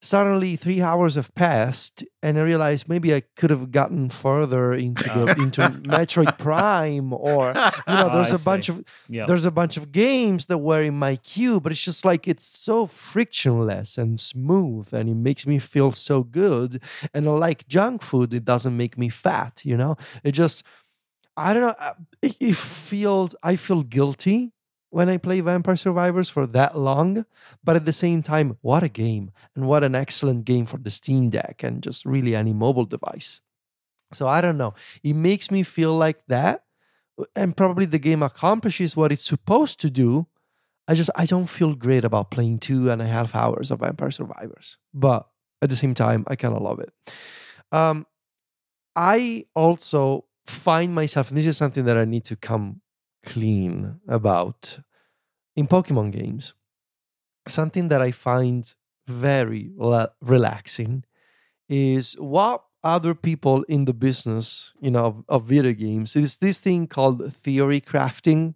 suddenly 0.02 0.56
three 0.58 0.82
hours 0.82 1.16
have 1.16 1.34
passed, 1.34 2.04
and 2.22 2.38
I 2.38 2.42
realized 2.42 2.90
maybe 2.90 3.16
I 3.16 3.22
could 3.38 3.50
have 3.50 3.72
gotten 3.72 4.10
further 4.10 4.74
into 4.74 5.04
the 5.06 5.34
into 5.42 5.62
Metroid 5.88 6.38
Prime, 6.38 7.14
or 7.14 7.48
you 7.88 7.94
know, 7.94 8.10
Oh, 8.12 8.14
there's 8.14 8.32
I 8.34 8.36
a 8.36 8.40
bunch 8.40 8.68
of 8.70 8.84
Yeah. 9.08 9.26
there's 9.28 9.46
a 9.46 9.52
bunch 9.52 9.78
of 9.78 9.92
games 9.94 10.48
that 10.48 10.58
were 10.58 10.84
in 10.84 11.00
my 11.00 11.16
queue, 11.16 11.62
but 11.62 11.72
it's 11.72 11.84
just 11.86 12.04
like 12.04 12.28
it's 12.28 12.44
so 12.46 12.86
frictionless 12.86 13.98
and 13.98 14.20
smooth, 14.20 14.94
and 14.94 15.08
it 15.10 15.16
makes 15.16 15.48
me 15.48 15.58
feel 15.58 15.92
so 15.94 16.24
good. 16.24 16.84
And 17.14 17.26
like 17.40 17.66
junk 17.70 18.02
food, 18.02 18.34
it 18.34 18.44
doesn't 18.44 18.76
make 18.76 18.98
me 18.98 19.08
fat. 19.10 19.62
You 19.64 19.78
know, 19.78 19.96
it 20.24 20.34
just 20.34 20.64
I 21.36 21.54
don't 21.54 21.64
know. 21.64 21.76
uh, 21.80 21.94
It, 22.22 22.36
it 22.40 22.56
feels 22.56 23.36
I 23.44 23.56
feel 23.56 23.84
guilty 23.84 24.54
when 24.90 25.10
I 25.10 25.18
play 25.18 25.40
Vampire 25.42 25.76
Survivors 25.76 26.30
for 26.30 26.46
that 26.48 26.78
long, 26.78 27.26
but 27.64 27.76
at 27.76 27.86
the 27.86 27.94
same 27.94 28.22
time, 28.22 28.58
what 28.62 28.84
a 28.84 28.90
game 28.90 29.32
and 29.56 29.68
what 29.68 29.84
an 29.84 29.96
excellent 29.96 30.46
game 30.46 30.66
for 30.68 30.78
the 30.78 30.92
Steam 30.92 31.30
Deck 31.32 31.64
and 31.64 31.82
just 31.82 32.06
really 32.06 32.36
any 32.36 32.54
mobile 32.54 32.86
device. 32.86 33.42
So 34.14 34.28
I 34.28 34.42
don't 34.42 34.58
know. 34.58 34.76
It 35.04 35.14
makes 35.16 35.50
me 35.50 35.64
feel 35.64 35.96
like 35.96 36.24
that 36.28 36.64
and 37.36 37.58
probably 37.58 37.86
the 37.86 38.00
game 38.00 38.22
accomplishes 38.22 38.96
what 38.96 39.12
it's 39.12 39.26
supposed 39.26 39.80
to 39.82 39.90
do. 39.90 40.28
I 40.88 40.94
just 40.96 41.10
I 41.16 41.26
don't 41.26 41.48
feel 41.48 41.74
great 41.74 42.06
about 42.06 42.30
playing 42.30 42.60
two 42.60 42.92
and 42.92 43.02
a 43.02 43.08
half 43.08 43.34
hours 43.36 43.72
of 43.72 43.80
Vampire 43.80 44.12
Survivors, 44.12 44.78
but 44.94 45.28
at 45.62 45.70
the 45.70 45.76
same 45.76 45.96
time, 45.96 46.26
I 46.28 46.36
kind 46.36 46.54
of 46.56 46.62
love 46.62 46.80
it. 46.80 46.92
Um, 47.72 48.06
I 48.96 49.46
also 49.56 50.26
find 50.46 50.94
myself, 50.94 51.30
this 51.30 51.46
is 51.46 51.58
something 51.58 51.86
that 51.86 51.98
I 51.98 52.06
need 52.06 52.26
to 52.26 52.36
come 52.36 52.82
clean 53.26 54.00
about 54.08 54.80
in 55.56 55.68
Pokemon 55.68 56.12
games. 56.12 56.54
Something 57.48 57.88
that 57.90 58.02
I 58.02 58.12
find 58.12 58.74
very 59.08 59.72
la- 59.76 60.08
relaxing 60.22 61.04
is 61.70 62.14
what 62.20 62.64
other 62.84 63.14
people 63.16 63.64
in 63.64 63.86
the 63.86 63.94
business, 63.94 64.74
you 64.80 64.92
know, 64.92 65.06
of, 65.06 65.24
of 65.30 65.46
video 65.46 65.74
games, 65.74 66.16
is 66.16 66.38
this 66.38 66.60
thing 66.60 66.88
called 66.88 67.34
theory 67.34 67.80
crafting, 67.80 68.56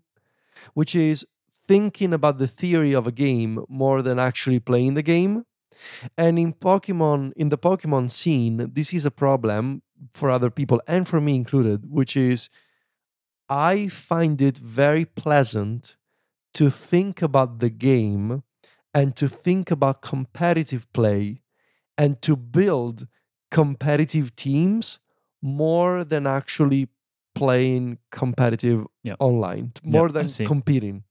which 0.74 0.96
is 0.96 1.26
thinking 1.68 2.14
about 2.14 2.38
the 2.38 2.48
theory 2.48 2.94
of 2.94 3.08
a 3.08 3.12
game 3.12 3.64
more 3.70 4.02
than 4.02 4.20
actually 4.20 4.60
playing 4.60 4.94
the 4.94 5.04
game. 5.04 5.44
And 6.18 6.40
in 6.40 6.54
Pokemon, 6.54 7.34
in 7.36 7.50
the 7.50 7.58
Pokemon 7.58 8.10
scene, 8.10 8.72
this 8.74 8.94
is 8.94 9.06
a 9.06 9.12
problem 9.12 9.82
for 10.14 10.30
other 10.30 10.50
people 10.50 10.82
and 10.88 11.08
for 11.08 11.20
me 11.22 11.36
included, 11.36 11.90
which 11.90 12.16
is 12.16 12.50
I 13.50 13.88
find 13.88 14.42
it 14.42 14.58
very 14.58 15.06
pleasant 15.06 15.96
to 16.56 16.70
think 16.70 17.22
about 17.22 17.60
the 17.60 17.70
game 17.70 18.44
and 18.94 19.16
to 19.16 19.30
think 19.30 19.72
about 19.72 20.02
competitive 20.02 20.92
play 20.94 21.42
and 21.98 22.22
to 22.24 22.36
build 22.36 23.08
competitive 23.52 24.36
teams 24.36 25.00
more 25.42 26.04
than 26.04 26.28
actually 26.28 26.90
playing 27.36 28.00
competitive 28.12 28.86
Yep. 29.04 29.18
online, 29.20 29.72
more 29.84 30.08
Yep, 30.10 30.14
than 30.14 30.46
competing. 30.48 31.04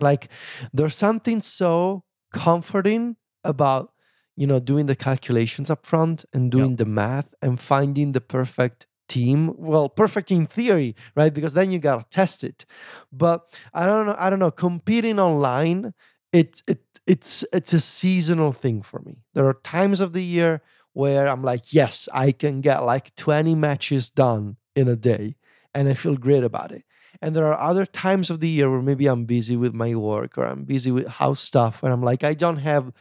Like 0.00 0.28
there's 0.72 0.94
something 0.94 1.40
so 1.40 2.04
comforting 2.32 3.16
about 3.44 3.92
you 4.36 4.46
know 4.46 4.60
doing 4.60 4.86
the 4.86 4.96
calculations 4.96 5.70
up 5.70 5.86
front 5.86 6.24
and 6.32 6.50
doing 6.50 6.76
the 6.76 6.84
math 6.84 7.34
and 7.42 7.58
finding 7.60 8.12
the 8.12 8.20
perfect 8.20 8.86
team 9.08 9.54
well 9.56 9.88
perfect 9.88 10.30
in 10.32 10.46
theory 10.46 10.94
right 11.14 11.32
because 11.32 11.54
then 11.54 11.70
you 11.70 11.78
gotta 11.78 12.04
test 12.10 12.42
it 12.42 12.66
but 13.12 13.56
i 13.72 13.86
don't 13.86 14.06
know 14.06 14.16
i 14.18 14.28
don't 14.28 14.40
know 14.40 14.50
competing 14.50 15.20
online 15.20 15.94
it 16.32 16.60
it 16.66 16.80
it's 17.06 17.44
it's 17.52 17.72
a 17.72 17.80
seasonal 17.80 18.52
thing 18.52 18.82
for 18.82 19.00
me. 19.00 19.18
There 19.34 19.46
are 19.46 19.54
times 19.54 20.00
of 20.00 20.12
the 20.12 20.24
year 20.24 20.60
where 20.92 21.28
I'm 21.28 21.42
like, 21.42 21.72
yes, 21.72 22.08
I 22.12 22.32
can 22.32 22.60
get 22.60 22.82
like 22.82 23.14
20 23.16 23.54
matches 23.54 24.10
done 24.10 24.56
in 24.74 24.88
a 24.88 24.96
day 24.96 25.36
and 25.74 25.88
I 25.88 25.94
feel 25.94 26.16
great 26.16 26.42
about 26.42 26.72
it. 26.72 26.84
And 27.22 27.34
there 27.34 27.46
are 27.46 27.58
other 27.58 27.86
times 27.86 28.28
of 28.28 28.40
the 28.40 28.48
year 28.48 28.70
where 28.70 28.82
maybe 28.82 29.06
I'm 29.06 29.24
busy 29.24 29.56
with 29.56 29.74
my 29.74 29.94
work 29.94 30.36
or 30.36 30.46
I'm 30.46 30.64
busy 30.64 30.90
with 30.90 31.06
house 31.06 31.40
stuff 31.40 31.82
and 31.82 31.92
I'm 31.92 32.02
like, 32.02 32.24
I 32.24 32.34
don't 32.34 32.58
have 32.58 32.92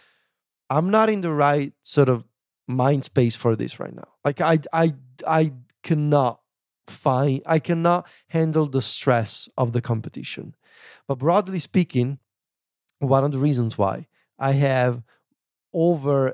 I'm 0.70 0.89
not 0.89 1.09
in 1.09 1.22
the 1.22 1.34
right 1.34 1.74
sort 1.84 2.09
of 2.09 2.26
mind 2.68 3.05
space 3.05 3.36
for 3.36 3.55
this 3.55 3.80
right 3.80 3.93
now. 3.93 4.07
Like 4.24 4.41
I 4.41 4.59
I 4.74 4.95
I 5.28 5.53
cannot 5.84 6.39
find 6.88 7.43
I 7.45 7.59
cannot 7.59 8.07
handle 8.30 8.66
the 8.66 8.82
stress 8.82 9.47
of 9.57 9.74
the 9.74 9.82
competition. 9.82 10.55
But 11.07 11.20
broadly 11.20 11.59
speaking, 11.59 12.18
one 12.99 13.24
of 13.24 13.32
the 13.32 13.38
reasons 13.38 13.78
why 13.78 14.07
I 14.39 14.53
have 14.53 15.03
over 15.74 16.34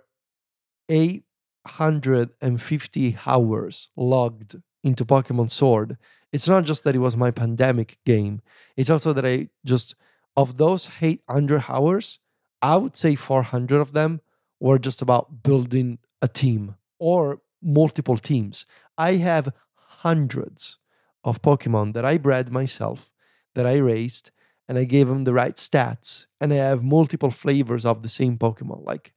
850 0.89 3.17
hours 3.25 3.89
logged 3.95 4.55
into 4.83 5.05
Pokemon 5.05 5.49
Sword. 5.49 5.97
It's 6.31 6.47
not 6.47 6.63
just 6.63 6.83
that 6.83 6.95
it 6.95 6.99
was 6.99 7.17
my 7.17 7.31
pandemic 7.31 7.97
game, 8.05 8.41
it's 8.77 8.89
also 8.89 9.13
that 9.13 9.25
I 9.25 9.49
just, 9.65 9.95
of 10.35 10.57
those 10.57 10.89
800 11.01 11.65
hours, 11.67 12.19
I 12.61 12.75
would 12.75 12.95
say 12.95 13.15
400 13.15 13.79
of 13.79 13.93
them 13.93 14.21
were 14.59 14.77
just 14.77 15.01
about 15.01 15.43
building 15.43 15.99
a 16.21 16.27
team 16.27 16.75
or 16.99 17.41
multiple 17.61 18.17
teams. 18.17 18.65
I 18.97 19.15
have 19.15 19.53
hundreds 19.73 20.77
of 21.23 21.41
Pokemon 21.41 21.93
that 21.93 22.05
I 22.05 22.17
bred 22.17 22.51
myself, 22.51 23.11
that 23.55 23.65
I 23.65 23.77
raised, 23.77 24.31
and 24.67 24.77
I 24.77 24.83
gave 24.85 25.07
them 25.07 25.23
the 25.23 25.33
right 25.33 25.55
stats. 25.55 26.27
And 26.39 26.53
I 26.53 26.57
have 26.57 26.83
multiple 26.83 27.31
flavors 27.31 27.85
of 27.85 28.03
the 28.03 28.09
same 28.09 28.37
Pokemon. 28.37 28.85
Like, 28.85 29.13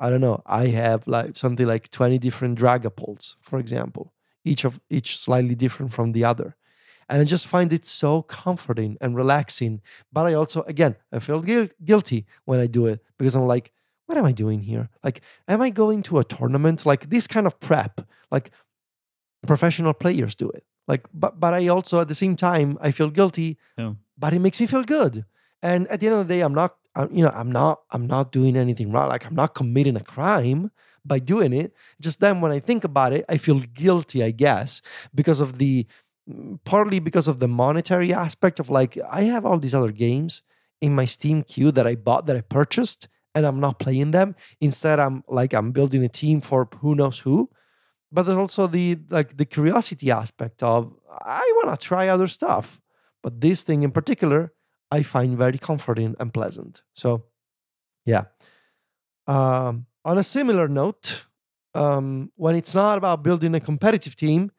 I 0.00 0.10
don't 0.10 0.20
know, 0.20 0.42
I 0.46 0.68
have 0.68 1.06
like 1.06 1.36
something 1.36 1.66
like 1.66 1.90
20 1.90 2.18
different 2.18 2.58
Dragapults, 2.58 3.36
for 3.40 3.58
example, 3.58 4.12
each 4.44 4.64
of 4.64 4.80
each 4.90 5.16
slightly 5.18 5.54
different 5.54 5.92
from 5.92 6.12
the 6.12 6.24
other. 6.24 6.56
And 7.08 7.20
I 7.20 7.24
just 7.24 7.46
find 7.46 7.72
it 7.72 7.86
so 7.86 8.22
comforting 8.22 8.96
and 9.00 9.14
relaxing. 9.16 9.80
But 10.12 10.26
I 10.26 10.34
also, 10.34 10.62
again, 10.62 10.96
I 11.12 11.18
feel 11.20 11.40
gui- 11.40 11.70
guilty 11.84 12.26
when 12.44 12.58
I 12.60 12.66
do 12.66 12.86
it 12.86 13.00
because 13.18 13.36
I'm 13.36 13.46
like, 13.46 13.72
what 14.06 14.18
am 14.18 14.24
I 14.24 14.32
doing 14.32 14.60
here? 14.60 14.88
Like, 15.04 15.20
am 15.48 15.60
I 15.62 15.70
going 15.70 16.02
to 16.04 16.18
a 16.18 16.24
tournament? 16.24 16.84
Like 16.86 17.10
this 17.10 17.26
kind 17.26 17.46
of 17.46 17.58
prep, 17.60 18.00
like 18.30 18.50
professional 19.46 19.94
players 19.94 20.34
do 20.34 20.48
it. 20.50 20.64
Like, 20.88 21.04
but 21.12 21.40
but 21.40 21.54
I 21.54 21.68
also 21.68 22.00
at 22.00 22.08
the 22.08 22.14
same 22.14 22.36
time 22.36 22.78
I 22.80 22.90
feel 22.92 23.10
guilty, 23.10 23.58
Yeah. 23.76 23.94
but 24.18 24.32
it 24.34 24.40
makes 24.40 24.60
me 24.60 24.66
feel 24.66 24.84
good. 24.84 25.24
And 25.62 25.88
at 25.88 26.00
the 26.00 26.06
end 26.08 26.16
of 26.20 26.28
the 26.28 26.34
day, 26.34 26.40
I'm 26.42 26.54
not, 26.54 26.76
I'm, 26.94 27.12
you 27.12 27.24
know, 27.24 27.32
I'm 27.34 27.50
not, 27.50 27.80
I'm 27.90 28.06
not 28.06 28.30
doing 28.30 28.56
anything 28.56 28.92
wrong. 28.92 29.08
Like 29.08 29.26
I'm 29.26 29.34
not 29.34 29.54
committing 29.54 29.96
a 29.96 30.00
crime 30.04 30.70
by 31.04 31.18
doing 31.18 31.52
it. 31.52 31.72
Just 32.00 32.20
then, 32.20 32.40
when 32.40 32.52
I 32.52 32.60
think 32.60 32.84
about 32.84 33.12
it, 33.12 33.24
I 33.28 33.36
feel 33.36 33.60
guilty, 33.60 34.22
I 34.22 34.30
guess, 34.30 34.80
because 35.14 35.40
of 35.40 35.58
the 35.58 35.86
partly 36.64 36.98
because 36.98 37.28
of 37.28 37.38
the 37.38 37.48
monetary 37.48 38.12
aspect 38.12 38.58
of 38.58 38.70
like 38.70 38.98
I 39.10 39.22
have 39.22 39.46
all 39.46 39.58
these 39.58 39.74
other 39.74 39.92
games 39.92 40.42
in 40.80 40.94
my 40.94 41.04
Steam 41.04 41.42
queue 41.42 41.70
that 41.72 41.86
I 41.86 41.94
bought 41.94 42.26
that 42.26 42.36
I 42.36 42.40
purchased 42.40 43.08
and 43.34 43.46
I'm 43.46 43.60
not 43.60 43.78
playing 43.78 44.10
them. 44.10 44.34
Instead, 44.60 44.98
I'm 44.98 45.22
like 45.28 45.52
I'm 45.54 45.72
building 45.72 46.04
a 46.04 46.08
team 46.08 46.40
for 46.40 46.68
who 46.80 46.94
knows 46.94 47.20
who. 47.20 47.50
But 48.10 48.22
there's 48.22 48.38
also 48.38 48.66
the 48.66 48.98
like 49.10 49.36
the 49.36 49.44
curiosity 49.44 50.10
aspect 50.10 50.62
of 50.62 50.92
I 51.10 51.52
want 51.56 51.78
to 51.78 51.86
try 51.86 52.08
other 52.08 52.26
stuff. 52.26 52.80
But 53.22 53.40
this 53.40 53.62
thing 53.62 53.82
in 53.82 53.90
particular, 53.90 54.52
I 54.90 55.02
find 55.02 55.36
very 55.36 55.58
comforting 55.58 56.14
and 56.20 56.32
pleasant. 56.32 56.82
So, 56.94 57.24
yeah. 58.04 58.24
Um, 59.26 59.86
on 60.04 60.18
a 60.18 60.22
similar 60.22 60.68
note, 60.68 61.26
um, 61.74 62.30
when 62.36 62.54
it's 62.54 62.74
not 62.74 62.96
about 62.96 63.24
building 63.24 63.54
a 63.54 63.60
competitive 63.60 64.14
team, 64.14 64.52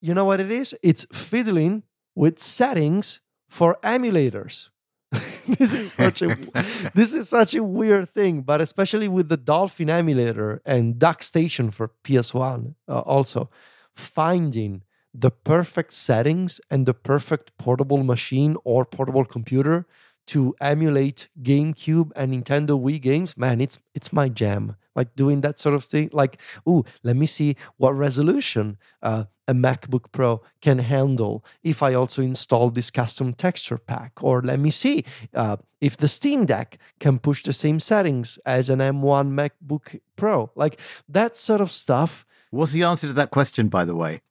you 0.00 0.14
know 0.14 0.24
what 0.24 0.40
it 0.40 0.50
is? 0.50 0.76
It's 0.82 1.06
fiddling 1.12 1.82
with 2.14 2.38
settings 2.38 3.20
for 3.48 3.78
emulators. 3.82 4.70
this 5.12 5.72
is 5.72 5.92
such 5.92 6.22
a 6.22 6.28
this 6.94 7.12
is 7.12 7.28
such 7.28 7.54
a 7.54 7.64
weird 7.64 8.14
thing, 8.14 8.42
but 8.42 8.60
especially 8.60 9.08
with 9.08 9.28
the 9.28 9.36
Dolphin 9.36 9.90
emulator 9.90 10.62
and 10.64 10.94
DuckStation 10.94 11.72
for 11.72 11.90
PS1, 12.04 12.74
uh, 12.88 13.00
also 13.00 13.50
finding 13.96 14.82
the 15.12 15.30
perfect 15.30 15.92
settings 15.92 16.60
and 16.70 16.86
the 16.86 16.94
perfect 16.94 17.56
portable 17.58 18.04
machine 18.04 18.56
or 18.64 18.84
portable 18.84 19.24
computer 19.24 19.86
to 20.28 20.54
emulate 20.60 21.28
GameCube 21.42 22.12
and 22.14 22.32
Nintendo 22.32 22.80
Wii 22.80 23.00
games, 23.00 23.36
man, 23.36 23.60
it's 23.60 23.80
it's 23.94 24.12
my 24.12 24.28
jam. 24.28 24.76
Like 24.94 25.16
doing 25.16 25.40
that 25.40 25.58
sort 25.58 25.74
of 25.74 25.84
thing. 25.84 26.10
Like, 26.12 26.38
ooh, 26.68 26.84
let 27.02 27.16
me 27.16 27.26
see 27.26 27.56
what 27.78 27.92
resolution 27.92 28.76
uh, 29.02 29.24
a 29.50 29.52
MacBook 29.52 30.12
Pro 30.12 30.40
can 30.62 30.78
handle 30.78 31.44
if 31.64 31.82
I 31.82 31.92
also 31.92 32.22
install 32.22 32.70
this 32.70 32.90
custom 32.90 33.34
texture 33.34 33.78
pack, 33.78 34.12
or 34.22 34.40
let 34.42 34.60
me 34.60 34.70
see 34.70 35.04
uh, 35.34 35.56
if 35.80 35.96
the 35.96 36.06
Steam 36.06 36.46
Deck 36.46 36.78
can 37.00 37.18
push 37.18 37.42
the 37.42 37.52
same 37.52 37.80
settings 37.80 38.38
as 38.46 38.70
an 38.70 38.78
M1 38.78 39.26
MacBook 39.40 40.00
Pro. 40.14 40.52
Like 40.54 40.80
that 41.08 41.36
sort 41.36 41.60
of 41.60 41.72
stuff. 41.72 42.24
What's 42.50 42.72
the 42.72 42.84
answer 42.84 43.08
to 43.08 43.12
that 43.14 43.30
question, 43.30 43.68
by 43.68 43.84
the 43.84 43.96
way? 43.96 44.22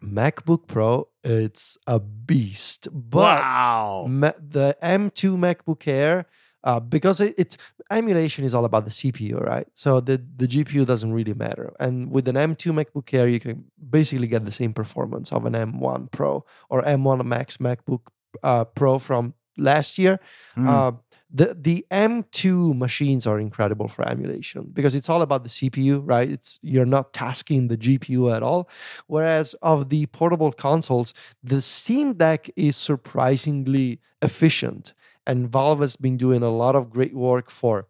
MacBook 0.00 0.68
Pro, 0.68 1.08
it's 1.24 1.76
a 1.88 1.98
beast. 1.98 2.86
But 2.92 3.40
wow. 3.40 4.06
Ma- 4.08 4.38
the 4.38 4.76
M2 4.82 5.36
MacBook 5.36 5.88
Air, 5.88 6.26
uh, 6.62 6.78
because 6.78 7.20
it, 7.20 7.34
it's 7.36 7.58
emulation 7.90 8.44
is 8.44 8.54
all 8.54 8.64
about 8.64 8.84
the 8.84 8.90
CPU, 8.90 9.40
right? 9.40 9.66
So 9.74 10.00
the, 10.00 10.22
the 10.36 10.46
GPU 10.46 10.86
doesn't 10.86 11.12
really 11.12 11.34
matter. 11.34 11.72
And 11.78 12.10
with 12.10 12.28
an 12.28 12.36
M2 12.36 12.72
MacBook 12.72 13.12
Air, 13.12 13.28
you 13.28 13.40
can 13.40 13.64
basically 13.90 14.26
get 14.26 14.44
the 14.44 14.52
same 14.52 14.72
performance 14.72 15.32
of 15.32 15.44
an 15.46 15.52
M1 15.52 16.10
Pro 16.10 16.44
or 16.68 16.82
M1 16.82 17.24
Max 17.24 17.58
MacBook 17.58 18.00
uh, 18.42 18.64
Pro 18.64 18.98
from 18.98 19.34
last 19.56 19.98
year. 19.98 20.20
Mm. 20.56 20.68
Uh, 20.68 20.92
the 21.32 21.56
the 21.60 21.84
M2 21.90 22.76
machines 22.76 23.26
are 23.26 23.40
incredible 23.40 23.88
for 23.88 24.06
emulation 24.08 24.70
because 24.72 24.94
it's 24.94 25.08
all 25.08 25.22
about 25.22 25.42
the 25.42 25.48
CPU, 25.48 26.00
right? 26.04 26.30
It's 26.30 26.58
you're 26.62 26.86
not 26.86 27.12
tasking 27.12 27.68
the 27.68 27.76
GPU 27.76 28.34
at 28.34 28.42
all. 28.42 28.68
Whereas 29.06 29.54
of 29.54 29.88
the 29.88 30.06
portable 30.06 30.52
consoles, 30.52 31.12
the 31.42 31.60
Steam 31.60 32.14
Deck 32.14 32.50
is 32.56 32.76
surprisingly 32.76 34.00
efficient, 34.22 34.94
and 35.26 35.50
Valve 35.50 35.80
has 35.80 35.96
been 35.96 36.16
doing 36.16 36.42
a 36.42 36.50
lot 36.50 36.76
of 36.76 36.90
great 36.90 37.14
work 37.14 37.50
for 37.50 37.88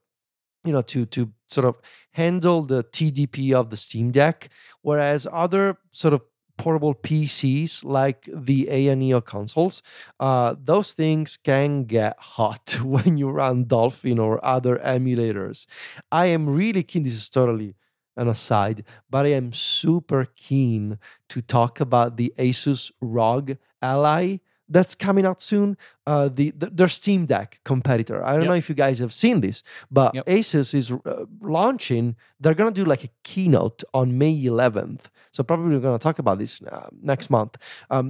you 0.64 0.72
know 0.72 0.82
to 0.82 1.06
to 1.06 1.32
sort 1.48 1.66
of 1.66 1.76
handle 2.12 2.62
the 2.62 2.82
TDP 2.84 3.52
of 3.52 3.70
the 3.70 3.76
Steam 3.76 4.10
Deck, 4.10 4.48
whereas 4.82 5.26
other 5.30 5.78
sort 5.92 6.14
of 6.14 6.22
portable 6.56 6.94
PCs 6.94 7.84
like 7.84 8.28
the 8.32 8.66
AYANEO 8.70 9.24
consoles, 9.24 9.82
uh, 10.20 10.54
those 10.62 10.92
things 10.92 11.36
can 11.36 11.84
get 11.84 12.16
hot 12.18 12.78
when 12.82 13.18
you 13.18 13.30
run 13.30 13.64
Dolphin 13.64 14.18
or 14.18 14.44
other 14.44 14.76
emulators. 14.78 15.66
I 16.12 16.26
am 16.26 16.48
really 16.48 16.82
keen. 16.82 17.02
This 17.02 17.14
is 17.14 17.28
totally 17.28 17.74
an 18.16 18.28
aside, 18.28 18.84
but 19.10 19.26
I 19.26 19.30
am 19.30 19.52
super 19.52 20.26
keen 20.36 20.98
to 21.28 21.42
talk 21.42 21.80
about 21.80 22.16
the 22.16 22.32
Asus 22.38 22.92
ROG 23.00 23.56
Ally 23.82 24.38
that's 24.74 24.94
coming 25.06 25.24
out 25.30 25.40
soon. 25.50 25.68
Uh, 26.12 26.28
the, 26.38 26.46
the 26.60 26.66
their 26.78 26.88
Steam 27.00 27.22
Deck 27.34 27.48
competitor. 27.70 28.18
I 28.28 28.32
don't 28.32 28.42
Yep. 28.42 28.50
know 28.52 28.60
if 28.62 28.68
you 28.68 28.74
guys 28.84 28.98
have 29.04 29.12
seen 29.22 29.36
this, 29.46 29.62
but 29.98 30.10
Yep. 30.14 30.26
Asus 30.36 30.74
is 30.80 30.86
uh, 30.90 31.24
launching. 31.58 32.04
They're 32.40 32.58
gonna 32.60 32.78
do 32.82 32.84
like 32.92 33.04
a 33.04 33.12
keynote 33.30 33.80
on 33.98 34.06
May 34.22 34.34
11th. 34.52 35.04
So 35.34 35.38
probably 35.48 35.68
we're 35.74 35.86
gonna 35.88 35.98
talk 36.08 36.18
about 36.24 36.38
this 36.38 36.60
uh, 36.62 36.88
next 37.12 37.30
month. 37.30 37.52
Um, 37.94 38.06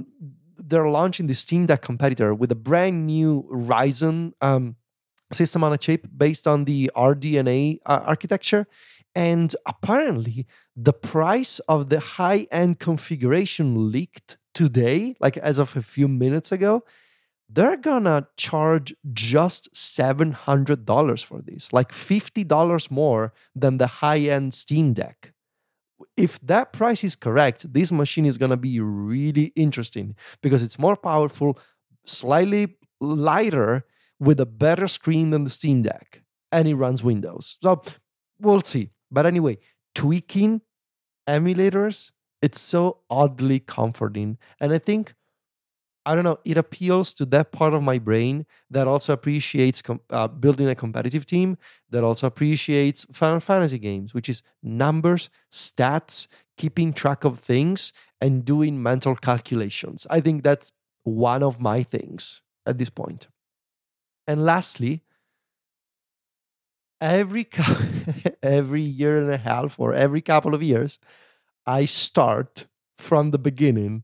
they're 0.69 0.89
launching 0.99 1.27
the 1.27 1.33
Steam 1.45 1.63
Deck 1.69 1.81
competitor 1.81 2.29
with 2.41 2.51
a 2.51 2.59
brand 2.69 2.97
new 3.13 3.31
Ryzen 3.71 4.33
um, 4.41 4.75
system 5.39 5.63
on 5.63 5.71
a 5.73 5.77
chip 5.77 6.01
based 6.25 6.45
on 6.47 6.65
the 6.65 6.79
RDNA 6.95 7.79
uh, 7.85 8.01
architecture. 8.13 8.63
And 9.17 9.49
apparently, 9.65 10.45
the 10.87 10.93
price 11.13 11.53
of 11.73 11.79
the 11.89 11.99
high 12.17 12.41
end 12.51 12.79
configuration 12.79 13.91
leaked 13.91 14.37
today, 14.55 15.15
like 15.19 15.37
as 15.37 15.59
of 15.59 15.75
a 15.75 15.83
few 15.83 16.07
minutes 16.07 16.51
ago. 16.51 16.83
They're 17.47 17.77
gonna 17.77 18.27
charge 18.37 18.95
just 19.13 19.71
$700 19.75 21.23
for 21.23 21.43
this, 21.43 21.71
like 21.71 21.91
$50 21.91 22.89
more 22.89 23.33
than 23.53 23.77
the 23.77 23.85
high 23.85 24.21
end 24.21 24.55
Steam 24.55 24.93
Deck 24.93 25.35
if 26.17 26.39
that 26.41 26.73
price 26.73 27.03
is 27.03 27.15
correct, 27.15 27.71
this 27.73 27.91
machine 27.91 28.25
is 28.25 28.37
to 28.37 28.57
be 28.57 28.79
really 28.79 29.51
interesting 29.55 30.15
because 30.41 30.63
it's 30.63 30.79
more 30.79 30.95
powerful, 30.95 31.57
slightly 32.05 32.77
lighter, 32.99 33.85
with 34.17 34.39
a 34.39 34.45
better 34.45 34.87
screen 34.87 35.31
than 35.31 35.43
the 35.43 35.49
Steam 35.49 35.81
Deck, 35.81 36.21
and 36.49 36.69
it 36.69 36.75
runs 36.75 37.03
Windows. 37.03 37.57
So 37.61 37.81
we'll 38.39 38.61
see. 38.61 38.91
But 39.11 39.25
anyway, 39.25 39.57
tweaking 39.93 40.61
emulators, 41.27 42.11
it's 42.45 42.61
so 42.61 42.99
oddly 43.09 43.59
comforting. 43.59 44.37
And 44.61 44.71
I 44.71 44.77
think 44.77 45.15
I 46.07 46.13
don't 46.13 46.23
know, 46.23 46.37
it 46.45 46.55
appeals 46.55 47.15
to 47.15 47.25
that 47.27 47.51
part 47.51 47.73
of 47.73 47.81
my 47.81 47.97
brain 47.97 48.45
that 48.69 48.87
also 48.87 49.11
appreciates 49.11 49.81
com- 49.81 50.01
uh, 50.11 50.27
building 50.27 50.67
a 50.67 50.75
competitive 50.75 51.25
team, 51.25 51.57
that 51.89 52.03
also 52.03 52.27
appreciates 52.27 53.05
Final 53.11 53.39
Fantasy 53.39 53.79
games, 53.79 54.13
which 54.13 54.29
is 54.29 54.43
numbers, 54.61 55.31
stats, 55.51 56.27
keeping 56.57 56.93
track 56.93 57.23
of 57.23 57.39
things, 57.39 57.91
and 58.21 58.45
doing 58.45 58.83
mental 58.83 59.15
calculations. 59.15 60.05
I 60.11 60.19
think 60.21 60.43
that's 60.43 60.71
one 61.03 61.41
of 61.41 61.59
my 61.59 61.81
things 61.81 62.43
at 62.67 62.77
this 62.77 62.91
point. 62.91 63.27
And 64.27 64.45
lastly, 64.45 65.03
every 67.01 67.47
every 68.43 68.81
year 68.81 69.21
and 69.21 69.31
a 69.31 69.37
half 69.37 69.79
or 69.79 69.93
every 69.93 70.21
couple 70.21 70.53
of 70.53 70.63
years, 70.63 70.99
I 71.65 71.85
start 71.85 72.65
from 72.97 73.31
the 73.31 73.39
beginning 73.39 74.03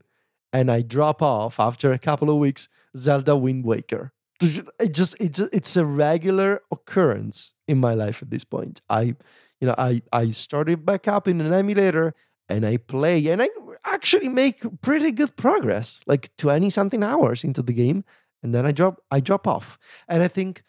and 0.51 0.72
I 0.72 0.82
drop 0.82 1.22
off 1.22 1.59
after 1.59 1.91
a 1.91 1.99
couple 1.99 2.30
of 2.30 2.38
weeks 2.38 2.68
Zelda 2.97 3.38
Wind 3.38 3.64
Waker. 3.64 4.12
It 4.41 4.93
just 4.93 5.16
it 5.20 5.34
just 5.34 5.53
it's 5.53 5.76
a 5.78 5.86
regular 5.86 6.62
occurrence 6.72 7.53
in 7.68 7.78
my 7.78 7.93
life 7.93 8.22
at 8.24 8.32
this 8.32 8.43
point. 8.43 8.82
I 8.89 9.16
you 9.59 9.68
know 9.68 9.76
I 9.78 10.01
I 10.12 10.32
started 10.32 10.86
back 10.86 11.07
up 11.07 11.28
in 11.28 11.39
an 11.41 11.53
emulator 11.53 12.16
and 12.49 12.66
I 12.66 12.78
play 12.78 13.28
and 13.28 13.41
I 13.41 13.49
actually 13.86 14.30
make 14.30 14.82
pretty 14.82 15.12
good 15.12 15.36
progress, 15.36 16.01
like 16.07 16.36
20 16.38 16.70
something 16.70 17.03
hours 17.03 17.43
into 17.43 17.62
the 17.62 17.74
game 17.74 18.03
and 18.43 18.53
then 18.53 18.66
I 18.66 18.72
drop 18.72 19.01
I 19.12 19.20
drop 19.20 19.47
off. 19.47 19.78
And 20.07 20.24
I 20.24 20.28
think 20.28 20.64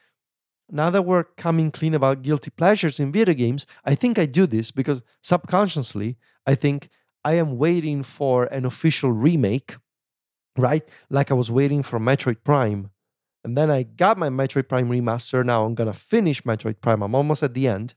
now 0.71 0.91
that 0.91 1.03
we're 1.03 1.25
coming 1.25 1.71
clean 1.71 1.95
about 1.95 2.23
guilty 2.23 2.51
pleasures 2.51 2.99
in 3.01 3.13
video 3.13 3.35
games, 3.35 3.67
I 3.85 3.95
think 3.95 4.19
I 4.19 4.27
do 4.27 4.47
this 4.47 4.71
because 4.71 5.03
subconsciously 5.23 6.17
I 6.47 6.55
think 6.55 6.89
I 7.25 7.35
am 7.35 7.59
waiting 7.59 8.03
for 8.03 8.47
an 8.47 8.65
official 8.65 9.13
remake, 9.13 9.77
right? 10.57 10.89
Like 11.11 11.31
I 11.31 11.35
was 11.35 11.51
waiting 11.51 11.83
for 11.83 11.99
Metroid 11.99 12.39
Prime. 12.45 12.91
And 13.45 13.57
then 13.57 13.71
I 13.71 13.83
got 13.83 14.19
my 14.19 14.29
Metroid 14.29 14.69
Prime 14.69 14.89
remaster. 14.89 15.45
Now 15.45 15.65
I'm 15.65 15.75
going 15.75 15.93
to 15.93 15.99
finish 15.99 16.43
Metroid 16.43 16.81
Prime. 16.81 17.03
I'm 17.03 17.15
almost 17.15 17.43
at 17.43 17.55
the 17.55 17.67
end. 17.67 17.95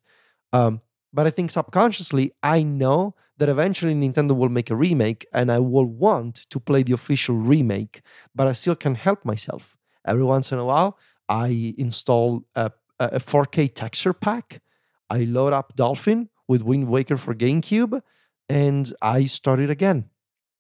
Um, 0.51 0.82
but 1.13 1.28
I 1.28 1.30
think 1.30 1.51
subconsciously, 1.51 2.34
I 2.43 2.63
know 2.63 3.16
that 3.38 3.49
eventually 3.49 3.93
Nintendo 3.93 4.36
will 4.36 4.49
make 4.49 4.70
a 4.70 4.76
remake 4.76 5.26
and 5.34 5.51
I 5.51 5.59
will 5.59 5.86
want 5.86 6.36
to 6.49 6.59
play 6.59 6.84
the 6.84 6.93
official 6.93 7.36
remake, 7.36 8.01
but 8.34 8.47
I 8.47 8.53
still 8.53 8.76
can't 8.76 8.97
help 8.97 9.26
myself. 9.26 9.78
Every 10.07 10.24
once 10.24 10.51
in 10.51 10.59
a 10.59 10.66
while, 10.66 10.97
I 11.30 11.73
install 11.78 12.45
a, 12.55 12.71
a 12.99 13.19
4K 13.19 13.73
texture 13.73 14.13
pack. 14.13 14.61
I 15.09 15.19
load 15.26 15.53
up 15.53 15.76
Dolphin 15.76 16.30
with 16.47 16.61
Wind 16.61 16.88
Waker 16.88 17.17
for 17.17 17.34
GameCube 17.36 18.01
and 18.49 18.93
I 19.01 19.26
started 19.26 19.69
again. 19.69 20.09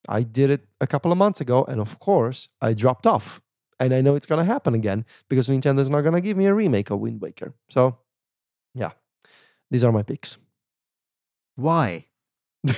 I 0.07 0.23
did 0.23 0.49
it 0.49 0.65
a 0.79 0.85
couple 0.87 1.11
of 1.11 1.17
months 1.17 1.41
ago, 1.41 1.63
and 1.63 1.81
of 1.81 1.97
course, 1.99 2.49
I 2.61 2.73
dropped 2.73 3.07
off. 3.07 3.41
And 3.79 3.91
I 3.93 4.01
know 4.01 4.15
it's 4.15 4.25
going 4.27 4.37
to 4.39 4.45
happen 4.45 4.73
again 4.75 5.03
because 5.29 5.49
Nintendo's 5.49 5.89
not 5.89 6.01
going 6.01 6.13
to 6.13 6.21
give 6.21 6.37
me 6.37 6.45
a 6.45 6.53
remake 6.53 6.91
of 6.91 6.99
Wind 6.99 7.21
Waker. 7.21 7.53
So, 7.69 7.97
yeah, 8.73 8.91
these 9.69 9.83
are 9.83 9.91
my 9.91 10.03
picks. 10.03 10.37
Why? 11.55 12.05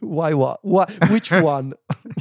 Why? 0.00 0.34
What? 0.34 0.64
What? 0.64 0.90
Which 1.10 1.30
one? 1.32 1.74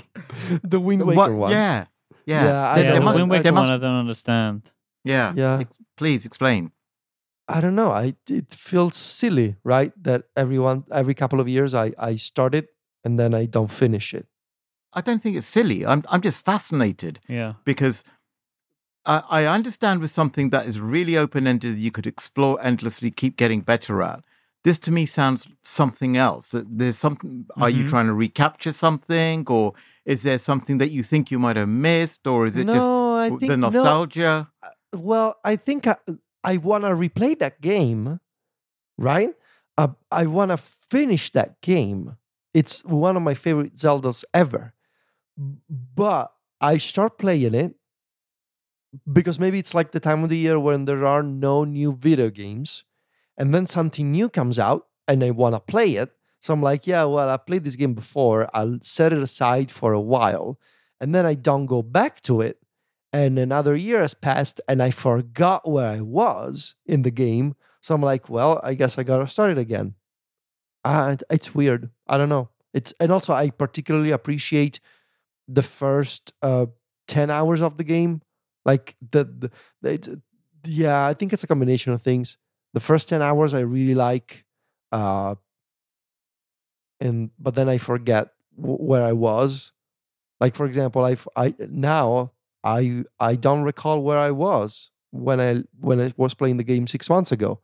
the 0.63 0.79
Wind 0.79 1.03
Waker 1.05 1.17
What- 1.17 1.31
one. 1.31 1.51
Yeah, 1.51 1.85
yeah. 2.25 2.43
Yeah, 2.45 2.69
I 2.69 2.75
There- 2.75 2.83
yeah, 2.85 2.91
there 2.91 2.99
the 2.99 3.05
must- 3.05 3.19
Wind 3.19 3.31
Waker 3.31 3.43
there 3.43 3.53
one 3.53 3.65
I 3.71 3.77
don't 3.77 3.95
understand. 3.95 4.71
Yeah, 5.05 5.33
Yeah. 5.35 5.59
Ex- 5.61 5.79
please 5.97 6.25
explain. 6.25 6.71
I 7.47 7.61
don't 7.61 7.75
know. 7.75 7.91
I 7.91 8.15
it 8.29 8.51
feels 8.53 8.95
silly, 8.97 9.55
right? 9.63 9.91
That 10.03 10.23
everyone 10.35 10.83
every 10.91 11.13
couple 11.13 11.39
of 11.39 11.47
years 11.47 11.73
I 11.73 11.93
I 12.11 12.15
start 12.17 12.55
it 12.55 12.67
and 13.03 13.17
then 13.19 13.33
I 13.41 13.45
don't 13.47 13.71
finish 13.71 14.13
it. 14.13 14.25
I 14.97 15.01
don't 15.01 15.21
think 15.21 15.37
it's 15.37 15.47
silly. 15.47 15.85
I'm 15.85 16.01
I'm 16.09 16.21
just 16.21 16.43
fascinated 16.45 17.19
Yeah. 17.27 17.53
because 17.65 18.03
I, 19.05 19.21
I 19.29 19.45
understand 19.45 20.01
with 20.01 20.11
something 20.11 20.49
that 20.51 20.65
is 20.65 20.79
really 20.79 21.15
open 21.17 21.45
ended, 21.47 21.77
you 21.77 21.91
could 21.91 22.07
explore 22.07 22.57
endlessly, 22.61 23.11
keep 23.11 23.37
getting 23.37 23.61
better 23.61 24.01
at. 24.01 24.23
This 24.63 24.79
to 24.79 24.91
me 24.91 25.05
sounds 25.05 25.47
something 25.63 26.17
else. 26.17 26.49
That 26.49 26.65
There's 26.79 26.97
something. 26.97 27.45
Are 27.57 27.69
you 27.69 27.83
Mhm. 27.83 27.89
trying 27.89 28.07
to 28.07 28.15
recapture 28.15 28.71
something, 28.73 29.45
or 29.47 29.73
is 30.05 30.21
there 30.23 30.39
something 30.39 30.79
that 30.79 30.89
you 30.89 31.03
think 31.03 31.29
you 31.29 31.37
might 31.37 31.55
have 31.55 31.69
missed, 31.69 32.25
or 32.25 32.47
is 32.47 32.57
it 32.57 32.65
no, 32.65 32.73
just 32.73 32.89
I 32.89 33.29
w- 33.29 33.39
think 33.39 33.49
the 33.51 33.57
no. 33.57 33.69
Well, 34.95 35.35
I 35.43 35.55
think 35.55 35.87
I, 35.87 35.97
I 36.43 36.57
want 36.57 36.83
to 36.83 36.89
replay 36.89 37.37
that 37.39 37.61
game, 37.61 38.19
right? 38.97 39.31
Uh, 39.77 39.89
I 40.11 40.25
want 40.25 40.51
to 40.51 40.57
finish 40.57 41.31
that 41.31 41.61
game. 41.61 42.17
It's 42.53 42.83
one 42.85 43.17
of 43.17 43.23
my 43.23 43.33
favorite 43.33 43.75
Zeldas 43.75 44.23
ever. 44.33 44.73
But 45.37 46.31
I 46.61 46.77
start 46.77 47.17
playing 47.17 47.53
it 47.53 47.75
because 49.11 49.39
maybe 49.39 49.59
it's 49.59 49.73
like 49.73 49.91
the 49.91 49.99
time 49.99 50.23
of 50.23 50.29
the 50.29 50.37
year 50.37 50.57
when 50.57 50.85
there 50.85 51.05
are 51.05 51.21
no 51.21 51.65
new 51.65 51.93
video 51.93 52.29
games, 52.29 52.85
and 53.37 53.53
then 53.53 53.67
something 53.67 54.11
new 54.11 54.29
comes 54.29 54.57
out 54.57 54.87
and 55.07 55.21
I 55.23 55.31
want 55.31 55.55
to 55.55 55.59
play 55.59 55.95
it. 55.95 56.11
So 56.39 56.53
I'm 56.53 56.61
like, 56.61 56.87
yeah, 56.87 57.03
well, 57.03 57.29
I 57.29 57.37
played 57.37 57.65
this 57.65 57.75
game 57.75 57.93
before. 57.93 58.47
I'll 58.53 58.77
set 58.81 59.11
it 59.11 59.21
aside 59.21 59.71
for 59.71 59.91
a 59.91 59.99
while, 59.99 60.57
and 61.01 61.13
then 61.13 61.25
I 61.25 61.33
don't 61.33 61.65
go 61.65 61.81
back 61.81 62.21
to 62.21 62.39
it 62.39 62.59
and 63.15 63.39
another 63.39 63.77
year 63.77 64.01
has 64.01 64.13
passed 64.13 64.59
and 64.67 64.83
I 64.83 64.91
forgot 64.91 65.69
where 65.69 65.89
I 65.89 66.01
was 66.01 66.75
in 66.85 67.03
the 67.03 67.11
game. 67.11 67.55
So 67.79 67.95
I'm 67.95 68.01
like, 68.01 68.29
well, 68.29 68.59
I 68.61 68.73
guess 68.73 68.97
I 68.97 69.03
gotta 69.03 69.25
start 69.25 69.51
it 69.51 69.57
again. 69.57 69.95
Uh, 70.83 71.15
it's 71.29 71.55
weird. 71.55 71.91
I 72.07 72.17
don't 72.17 72.27
know. 72.27 72.49
It's 72.73 72.93
and 72.99 73.13
also 73.13 73.31
I 73.31 73.51
particularly 73.51 74.11
appreciate 74.11 74.81
the 75.47 75.63
first 75.63 76.33
uh, 76.41 76.65
ten 77.07 77.29
hours 77.29 77.61
of 77.61 77.77
the 77.77 77.85
game. 77.85 78.21
Like 78.65 78.97
the, 78.99 79.23
the, 79.23 79.51
the 79.81 79.93
it's, 79.93 80.09
yeah, 80.65 81.07
I 81.07 81.13
think 81.13 81.31
it's 81.31 81.43
a 81.43 81.47
combination 81.47 81.93
of 81.93 82.01
things. 82.01 82.37
The 82.73 82.81
first 82.81 83.07
ten 83.07 83.21
hours 83.21 83.53
I 83.53 83.61
really 83.61 83.95
like, 83.95 84.43
uh, 84.91 85.35
and 86.99 87.31
but 87.39 87.55
then 87.55 87.69
I 87.69 87.77
forget 87.77 88.31
w- 88.59 88.75
where 88.77 89.03
I 89.03 89.13
was. 89.13 89.71
Like 90.41 90.57
for 90.57 90.65
example, 90.65 91.05
I 91.05 91.15
I 91.37 91.55
now 91.59 92.33
I 92.65 93.03
I 93.19 93.35
don't 93.35 93.61
recall 93.63 94.01
where 94.01 94.17
I 94.17 94.31
was 94.31 94.91
when 95.11 95.39
I 95.39 95.63
when 95.79 96.01
I 96.01 96.11
was 96.17 96.33
playing 96.33 96.57
the 96.57 96.63
game 96.63 96.87
six 96.87 97.09
months 97.09 97.31
ago. 97.31 97.61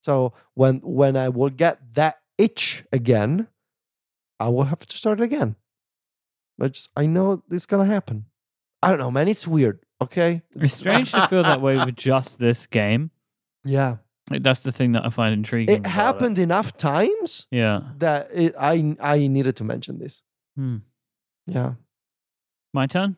So 0.00 0.32
when 0.54 0.78
when 0.84 1.16
I 1.16 1.28
will 1.28 1.50
get 1.50 1.94
that 1.94 2.20
itch 2.38 2.84
again, 2.92 3.48
I 4.38 4.48
will 4.48 4.64
have 4.64 4.86
to 4.86 4.96
start 4.96 5.20
again. 5.20 5.56
But 6.56 6.72
just, 6.74 6.90
I 6.96 7.06
know 7.06 7.42
it's 7.50 7.66
gonna 7.66 7.84
happen. 7.84 8.26
I 8.82 8.90
don't 8.90 8.98
know, 8.98 9.10
man. 9.10 9.28
It's 9.28 9.46
weird. 9.46 9.80
Okay. 10.00 10.42
It's 10.54 10.74
strange 10.74 11.10
to 11.12 11.26
feel 11.26 11.42
that 11.42 11.60
way 11.60 11.74
with 11.74 11.96
just 11.96 12.38
this 12.38 12.66
game. 12.66 13.10
Yeah. 13.64 13.96
That's 14.30 14.62
the 14.62 14.72
thing 14.72 14.92
that 14.92 15.04
I 15.04 15.10
find 15.10 15.32
intriguing. 15.34 15.74
It 15.74 15.86
happened 15.86 16.38
enough 16.38 16.76
times 16.76 17.46
Yeah. 17.50 17.82
that 17.98 18.28
it, 18.32 18.54
I 18.58 18.96
I 19.00 19.26
needed 19.26 19.56
to 19.56 19.64
mention 19.64 19.98
this. 19.98 20.22
Hmm. 20.56 20.78
Yeah. 21.46 21.74
My 22.72 22.86
turn. 22.86 23.16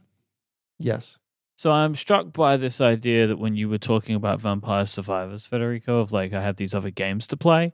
Yes. 0.79 1.19
So 1.59 1.73
I'm 1.73 1.95
struck 1.95 2.35
by 2.35 2.59
this 2.59 2.83
idea 2.83 3.27
that 3.27 3.39
when 3.39 3.57
you 3.57 3.71
were 3.71 3.79
talking 3.79 4.15
about 4.15 4.43
Vampire 4.43 4.85
Survivors, 4.85 5.47
Federico, 5.47 6.01
of 6.01 6.13
like 6.13 6.35
I 6.35 6.43
have 6.43 6.57
these 6.57 6.75
other 6.75 6.91
games 6.91 7.27
to 7.29 7.37
play. 7.39 7.73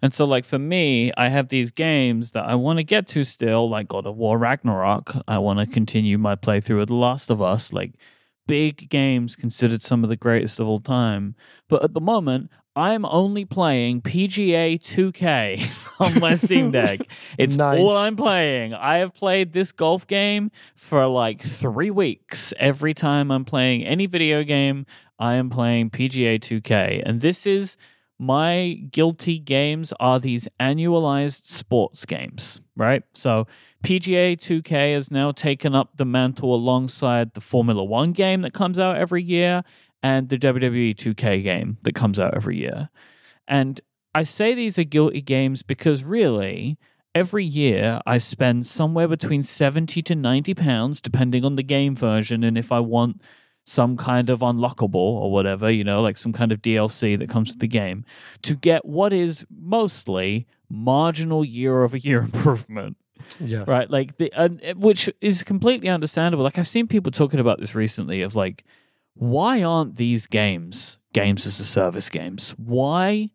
And 0.00 0.14
so 0.14 0.24
like 0.24 0.44
for 0.44 0.58
me, 0.58 1.12
I 1.16 1.28
have 1.30 1.48
these 1.48 1.72
games 1.72 2.30
that 2.30 2.44
I 2.44 2.54
want 2.54 2.78
to 2.78 2.84
get 2.84 3.08
to 3.08 3.24
still, 3.24 3.68
like 3.68 3.88
God 3.88 4.06
of 4.06 4.16
War 4.16 4.38
Ragnarok. 4.38 5.16
I 5.26 5.38
want 5.38 5.58
to 5.58 5.66
continue 5.66 6.16
my 6.16 6.36
playthrough 6.36 6.82
of 6.82 6.86
The 6.86 6.94
Last 6.94 7.28
of 7.28 7.42
Us, 7.42 7.72
like 7.72 7.94
big 8.46 8.88
games 8.88 9.34
considered 9.34 9.82
some 9.82 10.04
of 10.04 10.10
the 10.10 10.16
greatest 10.16 10.60
of 10.60 10.68
all 10.68 10.80
time. 10.80 11.34
But 11.68 11.82
at 11.82 11.92
the 11.92 12.00
moment, 12.00 12.50
I'm 12.76 13.04
only 13.04 13.44
playing 13.44 14.02
PGA 14.02 14.80
2K 14.80 16.00
on 16.00 16.20
my 16.20 16.34
Steam 16.34 16.70
Deck. 16.72 17.00
It's 17.38 17.56
Nice. 17.56 17.78
all 17.78 17.90
I'm 17.96 18.16
playing. 18.16 18.74
I 18.74 18.98
have 18.98 19.14
played 19.14 19.52
this 19.52 19.70
golf 19.72 20.06
game 20.06 20.50
for 20.74 21.06
like 21.06 21.40
three 21.40 21.90
weeks. 21.90 22.52
Every 22.58 22.94
time 22.94 23.30
I'm 23.30 23.44
playing 23.44 23.84
any 23.84 24.06
video 24.06 24.42
game, 24.42 24.86
I 25.18 25.34
am 25.34 25.50
playing 25.50 25.90
PGA 25.90 26.38
2K. 26.40 27.02
And 27.06 27.20
this 27.20 27.46
is 27.46 27.76
my 28.18 28.78
guilty 28.90 29.38
games 29.38 29.92
are 29.98 30.18
these 30.20 30.48
annualized 30.60 31.44
sports 31.46 32.04
games, 32.04 32.60
right? 32.76 33.02
So 33.12 33.46
PGA 33.84 34.36
2K 34.36 34.94
has 34.94 35.10
now 35.10 35.30
taken 35.32 35.74
up 35.74 35.96
the 35.96 36.04
mantle 36.04 36.54
alongside 36.54 37.34
the 37.34 37.40
Formula 37.40 37.82
One 37.84 38.12
game 38.12 38.42
that 38.42 38.52
comes 38.52 38.78
out 38.78 38.96
every 38.96 39.22
year 39.22 39.62
and 40.04 40.28
the 40.28 40.36
WWE 40.36 40.94
2K 40.94 41.42
game 41.42 41.78
that 41.82 41.94
comes 41.94 42.20
out 42.20 42.34
every 42.34 42.58
year. 42.58 42.90
And 43.48 43.80
I 44.14 44.22
say 44.22 44.54
these 44.54 44.78
are 44.78 44.84
guilty 44.84 45.22
games 45.22 45.62
because 45.62 46.04
really, 46.04 46.78
every 47.14 47.44
year 47.44 48.00
I 48.06 48.18
spend 48.18 48.66
somewhere 48.66 49.08
between 49.08 49.42
70 49.42 50.02
to 50.02 50.14
90 50.14 50.52
pounds, 50.54 51.00
depending 51.00 51.42
on 51.42 51.56
the 51.56 51.62
game 51.62 51.96
version, 51.96 52.44
and 52.44 52.58
if 52.58 52.70
I 52.70 52.80
want 52.80 53.22
some 53.64 53.96
kind 53.96 54.28
of 54.28 54.40
unlockable 54.40 54.94
or 54.94 55.32
whatever, 55.32 55.70
you 55.70 55.84
know, 55.84 56.02
like 56.02 56.18
some 56.18 56.34
kind 56.34 56.52
of 56.52 56.60
DLC 56.60 57.18
that 57.18 57.30
comes 57.30 57.48
with 57.48 57.60
the 57.60 57.66
game, 57.66 58.04
to 58.42 58.54
get 58.54 58.84
what 58.84 59.14
is 59.14 59.46
mostly 59.50 60.46
marginal 60.68 61.46
year 61.46 61.82
over 61.82 61.96
year 61.96 62.20
improvement 62.30 62.98
Yes. 63.40 63.66
right? 63.66 63.88
Like 63.90 64.18
the 64.18 64.30
uh, 64.34 64.50
which 64.76 65.08
is 65.22 65.42
completely 65.42 65.88
understandable. 65.88 66.44
Like 66.44 66.58
I've 66.58 66.68
seen 66.68 66.86
people 66.88 67.10
talking 67.10 67.40
about 67.40 67.58
this 67.58 67.74
recently 67.74 68.20
of 68.20 68.36
like, 68.36 68.64
why 69.14 69.62
aren't 69.62 69.96
these 69.96 70.26
games 70.26 70.98
games 71.12 71.46
as 71.46 71.60
a 71.60 71.64
service 71.64 72.10
games? 72.10 72.50
Why 72.58 73.30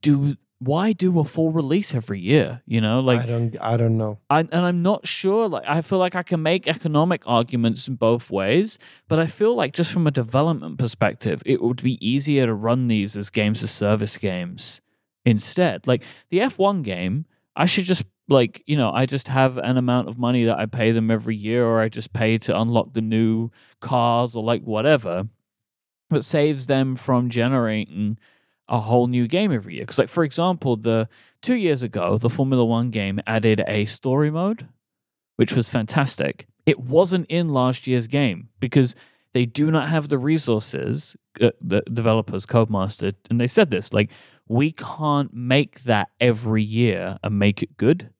do 0.00 0.36
why 0.58 0.92
do 0.92 1.18
a 1.20 1.24
full 1.24 1.52
release 1.52 1.94
every 1.94 2.20
year? 2.20 2.62
You 2.66 2.80
know, 2.80 3.00
like 3.00 3.20
I 3.20 3.26
don't. 3.26 3.56
I 3.60 3.76
don't 3.76 3.98
know. 3.98 4.18
I, 4.30 4.40
and 4.40 4.54
I'm 4.54 4.82
not 4.82 5.06
sure. 5.06 5.48
Like, 5.48 5.64
I 5.66 5.82
feel 5.82 5.98
like 5.98 6.14
I 6.14 6.22
can 6.22 6.42
make 6.42 6.66
economic 6.66 7.22
arguments 7.26 7.86
in 7.88 7.96
both 7.96 8.30
ways, 8.30 8.78
but 9.08 9.18
I 9.18 9.26
feel 9.26 9.54
like 9.54 9.74
just 9.74 9.92
from 9.92 10.06
a 10.06 10.10
development 10.10 10.78
perspective, 10.78 11.42
it 11.44 11.60
would 11.60 11.82
be 11.82 12.04
easier 12.06 12.46
to 12.46 12.54
run 12.54 12.88
these 12.88 13.16
as 13.16 13.28
games 13.28 13.62
as 13.62 13.70
service 13.70 14.16
games 14.16 14.80
instead. 15.26 15.86
Like 15.86 16.02
the 16.30 16.38
F1 16.38 16.82
game, 16.82 17.26
I 17.54 17.66
should 17.66 17.84
just 17.84 18.04
like 18.28 18.62
you 18.66 18.76
know, 18.76 18.90
I 18.90 19.06
just 19.06 19.28
have 19.28 19.58
an 19.58 19.76
amount 19.76 20.08
of 20.08 20.18
money 20.18 20.44
that 20.44 20.58
I 20.58 20.66
pay 20.66 20.92
them 20.92 21.10
every 21.10 21.36
year, 21.36 21.64
or 21.64 21.80
I 21.80 21.88
just 21.88 22.12
pay 22.12 22.38
to 22.38 22.58
unlock 22.58 22.92
the 22.92 23.00
new 23.00 23.50
cars 23.80 24.34
or 24.34 24.42
like 24.42 24.62
whatever, 24.62 25.28
but 26.10 26.24
saves 26.24 26.66
them 26.66 26.96
from 26.96 27.30
generating 27.30 28.18
a 28.68 28.80
whole 28.80 29.06
new 29.06 29.28
game 29.28 29.52
every 29.52 29.74
year. 29.74 29.82
Because, 29.82 29.98
like, 29.98 30.08
for 30.08 30.24
example, 30.24 30.76
the 30.76 31.08
two 31.40 31.54
years 31.54 31.82
ago, 31.82 32.18
the 32.18 32.30
Formula 32.30 32.64
One 32.64 32.90
game 32.90 33.20
added 33.26 33.62
a 33.66 33.84
story 33.84 34.30
mode, 34.30 34.66
which 35.36 35.54
was 35.54 35.70
fantastic. 35.70 36.46
It 36.64 36.80
wasn't 36.80 37.26
in 37.28 37.50
last 37.50 37.86
year's 37.86 38.08
game 38.08 38.48
because 38.58 38.96
they 39.34 39.46
do 39.46 39.70
not 39.70 39.88
have 39.88 40.08
the 40.08 40.18
resources, 40.18 41.16
uh, 41.40 41.50
the 41.60 41.82
developers, 41.92 42.46
Codemaster, 42.46 43.14
and 43.30 43.40
they 43.40 43.46
said 43.46 43.70
this 43.70 43.92
like, 43.92 44.10
we 44.48 44.72
can't 44.72 45.32
make 45.34 45.82
that 45.84 46.08
every 46.20 46.62
year 46.62 47.18
and 47.22 47.38
make 47.38 47.62
it 47.62 47.76
good. 47.76 48.10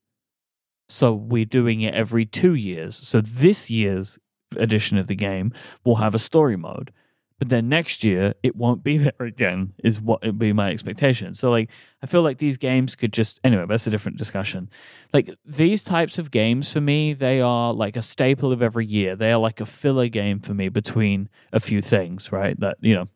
So 0.89 1.13
we're 1.13 1.45
doing 1.45 1.81
it 1.81 1.95
every 1.95 2.27
two 2.27 2.55
years. 2.55 2.97
So 2.97 3.21
this 3.21 3.71
year's 3.71 4.19
edition 4.57 4.99
of 4.99 5.07
the 5.07 5.17
game 5.17 5.53
will 5.85 5.97
have 5.97 6.15
a 6.15 6.21
story 6.21 6.57
mode 6.57 6.93
but 7.39 7.51
then 7.51 7.69
next 7.69 8.03
year 8.03 8.35
it 8.43 8.57
won't 8.57 8.83
be 8.83 8.99
there 8.99 9.13
again 9.21 9.73
is 9.83 10.01
what 10.01 10.25
would 10.25 10.39
be 10.39 10.53
my 10.53 10.71
expectation. 10.71 11.35
So 11.35 11.51
like 11.51 11.71
i 12.03 12.07
feel 12.07 12.23
like 12.23 12.39
these 12.39 12.57
games 12.57 12.95
could 12.95 13.13
just 13.13 13.41
anyway 13.45 13.67
that's 13.69 13.87
a 13.87 13.91
different 13.91 14.19
discussion. 14.19 14.71
Like 15.13 15.31
these 15.45 15.85
types 15.85 16.19
of 16.19 16.31
games 16.31 16.73
for 16.73 16.81
me 16.81 17.13
they 17.15 17.41
are 17.41 17.73
like 17.73 17.97
a 17.97 18.03
staple 18.03 18.53
of 18.53 18.63
every 18.63 18.87
year. 18.87 19.17
They 19.17 19.33
are 19.33 19.39
like 19.39 19.61
a 19.61 19.67
filler 19.67 20.09
game 20.09 20.41
for 20.41 20.55
me 20.55 20.69
between 20.69 21.29
a 21.53 21.61
few 21.61 21.81
things 21.81 22.33
right? 22.33 22.59
That 22.59 22.79
you 22.81 22.95
know 22.95 23.09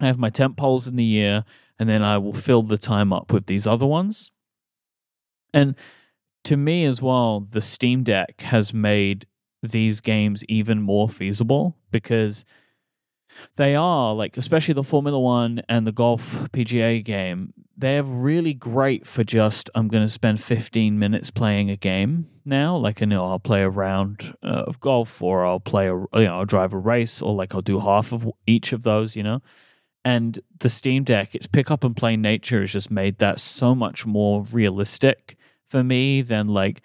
i 0.00 0.06
have 0.06 0.18
my 0.18 0.30
temp 0.30 0.56
poles 0.56 0.86
in 0.86 0.96
the 0.96 1.04
year 1.04 1.44
and 1.78 1.88
then 1.88 2.02
i 2.02 2.16
will 2.16 2.32
fill 2.32 2.62
the 2.62 2.78
time 2.78 3.12
up 3.12 3.32
with 3.32 3.46
these 3.46 3.66
other 3.66 3.86
ones. 3.86 4.30
And 5.52 5.74
to 6.44 6.56
me 6.56 6.84
as 6.84 7.02
well 7.02 7.40
the 7.40 7.60
steam 7.60 8.02
deck 8.02 8.40
has 8.42 8.72
made 8.74 9.26
these 9.62 10.00
games 10.00 10.44
even 10.46 10.80
more 10.80 11.08
feasible 11.08 11.76
because 11.90 12.44
they 13.56 13.74
are 13.74 14.14
like 14.14 14.36
especially 14.36 14.74
the 14.74 14.82
formula 14.82 15.18
one 15.18 15.62
and 15.68 15.86
the 15.86 15.92
golf 15.92 16.48
pga 16.52 17.04
game 17.04 17.52
they're 17.76 18.02
really 18.02 18.54
great 18.54 19.06
for 19.06 19.22
just 19.22 19.70
i'm 19.74 19.88
going 19.88 20.04
to 20.04 20.12
spend 20.12 20.40
15 20.40 20.98
minutes 20.98 21.30
playing 21.30 21.70
a 21.70 21.76
game 21.76 22.28
now 22.44 22.76
like 22.76 23.00
you 23.00 23.06
know 23.06 23.24
i'll 23.26 23.38
play 23.38 23.62
a 23.62 23.70
round 23.70 24.34
uh, 24.42 24.64
of 24.66 24.80
golf 24.80 25.22
or 25.22 25.44
i'll 25.44 25.60
play 25.60 25.86
a 25.86 25.94
you 25.94 26.08
know 26.14 26.38
i'll 26.38 26.44
drive 26.44 26.72
a 26.72 26.78
race 26.78 27.22
or 27.22 27.34
like 27.34 27.54
i'll 27.54 27.60
do 27.60 27.78
half 27.78 28.12
of 28.12 28.28
each 28.46 28.72
of 28.72 28.82
those 28.82 29.14
you 29.16 29.22
know? 29.22 29.40
And 30.02 30.40
the 30.58 30.70
steam 30.70 31.04
deck 31.04 31.34
its 31.34 31.46
pick 31.46 31.70
up 31.70 31.84
and 31.84 31.94
play 31.94 32.16
nature 32.16 32.60
has 32.60 32.72
just 32.72 32.90
made 32.90 33.18
that 33.18 33.38
so 33.38 33.74
much 33.74 34.06
more 34.06 34.44
realistic 34.50 35.36
for 35.70 35.82
me 35.84 36.20
than 36.22 36.48
like 36.48 36.82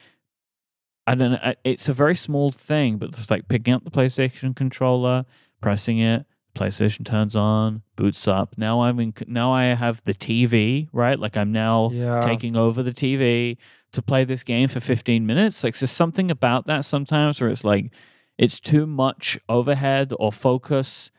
I 1.08 1.14
don't 1.16 1.34
know. 1.34 1.54
It's 1.64 1.88
a 1.90 1.94
very 1.94 2.16
small 2.16 2.52
thing, 2.52 2.98
but 2.98 3.10
it's 3.10 3.30
like 3.30 3.48
picking 3.48 3.74
up 3.74 3.84
the 3.84 3.92
PlayStation 3.92 4.56
controller, 4.56 5.26
pressing 5.62 6.00
it, 6.00 6.26
PlayStation 6.56 7.06
turns 7.06 7.36
on, 7.36 7.84
boots 7.96 8.28
up. 8.28 8.56
Now 8.58 8.82
I'm 8.82 9.00
in. 9.00 9.14
Now 9.28 9.52
I 9.54 9.66
have 9.66 10.04
the 10.06 10.14
TV, 10.16 10.88
right? 10.92 11.20
Like 11.20 11.38
I'm 11.38 11.52
now 11.52 11.92
Yeah. 11.92 12.22
taking 12.22 12.56
over 12.56 12.82
the 12.82 12.94
TV 12.94 13.58
to 13.92 14.02
play 14.02 14.24
this 14.24 14.42
game 14.44 14.68
for 14.68 14.80
15 14.80 15.26
minutes. 15.28 15.64
Like 15.64 15.78
there's 15.78 15.92
something 15.92 16.32
about 16.32 16.66
that 16.66 16.86
sometimes 16.86 17.40
where 17.40 17.50
it's 17.52 17.64
like 17.64 17.92
it's 18.38 18.60
too 18.60 18.86
much 18.88 19.38
overhead 19.48 20.12
or 20.20 20.32
focus. 20.32 21.12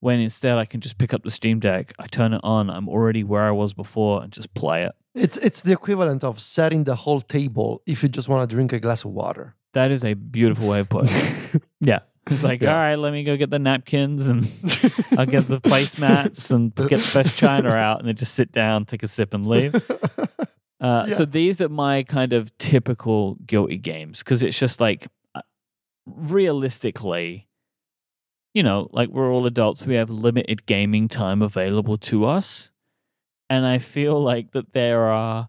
When 0.00 0.20
instead 0.20 0.58
I 0.58 0.64
can 0.64 0.80
just 0.80 0.96
pick 0.98 1.12
up 1.12 1.22
the 1.24 1.30
Steam 1.30 1.58
Deck, 1.60 1.92
I 1.98 2.06
turn 2.06 2.32
it 2.32 2.40
on, 2.44 2.70
I'm 2.70 2.88
already 2.88 3.24
where 3.24 3.42
I 3.44 3.50
was 3.50 3.74
before, 3.74 4.22
and 4.22 4.32
just 4.32 4.54
play 4.54 4.84
it. 4.84 4.92
It's 5.14 5.36
it's 5.38 5.62
the 5.62 5.72
equivalent 5.72 6.22
of 6.22 6.38
setting 6.40 6.84
the 6.84 6.94
whole 6.94 7.20
table 7.20 7.82
if 7.86 8.02
you 8.02 8.08
just 8.08 8.28
want 8.28 8.48
to 8.48 8.54
drink 8.54 8.72
a 8.72 8.78
glass 8.78 9.04
of 9.04 9.10
water. 9.10 9.56
That 9.72 9.90
is 9.90 10.04
a 10.04 10.14
beautiful 10.14 10.68
way 10.68 10.80
of 10.80 10.88
putting 10.88 11.16
it. 11.16 11.62
yeah. 11.80 11.98
It's 12.30 12.44
like, 12.44 12.60
Yeah. 12.62 12.72
all 12.72 12.76
right, 12.78 12.94
let 12.96 13.12
me 13.12 13.24
go 13.24 13.36
get 13.36 13.50
the 13.50 13.58
napkins 13.58 14.28
and 14.28 14.44
I'll 15.18 15.26
get 15.26 15.48
the 15.48 15.60
placemats 15.60 16.50
and 16.50 16.74
get 16.74 17.00
the 17.00 17.10
best 17.22 17.36
china 17.36 17.70
out 17.70 17.98
and 18.00 18.06
then 18.08 18.14
just 18.16 18.34
sit 18.34 18.52
down, 18.52 18.84
take 18.84 19.02
a 19.02 19.08
sip 19.08 19.34
and 19.34 19.46
leave. 19.46 19.74
Uh, 20.80 21.06
Yeah. 21.08 21.14
So 21.16 21.24
these 21.24 21.60
are 21.60 21.68
my 21.68 22.04
kind 22.04 22.32
of 22.32 22.56
typical 22.58 23.34
guilty 23.46 23.78
games 23.78 24.20
because 24.22 24.44
it's 24.44 24.56
just 24.56 24.80
like 24.80 25.08
uh, 25.34 25.40
realistically, 26.06 27.47
you 28.58 28.64
know, 28.64 28.88
like 28.90 29.08
we're 29.10 29.32
all 29.32 29.46
adults, 29.46 29.86
we 29.86 29.94
have 29.94 30.10
limited 30.10 30.66
gaming 30.66 31.06
time 31.06 31.42
available 31.42 31.96
to 31.96 32.24
us. 32.24 32.72
And 33.48 33.64
I 33.64 33.78
feel 33.78 34.20
like 34.20 34.50
that 34.50 34.72
there 34.72 35.02
are 35.02 35.48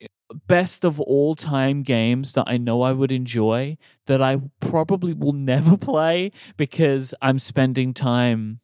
eh, 0.00 0.08
best 0.48 0.84
of 0.84 1.00
all 1.00 1.36
time 1.36 1.84
games 1.84 2.32
that 2.32 2.46
I 2.48 2.56
know 2.56 2.82
I 2.82 2.90
would 2.90 3.12
enjoy 3.12 3.78
that 4.06 4.20
I 4.20 4.40
probably 4.58 5.14
will 5.14 5.34
never 5.34 5.76
play 5.92 6.32
because 6.56 7.14
I'm 7.22 7.38
spending 7.38 7.94
time 7.94 8.58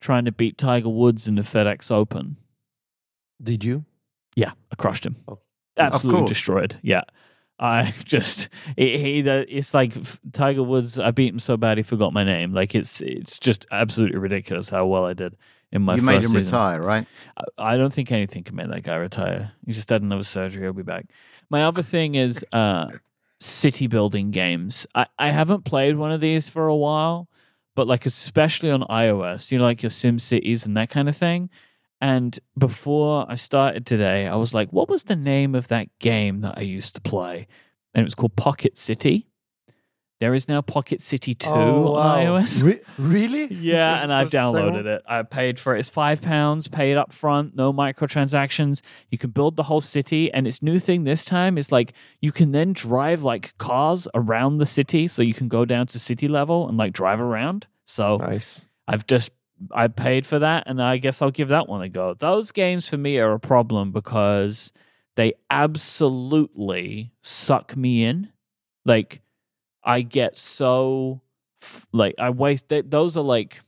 trying 0.00 0.24
to 0.24 0.32
beat 0.32 0.56
Tiger 0.56 0.88
Woods 0.88 1.28
in 1.28 1.34
the 1.34 1.42
FedEx 1.42 1.90
Open. 1.90 2.38
Did 3.42 3.64
you? 3.64 3.84
Yeah, 4.34 4.52
I 4.72 4.76
crushed 4.76 5.04
him. 5.04 5.16
Oh. 5.28 5.40
Absolutely 5.76 6.28
destroyed. 6.28 6.78
Yeah. 6.80 7.02
I 7.60 7.92
just 8.04 8.48
it, 8.76 8.98
he 8.98 9.18
it's 9.20 9.74
like 9.74 9.92
Tiger 10.32 10.62
Woods 10.62 10.98
I 10.98 11.10
beat 11.10 11.32
him 11.32 11.38
so 11.38 11.56
bad 11.56 11.76
he 11.76 11.82
forgot 11.82 12.12
my 12.12 12.24
name. 12.24 12.52
Like 12.54 12.74
it's 12.74 13.00
it's 13.02 13.38
just 13.38 13.66
absolutely 13.70 14.18
ridiculous 14.18 14.70
how 14.70 14.86
well 14.86 15.04
I 15.04 15.12
did 15.12 15.36
in 15.70 15.82
my 15.82 15.94
you 15.96 16.00
first 16.00 16.06
made 16.06 16.14
him 16.16 16.22
season. 16.30 16.44
retire, 16.46 16.82
right? 16.82 17.06
I- 17.36 17.44
I 17.74 17.76
don't 17.76 17.92
think 17.92 18.10
anything 18.10 18.42
can 18.42 18.56
make 18.56 18.68
that 18.70 18.82
guy 18.82 18.96
retire. 18.96 19.52
He 19.66 19.72
just 19.72 19.90
had 19.90 20.02
another 20.02 20.24
surgery. 20.24 20.62
He'll 20.62 20.72
be 20.72 20.82
back. 20.82 21.06
My 21.50 21.64
other 21.64 21.82
thing 21.82 22.14
is 22.16 22.44
uh, 22.52 22.86
city 23.38 23.86
building 23.86 24.30
games. 24.30 24.86
I, 24.94 25.06
I 25.18 25.30
haven't 25.30 25.64
played 25.64 25.96
one 25.96 26.10
of 26.12 26.20
these 26.20 26.48
for 26.48 26.66
a 26.66 26.74
while, 26.76 27.28
but 27.76 27.86
like 27.86 28.06
especially 28.06 28.70
on 28.70 28.82
iOS, 28.84 29.52
you 29.52 29.58
know, 29.58 29.64
like 29.64 29.82
your 29.82 29.90
Sim 29.90 30.18
Cities 30.18 30.64
and 30.66 30.76
that 30.76 30.90
kind 30.90 31.08
of 31.08 31.16
thing. 31.16 31.50
And 32.00 32.38
before 32.56 33.26
I 33.28 33.34
started 33.34 33.84
today, 33.86 34.26
I 34.26 34.36
was 34.36 34.54
like, 34.54 34.72
what 34.72 34.88
was 34.88 35.04
the 35.04 35.16
name 35.16 35.54
of 35.54 35.68
that 35.68 35.88
game 35.98 36.40
that 36.40 36.54
I 36.56 36.62
used 36.62 36.94
to 36.94 37.00
play? 37.00 37.46
And 37.94 38.00
it 38.00 38.04
was 38.04 38.14
called 38.14 38.36
Pocket 38.36 38.78
City. 38.78 39.26
There 40.20 40.34
is 40.34 40.48
now 40.48 40.60
Pocket 40.60 41.00
City 41.00 41.34
2 41.34 41.48
Oh, 41.48 41.92
wow. 41.92 41.98
on 42.00 42.42
iOS. 42.42 42.62
Re- 42.62 42.80
really? 42.98 43.44
Yeah, 43.54 43.84
There's- 43.84 44.02
and 44.02 44.12
I've 44.12 44.30
there's 44.30 44.44
a 44.44 44.52
second 44.52 44.72
downloaded 44.74 44.84
it. 44.86 45.02
I 45.08 45.22
paid 45.22 45.58
for 45.58 45.74
it. 45.74 45.80
It's 45.80 45.88
five 45.88 46.20
pounds, 46.20 46.68
paid 46.68 46.96
up 46.98 47.10
front, 47.12 47.56
no 47.56 47.72
microtransactions. 47.72 48.82
You 49.10 49.16
can 49.16 49.30
build 49.30 49.56
the 49.56 49.62
whole 49.64 49.80
city, 49.80 50.30
and 50.32 50.46
its 50.46 50.62
new 50.62 50.78
thing 50.78 51.04
this 51.04 51.24
time 51.24 51.56
is 51.56 51.72
like 51.72 51.94
you 52.20 52.32
can 52.32 52.52
then 52.52 52.74
drive 52.74 53.22
like 53.22 53.56
cars 53.56 54.06
around 54.14 54.58
the 54.58 54.66
city, 54.66 55.08
so 55.08 55.22
you 55.22 55.32
can 55.34 55.48
go 55.48 55.64
down 55.64 55.86
to 55.88 55.98
city 55.98 56.28
level 56.28 56.68
and 56.68 56.76
like 56.76 56.92
drive 56.92 57.20
around. 57.20 57.66
So? 57.86 58.16
Nice. 58.16 58.66
I've 58.86 59.06
just 59.06 59.30
I 59.70 59.88
paid 59.88 60.26
for 60.26 60.38
that, 60.38 60.64
and 60.66 60.82
I 60.82 60.96
guess 60.96 61.20
I'll 61.20 61.30
give 61.30 61.48
that 61.48 61.68
one 61.68 61.82
a 61.82 61.88
go. 61.88 62.14
Those 62.14 62.50
games 62.50 62.88
for 62.88 62.96
me 62.96 63.18
are 63.18 63.32
a 63.32 63.40
problem 63.40 63.92
because 63.92 64.72
they 65.16 65.34
absolutely 65.50 67.12
suck 67.22 67.76
me 67.76 68.04
in. 68.04 68.30
Like 68.84 69.20
I 69.84 70.02
get 70.02 70.38
so 70.38 71.20
like 71.92 72.14
I 72.18 72.30
waste 72.30 72.68
th- 72.68 72.86
those 72.88 73.16
are 73.16 73.24
like 73.24 73.60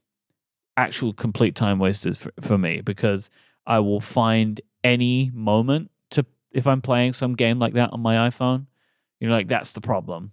actual 0.77 1.13
complete 1.13 1.55
time 1.55 1.79
wasters 1.79 2.19
for, 2.19 2.33
for 2.41 2.57
me 2.57 2.81
because 2.81 3.29
I 3.67 3.81
will 3.81 4.01
find 4.01 4.61
any 4.83 5.31
moment 5.35 5.91
to 6.13 6.25
if 6.53 6.67
I'm 6.67 6.81
playing 6.81 7.13
some 7.13 7.35
game 7.35 7.59
like 7.59 7.75
that 7.75 7.93
on 7.93 8.01
my 8.01 8.29
iPhone, 8.29 8.67
you 9.21 9.29
know, 9.29 9.35
like 9.35 9.49
that's 9.49 9.73
the 9.75 9.81
problem. 9.81 10.33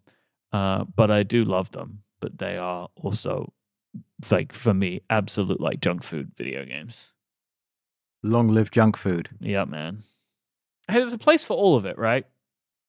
Uh, 0.51 0.85
but 0.95 1.11
I 1.11 1.23
do 1.23 1.43
love 1.43 1.71
them, 1.71 2.03
but 2.19 2.37
they 2.37 2.57
are 2.57 2.89
also 2.95 3.53
like 4.29 4.53
for 4.53 4.73
me 4.73 5.01
absolute 5.09 5.61
like 5.61 5.81
junk 5.81 6.03
food 6.03 6.31
video 6.35 6.65
games. 6.65 7.09
Long 8.21 8.49
live 8.49 8.71
junk 8.71 8.97
food. 8.97 9.29
Yeah, 9.39 9.65
man. 9.65 10.03
Hey, 10.87 10.95
there's 10.95 11.13
a 11.13 11.17
place 11.17 11.45
for 11.45 11.55
all 11.55 11.75
of 11.75 11.85
it, 11.85 11.97
right? 11.97 12.25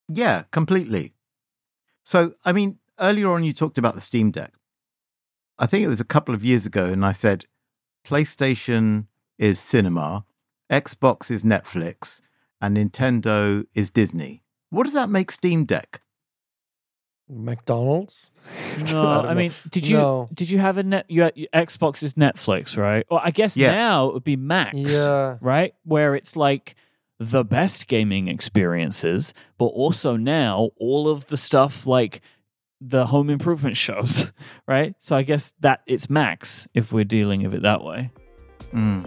Yeah, 0.09 0.45
completely. 0.51 1.15
So, 2.03 2.33
I 2.45 2.53
mean, 2.53 2.79
earlier 2.99 3.31
on 3.31 3.45
you 3.45 3.53
talked 3.53 3.79
about 3.79 3.95
the 3.95 4.01
Steam 4.01 4.31
Deck. 4.31 4.55
I 5.59 5.67
think 5.67 5.85
it 5.85 5.89
was 5.89 6.01
a 6.01 6.05
couple 6.05 6.35
of 6.35 6.45
years 6.45 6.67
ago, 6.67 6.87
and 6.87 7.05
I 7.05 7.13
said 7.13 7.45
PlayStation 8.05 9.07
is 9.39 9.61
cinema, 9.61 10.25
Xbox 10.71 11.31
is 11.31 11.45
Netflix, 11.45 12.21
and 12.61 12.77
Nintendo 12.77 13.67
is 13.75 13.91
Disney. 13.91 14.43
What 14.71 14.85
does 14.85 14.95
that 14.95 15.11
make 15.11 15.31
Steam 15.31 15.65
Deck? 15.65 16.01
McDonald's? 17.31 18.27
No, 18.91 19.03
I 19.03 19.31
I, 19.31 19.35
mean, 19.35 19.53
did 19.71 19.87
you 19.87 19.99
No. 19.99 20.29
did 20.33 20.49
you 20.49 20.59
have 20.59 20.79
a 20.79 20.83
net? 20.83 21.05
You 21.09 21.23
had, 21.23 21.35
Xbox 21.55 22.03
is 22.03 22.15
Netflix, 22.15 22.79
right? 22.79 23.05
Well, 23.11 23.21
I 23.23 23.31
guess 23.31 23.57
Yeah. 23.57 23.73
now 23.73 24.07
it 24.09 24.15
would 24.15 24.25
be 24.25 24.37
Max, 24.37 24.77
Yeah. 24.79 25.37
right? 25.43 25.75
Where 25.85 26.15
it's 26.15 26.35
like 26.37 26.75
the 27.19 27.45
best 27.45 27.87
gaming 27.89 28.29
experiences, 28.29 29.35
but 29.59 29.67
also 29.67 30.17
now 30.17 30.71
all 30.79 31.09
of 31.09 31.27
the 31.27 31.37
stuff 31.37 31.87
like 31.87 32.23
the 32.81 33.07
home 33.07 33.29
improvement 33.29 33.77
shows, 33.77 34.33
right? 34.67 34.95
So 35.01 35.15
I 35.17 35.23
guess 35.23 35.53
that 35.61 35.83
it's 35.87 36.09
Max 36.09 36.67
if 36.73 36.93
we're 36.93 37.05
dealing 37.05 37.43
with 37.43 37.55
it 37.55 37.63
that 37.63 37.85
way. 37.85 38.11
Mm. 38.73 39.07